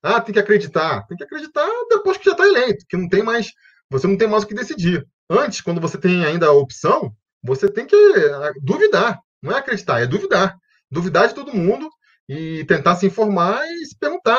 [0.03, 1.06] Ah, tem que acreditar.
[1.07, 3.51] Tem que acreditar depois que já está eleito, que não tem mais.
[3.89, 5.07] Você não tem mais o que decidir.
[5.30, 9.19] Antes, quando você tem ainda a opção, você tem que ah, duvidar.
[9.41, 10.57] Não é acreditar, é duvidar.
[10.91, 11.89] Duvidar de todo mundo
[12.30, 14.38] e tentar se informar e se perguntar.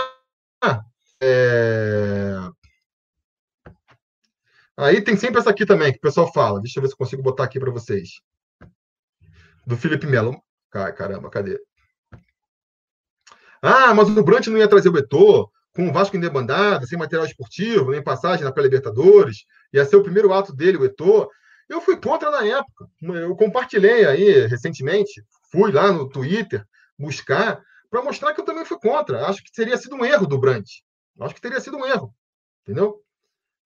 [1.20, 2.36] É...
[4.76, 6.60] Aí tem sempre essa aqui também, que o pessoal fala.
[6.60, 8.20] Deixa eu ver se eu consigo botar aqui para vocês.
[9.66, 10.40] Do Felipe Melo.
[10.70, 11.60] Caramba, cadê?
[13.60, 16.96] Ah, mas o Brant não ia trazer o Betor, com o Vasco em debandada, sem
[16.96, 19.44] material esportivo, nem passagem na pré-Libertadores.
[19.72, 21.28] Ia ser o primeiro ato dele, o Etor.
[21.68, 22.86] Eu fui contra na época.
[23.02, 26.64] Eu compartilhei aí recentemente, fui lá no Twitter
[26.96, 27.60] buscar
[27.90, 29.26] para mostrar que eu também fui contra.
[29.26, 30.68] Acho que teria sido um erro do Brant.
[31.20, 32.14] Acho que teria sido um erro,
[32.62, 33.02] entendeu?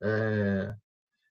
[0.02, 0.74] É...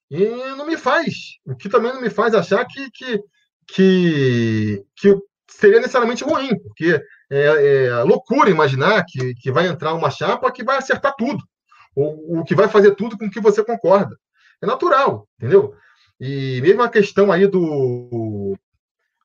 [0.10, 0.26] E
[0.56, 3.20] não me faz, o que também não me faz achar que, que,
[3.68, 5.18] que, que
[5.50, 7.02] seria necessariamente ruim, porque
[7.32, 11.44] é, é loucura imaginar que, que vai entrar uma chapa que vai acertar tudo,
[11.96, 14.16] ou o que vai fazer tudo com que você concorda.
[14.62, 15.76] É natural, entendeu?
[16.20, 18.56] E mesmo a questão aí do.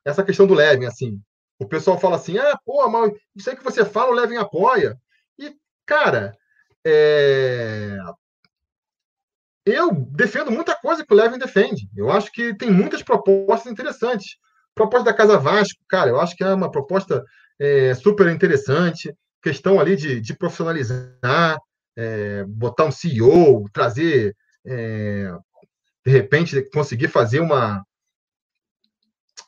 [0.03, 1.21] Essa questão do Levin, assim.
[1.59, 4.97] O pessoal fala assim: ah, pô, mas isso aí que você fala, o Levin apoia.
[5.37, 5.53] E,
[5.85, 6.33] cara,
[6.85, 7.97] é...
[9.65, 11.87] Eu defendo muita coisa que o Levin defende.
[11.95, 14.37] Eu acho que tem muitas propostas interessantes.
[14.73, 17.23] Proposta da Casa Vasco, cara, eu acho que é uma proposta
[17.59, 19.13] é, super interessante.
[19.43, 21.59] Questão ali de, de profissionalizar,
[21.95, 25.31] é, botar um CEO, trazer, é,
[26.05, 27.83] de repente, conseguir fazer uma.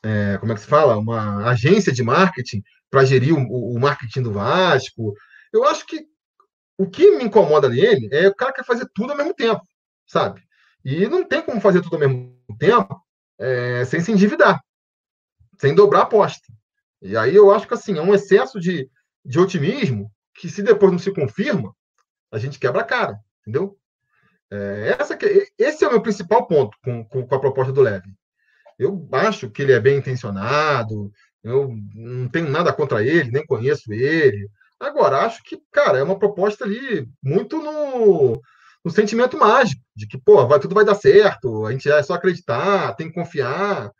[0.04, 0.96] É, como é que se fala?
[0.96, 5.14] Uma agência de marketing para gerir o, o marketing do Vasco.
[5.52, 6.06] Eu acho que
[6.78, 9.62] o que me incomoda nele é o cara quer fazer tudo ao mesmo tempo,
[10.06, 10.42] sabe?
[10.84, 13.00] E não tem como fazer tudo ao mesmo tempo
[13.38, 14.60] é, sem se endividar.
[15.58, 16.46] sem dobrar a aposta.
[17.00, 18.88] E aí eu acho que assim, é um excesso de,
[19.24, 21.74] de otimismo que, se depois não se confirma,
[22.32, 23.78] a gente quebra a cara, entendeu?
[24.50, 25.16] É, essa
[25.58, 28.14] esse é o meu principal ponto com, com, com a proposta do Levy.
[28.82, 33.92] Eu acho que ele é bem intencionado, eu não tenho nada contra ele, nem conheço
[33.92, 34.48] ele.
[34.78, 38.40] Agora, acho que, cara, é uma proposta ali muito no,
[38.84, 42.14] no sentimento mágico, de que, pô, vai, tudo vai dar certo, a gente é só
[42.14, 43.92] acreditar, tem que confiar.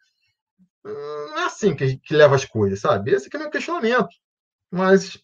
[0.84, 3.12] Não é assim que, que leva as coisas, sabe?
[3.12, 4.08] Esse é o meu questionamento.
[4.70, 5.18] Mas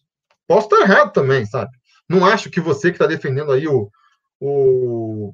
[0.47, 1.71] posso estar errado também, sabe?
[2.07, 3.91] Não acho que você que está defendendo aí o,
[4.39, 5.33] o,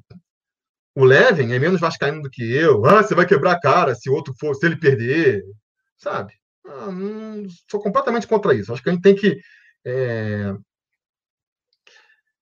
[0.96, 2.84] o Levin é menos vascaíno do que eu.
[2.86, 5.44] Ah, você vai quebrar a cara se o outro for, se ele perder,
[5.98, 6.32] sabe?
[6.66, 8.72] Ah, não, sou completamente contra isso.
[8.72, 9.38] Acho que a gente tem que.
[9.84, 10.54] É...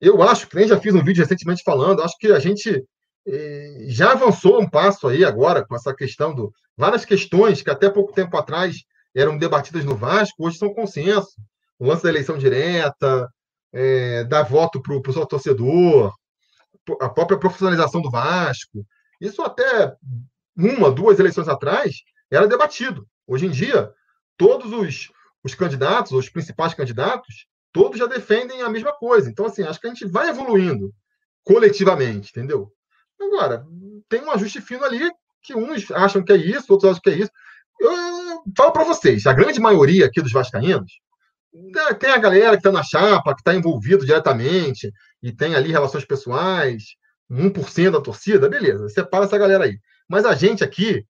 [0.01, 2.81] Eu acho que nem já fiz um vídeo recentemente falando, acho que a gente
[3.27, 6.53] é, já avançou um passo aí agora com essa questão do.
[6.77, 8.77] Várias questões que até pouco tempo atrás
[9.17, 11.33] eram debatidas no Vasco, hoje são consenso.
[11.77, 13.29] O lance da eleição direta,
[13.73, 16.13] é, dar voto para o torcedor,
[17.01, 18.87] a própria profissionalização do Vasco.
[19.21, 19.95] Isso até
[20.57, 23.07] uma, duas eleições atrás era debatido.
[23.27, 23.93] Hoje em dia,
[24.37, 25.11] todos os,
[25.43, 29.29] os candidatos, os principais candidatos, todos já defendem a mesma coisa.
[29.31, 30.93] Então, assim, acho que a gente vai evoluindo
[31.43, 32.71] coletivamente, entendeu?
[33.21, 33.65] Agora,
[34.09, 35.11] tem um ajuste fino ali
[35.43, 37.31] que uns acham que é isso, outros acham que é isso.
[37.81, 40.93] Eu, eu falo para vocês, a grande maioria aqui dos vascaínos,
[41.99, 46.05] tem a galera que está na chapa, que está envolvido diretamente e tem ali relações
[46.05, 46.83] pessoais,
[47.31, 49.79] 1% da torcida, beleza, separa essa galera aí.
[50.09, 51.05] Mas a gente aqui,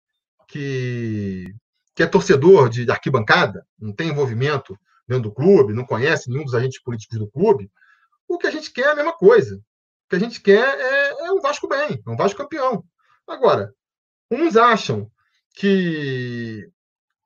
[0.49, 1.47] que
[1.95, 6.55] que é torcedor de, arquibancada, não tem envolvimento dentro do clube, não conhece nenhum dos
[6.55, 7.71] agentes políticos do clube,
[8.29, 9.57] o que a gente quer é a mesma coisa.
[9.57, 12.85] O que a gente quer é, é um Vasco bem, é um Vasco campeão.
[13.27, 13.75] Agora,
[14.31, 15.11] uns acham
[15.55, 16.67] que,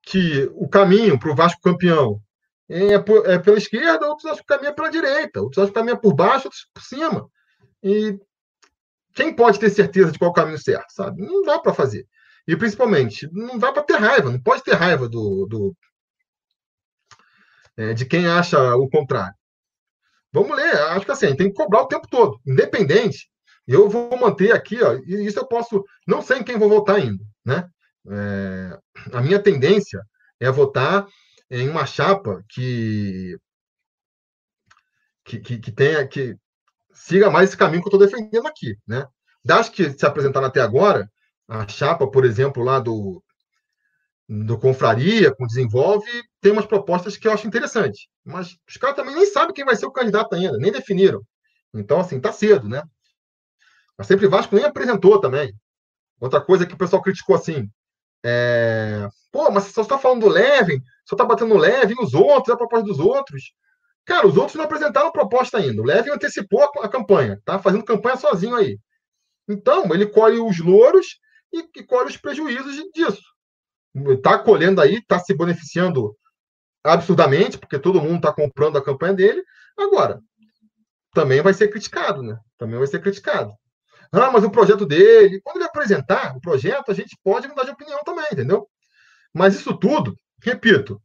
[0.02, 2.20] que o caminho para o Vasco campeão
[2.68, 5.72] é, por, é, pela esquerda, outros acham que o caminho é pela direita, outros acham
[5.72, 7.28] que o caminho é por baixo, outros por cima.
[7.82, 8.18] E
[9.14, 11.22] quem pode ter certeza de qual é caminho certo, sabe?
[11.22, 12.06] Não dá para fazer.
[12.46, 15.76] E principalmente, não dá para ter raiva, não pode ter raiva do, do
[17.76, 19.34] é, de quem acha o contrário.
[20.32, 23.28] Vamos ler, acho que assim, tem que cobrar o tempo todo, independente.
[23.66, 26.96] Eu vou manter aqui, ó, e isso eu posso, não sei em quem vou votar
[26.96, 27.68] ainda, né?
[28.08, 28.78] É,
[29.12, 30.00] a minha tendência
[30.38, 31.06] é votar
[31.50, 33.36] em uma chapa que
[35.24, 36.36] que, que, que tenha que
[36.92, 39.06] siga mais esse caminho que eu estou defendendo aqui, né?
[39.44, 41.10] Das que se apresentaram até agora,
[41.48, 43.22] a chapa, por exemplo, lá do,
[44.28, 46.10] do Confraria, com Desenvolve,
[46.40, 48.08] tem umas propostas que eu acho interessantes.
[48.24, 51.22] Mas os caras também nem sabem quem vai ser o candidato ainda, nem definiram.
[51.72, 52.82] Então, assim, tá cedo, né?
[53.96, 55.54] Mas sempre Vasco nem apresentou também.
[56.20, 57.70] Outra coisa que o pessoal criticou assim.
[58.24, 59.08] É...
[59.30, 62.52] Pô, mas você só está falando do Levin, só está batendo no Levin, os outros,
[62.52, 63.52] a proposta dos outros.
[64.04, 65.80] Cara, os outros não apresentaram proposta ainda.
[65.80, 68.78] O Levin antecipou a, campanha, tá fazendo campanha sozinho aí.
[69.48, 71.18] Então, ele colhe os louros
[71.52, 73.22] e, e colhe os prejuízos disso.
[74.08, 76.16] Está colhendo aí, está se beneficiando
[76.84, 79.42] absurdamente, porque todo mundo está comprando a campanha dele.
[79.76, 80.20] Agora,
[81.14, 82.38] também vai ser criticado, né?
[82.58, 83.52] Também vai ser criticado.
[84.12, 87.70] Ah, mas o projeto dele, quando ele apresentar o projeto, a gente pode mudar de
[87.70, 88.68] opinião também, entendeu?
[89.32, 90.16] Mas isso tudo,
[90.50, 91.00] repito,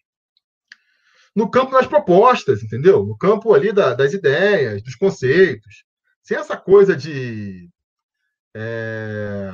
[1.35, 3.05] no campo das propostas, entendeu?
[3.05, 5.85] No campo ali da, das ideias, dos conceitos.
[6.21, 7.69] Sem essa coisa de
[8.55, 9.51] é,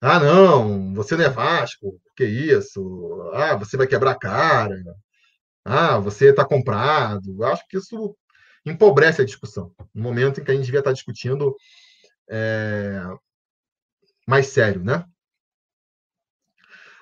[0.00, 3.30] ah, não, você não é Vasco, que isso?
[3.34, 4.76] Ah, você vai quebrar a cara.
[5.64, 7.36] Ah, você está comprado.
[7.38, 8.16] Eu acho que isso
[8.64, 9.72] empobrece a discussão.
[9.94, 11.56] No momento em que a gente devia estar discutindo
[12.30, 13.02] é,
[14.26, 15.04] mais sério, né?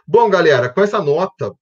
[0.07, 1.55] Bom, galera, com essa nota,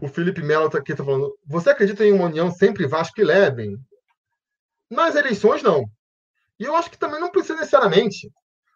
[0.00, 1.36] o Felipe Melo está aqui tá falando.
[1.44, 3.76] Você acredita em uma união sempre Vasco e Levem?
[4.88, 5.84] Nas eleições, não.
[6.60, 8.30] E eu acho que também não precisa necessariamente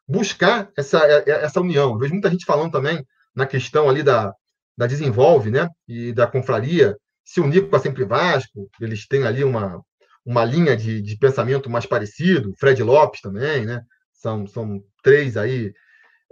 [0.08, 1.92] buscar essa, é, é, essa união.
[1.92, 4.34] Eu vejo muita gente falando também na questão ali da,
[4.76, 5.68] da Desenvolve, né?
[5.86, 9.80] E da confraria, se unir com a Sempre Vasco, eles têm ali uma,
[10.26, 13.82] uma linha de, de pensamento mais parecido, Fred Lopes também, né?
[14.12, 15.72] São, são três aí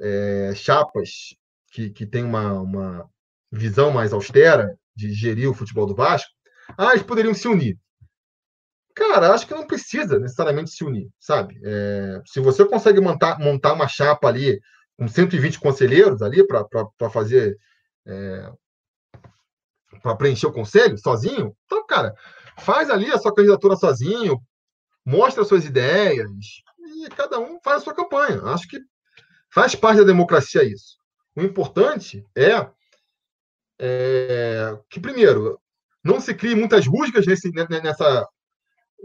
[0.01, 1.37] é, chapas
[1.71, 3.11] que, que têm uma, uma
[3.51, 6.31] visão mais austera de gerir o futebol do Vasco.
[6.77, 7.79] Ah, eles poderiam se unir.
[8.95, 11.59] Cara, acho que não precisa necessariamente se unir, sabe?
[11.65, 14.61] É, se você consegue montar, montar uma chapa ali
[14.99, 17.57] com 120 conselheiros ali para fazer.
[18.05, 18.51] É,
[20.03, 22.15] para preencher o conselho sozinho, então, cara,
[22.59, 24.41] faz ali a sua candidatura sozinho,
[25.05, 26.29] mostra suas ideias
[26.79, 28.43] e cada um faz a sua campanha.
[28.45, 28.79] Acho que
[29.53, 30.99] faz parte da democracia isso.
[31.39, 32.69] O importante é
[33.81, 35.61] é, que, primeiro,
[36.03, 38.29] não se crie muitas rusgas nesse, nessa.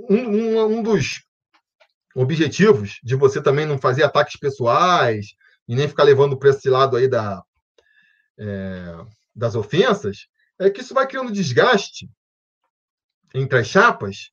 [0.09, 1.23] Um, um, um dos
[2.15, 5.35] objetivos de você também não fazer ataques pessoais
[5.67, 7.43] e nem ficar levando para esse lado aí da,
[8.39, 9.05] é,
[9.35, 10.27] das ofensas,
[10.57, 12.09] é que isso vai criando desgaste
[13.35, 14.31] entre as chapas,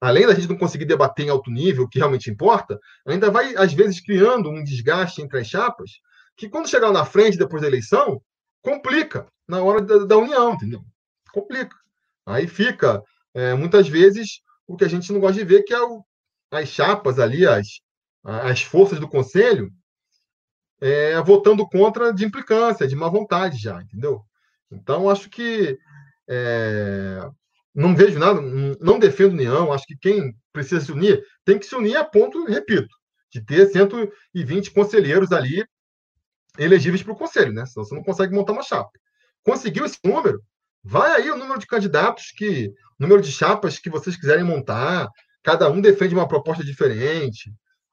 [0.00, 3.54] além da gente não conseguir debater em alto nível o que realmente importa, ainda vai,
[3.56, 6.00] às vezes, criando um desgaste entre as chapas,
[6.36, 8.20] que quando chegar na frente, depois da eleição,
[8.62, 10.82] complica na hora da, da união, entendeu?
[11.32, 11.76] Complica.
[12.26, 13.02] Aí fica,
[13.34, 16.04] é, muitas vezes, o que a gente não gosta de ver, que é o,
[16.50, 17.66] as chapas ali, as,
[18.24, 19.70] as forças do conselho,
[20.80, 24.22] é, votando contra de implicância, de má vontade já, entendeu?
[24.70, 25.78] Então, acho que
[26.28, 27.20] é,
[27.74, 28.40] não vejo nada,
[28.80, 32.44] não defendo união, acho que quem precisa se unir tem que se unir a ponto,
[32.44, 32.94] repito,
[33.30, 35.64] de ter 120 conselheiros ali
[36.58, 37.64] elegíveis para o conselho, né?
[37.66, 38.90] Senão você não consegue montar uma chapa.
[39.44, 40.42] Conseguiu esse número?
[40.84, 45.08] Vai aí o número de candidatos que, número de chapas que vocês quiserem montar,
[45.42, 47.52] cada um defende uma proposta diferente.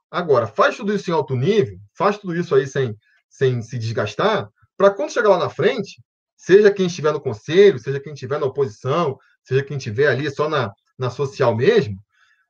[0.09, 2.95] Agora, faz tudo isso em alto nível, faz tudo isso aí sem,
[3.29, 6.01] sem se desgastar, para quando chegar lá na frente,
[6.35, 10.49] seja quem estiver no conselho, seja quem estiver na oposição, seja quem estiver ali só
[10.49, 11.97] na, na social mesmo,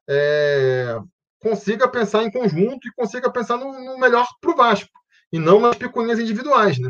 [0.08, 0.98] é,
[1.40, 4.90] consiga pensar em conjunto e consiga pensar no, no melhor para o Vasco,
[5.32, 6.80] e não nas picuinhas individuais.
[6.80, 6.90] Né?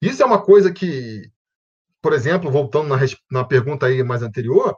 [0.00, 1.30] Isso é uma coisa que,
[2.00, 2.96] por exemplo, voltando na,
[3.30, 4.76] na pergunta aí mais anterior,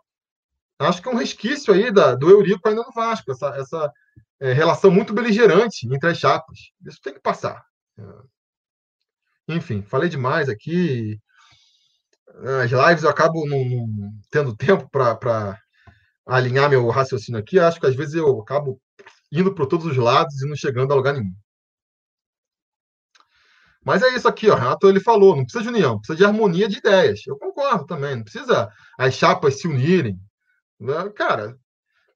[0.78, 3.92] acho que é um resquício aí da, do Eurico ainda no Vasco, essa, essa
[4.40, 6.58] é, relação muito beligerante entre as chapas.
[6.86, 7.64] Isso tem que passar.
[7.98, 9.54] É.
[9.54, 11.18] Enfim, falei demais aqui
[12.62, 15.58] as lives eu acabo não, não tendo tempo para
[16.26, 17.58] alinhar meu raciocínio aqui.
[17.58, 18.80] Acho que às vezes eu acabo
[19.32, 21.34] indo para todos os lados e não chegando a lugar nenhum.
[23.84, 24.54] Mas é isso aqui, ó.
[24.54, 27.26] Renato ele falou, não precisa de união, precisa de harmonia de ideias.
[27.26, 30.18] Eu concordo também, não precisa as chapas se unirem.
[31.14, 31.56] Cara,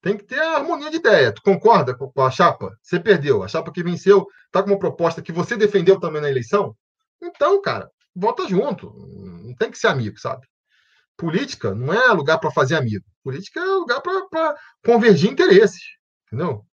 [0.02, 1.32] tem que ter a harmonia de ideia.
[1.32, 2.76] Tu concorda com a chapa?
[2.82, 3.42] Você perdeu.
[3.42, 6.76] A chapa que venceu está com uma proposta que você defendeu também na eleição?
[7.22, 8.92] Então, cara, vota junto.
[9.42, 10.46] Não tem que ser amigo, sabe?
[11.16, 13.04] Política não é lugar para fazer amigo.
[13.22, 14.54] Política é lugar para
[14.84, 15.82] convergir interesses.
[16.26, 16.66] Entendeu?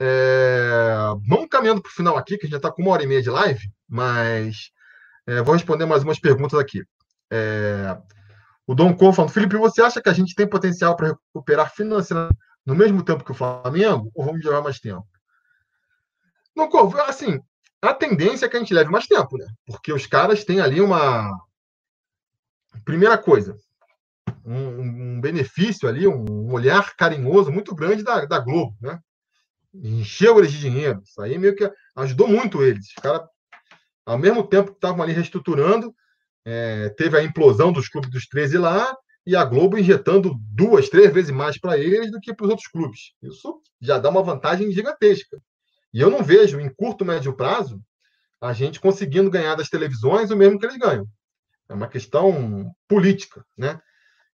[0.00, 0.96] É,
[1.26, 3.06] vamos caminhando para o final aqui, que a gente já está com uma hora e
[3.06, 4.70] meia de live, mas
[5.26, 6.82] é, vou responder mais umas perguntas aqui.
[7.30, 7.96] É,
[8.66, 12.38] o Dom Cor falando, Felipe, você acha que a gente tem potencial para recuperar financeiramente
[12.64, 15.06] no mesmo tempo que o Flamengo, ou vamos levar mais tempo?
[16.56, 16.68] Não,
[17.02, 17.40] assim,
[17.82, 19.46] a tendência é que a gente leve mais tempo, né?
[19.66, 21.30] Porque os caras têm ali uma.
[22.84, 23.56] Primeira coisa,
[24.44, 28.98] um, um benefício ali, um olhar carinhoso muito grande da, da Globo, né?
[29.74, 31.02] Encheu eles de dinheiro.
[31.04, 32.86] Isso aí meio que ajudou muito eles.
[32.88, 33.22] Os caras,
[34.06, 35.94] ao mesmo tempo que estavam ali reestruturando,
[36.44, 38.94] é, teve a implosão dos clubes dos 13 lá,
[39.26, 42.68] e a Globo injetando duas, três vezes mais para eles do que para os outros
[42.68, 43.14] clubes.
[43.22, 45.40] Isso já dá uma vantagem gigantesca.
[45.92, 47.80] E eu não vejo, em curto, médio prazo,
[48.40, 51.06] a gente conseguindo ganhar das televisões o mesmo que eles ganham.
[51.68, 53.80] É uma questão política, né?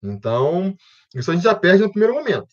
[0.02, 0.76] Então,
[1.14, 2.48] isso a gente já perde no primeiro momento.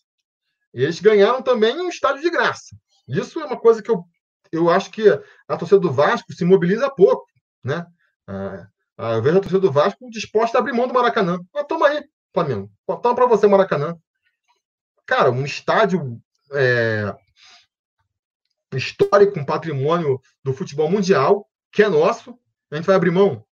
[0.74, 2.76] Eles ganharam também um estádio de graça.
[3.08, 4.06] Isso é uma coisa que eu,
[4.52, 5.08] eu acho que
[5.48, 7.26] a torcida do Vasco se mobiliza pouco,
[7.64, 7.86] né?
[8.28, 8.68] Ah,
[8.98, 11.40] ah eu vejo a torcida do Vasco disposta a abrir mão do Maracanã.
[11.56, 12.04] Ah, toma aí,
[12.34, 12.72] Flamengo.
[12.86, 13.98] Toma para você, Maracanã.
[15.06, 16.22] Cara, um estádio
[16.54, 17.14] é,
[18.74, 22.38] histórico, um patrimônio do futebol mundial, que é nosso,
[22.72, 23.46] a gente vai abrir mão.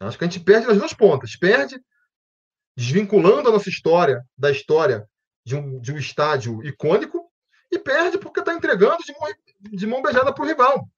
[0.00, 1.36] Acho que a gente perde nas duas pontas.
[1.36, 1.80] Perde
[2.76, 5.08] desvinculando a nossa história da história
[5.44, 7.30] de um, de um estádio icônico
[7.70, 10.88] e perde porque está entregando de mão, de mão beijada para o rival.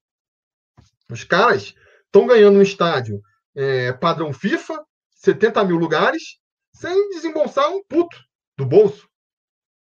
[1.11, 1.75] Os caras
[2.05, 3.21] estão ganhando um estádio
[3.55, 6.39] é, padrão FIFA, 70 mil lugares,
[6.75, 8.17] sem desembolsar um puto
[8.57, 9.09] do bolso.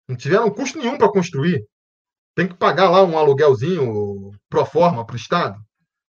[0.07, 1.65] Não tiveram custo nenhum para construir.
[2.35, 5.59] Tem que pagar lá um aluguelzinho pro forma para o Estado.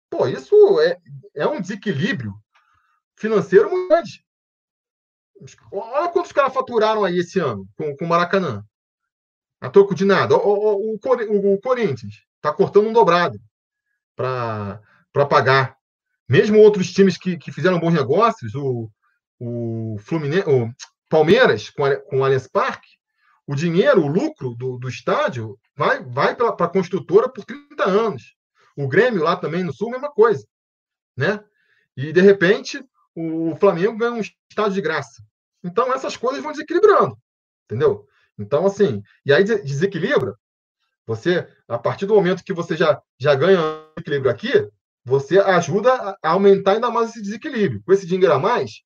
[0.09, 0.97] Pô, isso é,
[1.35, 2.35] é um desequilíbrio
[3.17, 4.25] financeiro muito grande.
[5.73, 8.65] Olha quantos caras faturaram aí esse ano com, o Maracanã.
[9.61, 10.37] A troco de nada.
[10.37, 13.39] O, o, o, o Corinthians está cortando um dobrado
[14.17, 15.77] para pagar.
[16.29, 18.91] Mesmo outros times que, que fizeram bons negócios, o,
[19.39, 20.71] o Fluminense, o
[21.09, 22.89] Palmeiras com, com o Allianz Parque,
[23.47, 28.37] o dinheiro, o lucro do, do estádio vai, vai para a construtora por 30 anos.
[28.77, 30.47] O Grêmio lá também no Sul, mesma coisa.
[31.17, 31.43] Né?
[31.97, 32.81] E, de repente,
[33.15, 35.23] o Flamengo ganha um estádio de graça.
[35.63, 37.17] Então, essas coisas vão desequilibrando.
[37.65, 38.07] Entendeu?
[38.39, 40.35] Então, assim, e aí desequilibra.
[41.07, 43.61] Você, a partir do momento que você já, já ganha
[43.99, 44.69] equilíbrio aqui,
[45.05, 47.83] você ajuda a aumentar ainda mais esse desequilíbrio.
[47.85, 48.83] Com esse dinheiro a mais,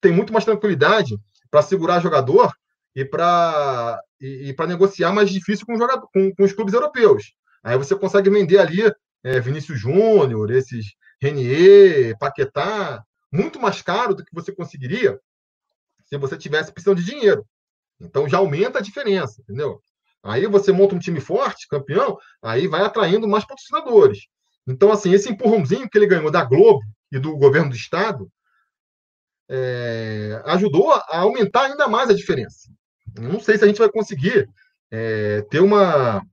[0.00, 1.16] tem muito mais tranquilidade
[1.50, 2.52] para segurar jogador
[2.94, 7.34] e para e, e para negociar mais difícil com, jogador, com, com, os clubes europeus.
[7.62, 8.82] Aí você consegue vender ali
[9.22, 10.86] é, Vinícius Júnior, esses
[11.20, 13.02] Renier, Paquetá,
[13.32, 15.18] muito mais caro do que você conseguiria
[16.04, 17.46] se você tivesse precisando de dinheiro.
[18.00, 19.80] Então já aumenta a diferença, entendeu?
[20.22, 24.20] Aí você monta um time forte, campeão, aí vai atraindo mais patrocinadores.
[24.66, 26.80] Então, assim, esse empurrãozinho que ele ganhou da Globo
[27.12, 28.30] e do governo do Estado
[29.48, 32.70] é, ajudou a aumentar ainda mais a diferença.
[33.18, 34.48] Não sei se a gente vai conseguir
[34.90, 36.24] é, ter uma.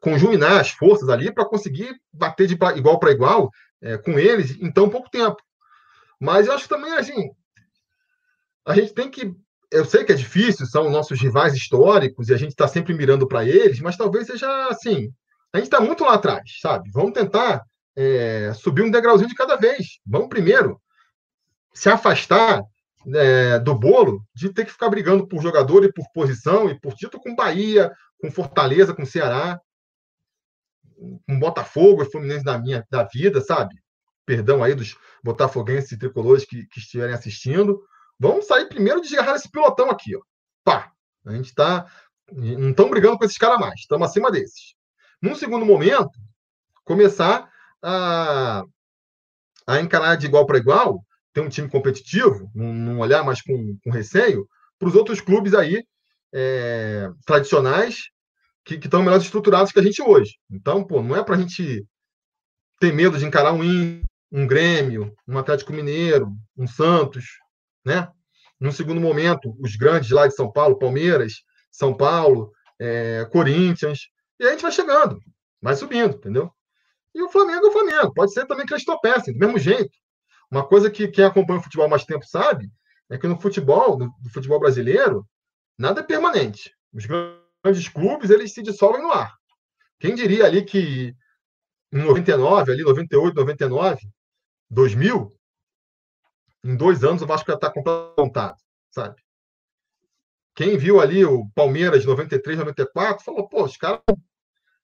[0.00, 4.70] conjuminar as forças ali para conseguir bater de igual para igual é, com eles em
[4.72, 5.36] tão pouco tempo.
[6.20, 7.30] Mas eu acho que também, assim,
[8.66, 9.34] a gente tem que.
[9.70, 13.26] Eu sei que é difícil, são nossos rivais históricos e a gente está sempre mirando
[13.26, 15.10] para eles, mas talvez seja assim.
[15.52, 16.90] A gente está muito lá atrás, sabe?
[16.92, 17.62] Vamos tentar
[17.96, 19.98] é, subir um degrauzinho de cada vez.
[20.06, 20.80] Vamos primeiro
[21.72, 22.62] se afastar
[23.14, 26.94] é, do bolo de ter que ficar brigando por jogador e por posição e por
[26.94, 29.60] título com Bahia, com Fortaleza, com Ceará,
[31.26, 33.74] com Botafogo e Fluminense da minha da vida, sabe?
[34.24, 37.82] Perdão aí dos botafoguenses e tricolores que, que estiverem assistindo.
[38.18, 40.20] Vamos sair primeiro de agarrar esse pilotão aqui, ó.
[40.64, 40.92] Pá!
[41.26, 41.86] A gente está
[42.32, 44.74] não estamos brigando com esses caras mais, estamos acima desses.
[45.20, 46.10] Num segundo momento,
[46.84, 47.48] começar
[47.82, 48.64] a,
[49.66, 53.90] a encarar de igual para igual ter um time competitivo, não, olhar mais com, com
[53.90, 55.84] receio, para os outros clubes aí
[56.32, 58.10] é, tradicionais
[58.64, 60.38] que estão melhor estruturados que a gente hoje.
[60.50, 61.84] Então, pô, não é para a gente
[62.80, 63.62] ter medo de encarar um
[64.32, 67.24] um Grêmio, um Atlético Mineiro, um Santos,
[67.84, 68.08] né?
[68.60, 74.08] Num segundo momento, os grandes lá de São Paulo, Palmeiras, São Paulo, é, Corinthians,
[74.38, 75.18] e a gente vai chegando,
[75.60, 76.50] vai subindo, entendeu?
[77.14, 78.12] E o Flamengo é o Flamengo.
[78.12, 79.96] Pode ser também que eles tropecem, do mesmo jeito.
[80.50, 82.68] Uma coisa que quem acompanha o futebol mais tempo sabe
[83.10, 85.26] é que no futebol, no, no futebol brasileiro,
[85.78, 86.72] nada é permanente.
[86.92, 89.32] Os grandes clubes, eles se dissolvem no ar.
[90.00, 91.14] Quem diria ali que
[91.92, 94.00] em 99, ali 98, 99,
[94.68, 95.32] 2000,
[96.64, 97.72] em dois anos o Vasco já está
[98.18, 98.56] montado,
[98.90, 99.22] sabe?
[100.54, 104.00] Quem viu ali o Palmeiras de 93, 94, falou, pô, os caras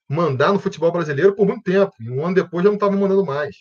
[0.08, 1.92] mandar no futebol brasileiro por muito tempo.
[2.00, 3.56] E um ano depois já não estavam mandando mais.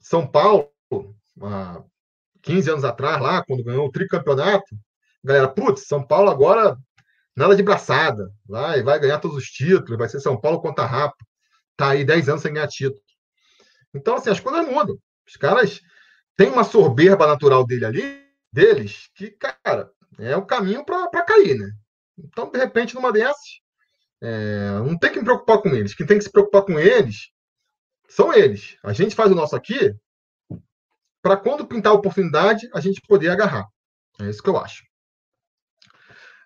[0.00, 0.72] São Paulo,
[1.42, 1.82] há
[2.40, 4.74] 15 anos atrás, lá, quando ganhou o tricampeonato,
[5.22, 6.76] galera, putz, São Paulo agora
[7.36, 11.16] nada de braçada, vai, vai ganhar todos os títulos, vai ser São Paulo contra Rapa.
[11.76, 13.00] Tá aí 10 anos sem ganhar título.
[13.94, 14.96] Então, assim, as coisas mudam.
[15.26, 15.80] Os caras
[16.36, 21.70] têm uma soberba natural dele ali, deles, que, cara, é o caminho para cair, né?
[22.18, 23.60] Então, de repente, numa dessas,
[24.20, 25.94] é, não tem que me preocupar com eles.
[25.94, 27.30] Quem tem que se preocupar com eles
[28.08, 28.76] são eles.
[28.82, 29.94] A gente faz o nosso aqui
[31.22, 33.66] para quando pintar a oportunidade, a gente poder agarrar.
[34.20, 34.84] É isso que eu acho.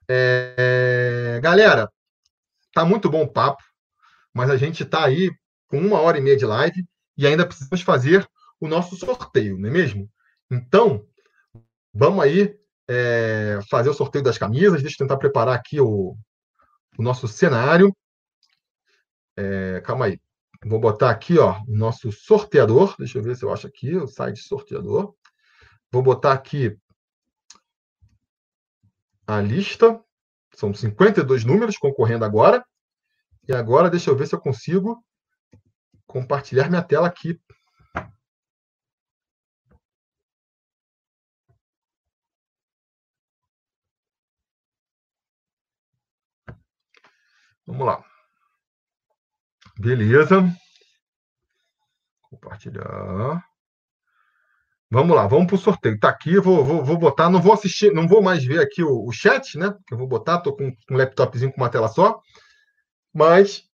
[0.09, 1.91] É, galera,
[2.73, 3.63] tá muito bom o papo,
[4.33, 5.31] mas a gente está aí
[5.69, 6.87] com uma hora e meia de live
[7.17, 8.27] e ainda precisamos fazer
[8.61, 10.11] o nosso sorteio, não é mesmo?
[10.51, 11.07] Então,
[11.93, 12.59] vamos aí
[12.89, 14.83] é, fazer o sorteio das camisas.
[14.83, 16.17] Deixa eu tentar preparar aqui o,
[16.99, 17.95] o nosso cenário.
[19.37, 20.21] É, calma aí.
[20.65, 22.97] Vou botar aqui, ó, o nosso sorteador.
[22.99, 25.15] Deixa eu ver se eu acho aqui o site sorteador.
[25.93, 26.77] Vou botar aqui
[29.27, 30.03] a lista.
[30.55, 32.65] São 52 números concorrendo agora.
[33.47, 35.05] E agora, deixa eu ver se eu consigo
[36.07, 37.39] compartilhar minha tela aqui.
[47.67, 48.05] Vamos lá.
[49.79, 50.43] Beleza.
[52.23, 53.45] Compartilhar.
[54.89, 55.99] Vamos lá, vamos para o sorteio.
[55.99, 59.05] Tá aqui, vou, vou, vou botar, não vou assistir, não vou mais ver aqui o,
[59.05, 59.77] o chat, né?
[59.87, 62.21] Que eu vou botar, tô com, um laptopzinho com uma tela só.
[63.13, 63.69] Mas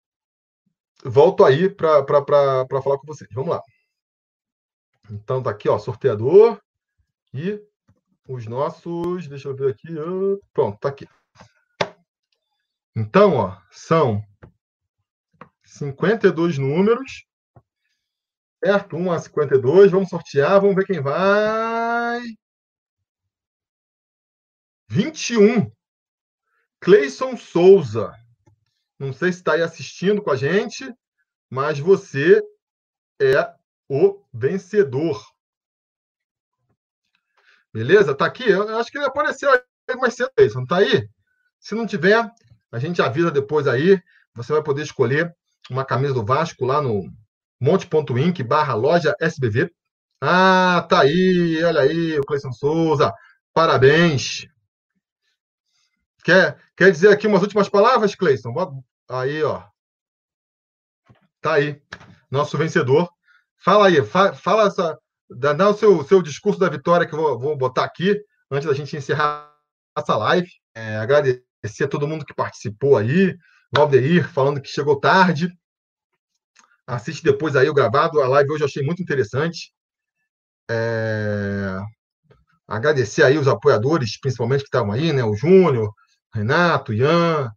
[1.03, 2.05] volto aí para
[2.83, 3.29] falar com vocês.
[3.33, 3.61] Vamos lá.
[5.09, 6.61] Então tá aqui, ó, sorteador
[7.33, 7.59] e
[8.27, 9.87] os nossos, deixa eu ver aqui,
[10.53, 11.07] pronto, tá aqui.
[12.99, 14.21] Então, ó, são
[15.63, 17.25] 52 números,
[18.61, 18.97] certo?
[18.97, 22.21] 1 a 52, vamos sortear, vamos ver quem vai.
[24.89, 25.71] 21.
[26.81, 28.13] Cleison Souza.
[28.99, 30.93] Não sei se está aí assistindo com a gente,
[31.49, 32.41] mas você
[33.21, 33.55] é
[33.87, 35.25] o vencedor.
[37.73, 38.13] Beleza?
[38.13, 38.49] Tá aqui?
[38.49, 41.09] Eu acho que ele apareceu aí mais cedo, não tá aí?
[41.61, 42.29] Se não tiver,
[42.71, 44.01] A gente avisa depois aí.
[44.35, 45.35] Você vai poder escolher
[45.69, 47.11] uma camisa do Vasco lá no
[47.59, 49.71] monte.inc barra loja SBV.
[50.21, 53.13] Ah, tá aí, olha aí, o Cleison Souza.
[53.53, 54.47] Parabéns.
[56.23, 58.53] Quer, quer dizer aqui umas últimas palavras, Cleison?
[59.09, 59.63] Aí, ó.
[61.41, 61.81] Tá aí,
[62.29, 63.09] nosso vencedor.
[63.57, 64.97] Fala aí, fa, fala essa,
[65.29, 68.21] dá, o seu, seu discurso da vitória que eu vou, vou botar aqui,
[68.51, 69.53] antes da gente encerrar
[69.97, 70.49] essa live.
[70.75, 70.97] É,
[71.63, 73.37] a todo mundo que participou aí.
[73.71, 75.51] Valdeir falando que chegou tarde.
[76.87, 78.21] Assiste depois aí o gravado.
[78.21, 79.71] A live hoje eu achei muito interessante.
[80.69, 81.77] É...
[82.67, 85.23] Agradecer aí os apoiadores, principalmente que estavam aí, né?
[85.23, 85.93] O Júnior,
[86.33, 87.51] Renato, Ian,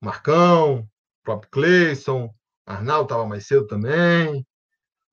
[0.00, 0.88] Marcão, o
[1.22, 2.30] próprio Cleison,
[2.66, 4.46] Arnaldo estava mais cedo também.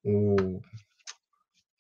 [0.03, 0.61] O...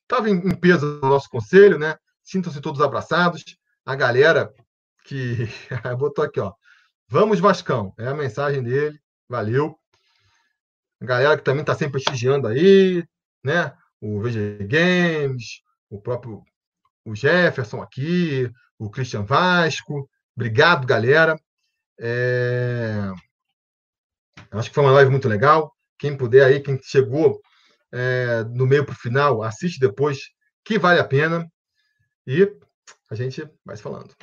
[0.03, 1.97] Estava em, peso no nosso conselho, né?
[2.23, 3.43] Sintam-se todos abraçados.
[3.85, 4.53] A galera
[5.07, 5.47] que
[5.97, 6.53] botou aqui, ó.
[7.07, 7.93] Vamos, Vascão.
[7.97, 8.99] É a mensagem dele.
[9.29, 9.79] Valeu.
[11.01, 13.03] A galera que também está sempre prestigiando aí,
[13.43, 13.73] né?
[14.01, 16.43] O VG Games, o próprio
[17.05, 20.09] o Jefferson aqui, o Christian Vasco.
[20.35, 21.39] Obrigado, galera.
[21.99, 23.11] É...
[24.51, 25.73] Acho que foi uma live muito legal.
[25.97, 27.41] Quem puder aí, quem chegou
[27.91, 30.19] é, no meio para o final, assiste depois,
[30.63, 31.47] que vale a pena.
[32.25, 32.51] E
[33.09, 34.13] a gente vai se falando.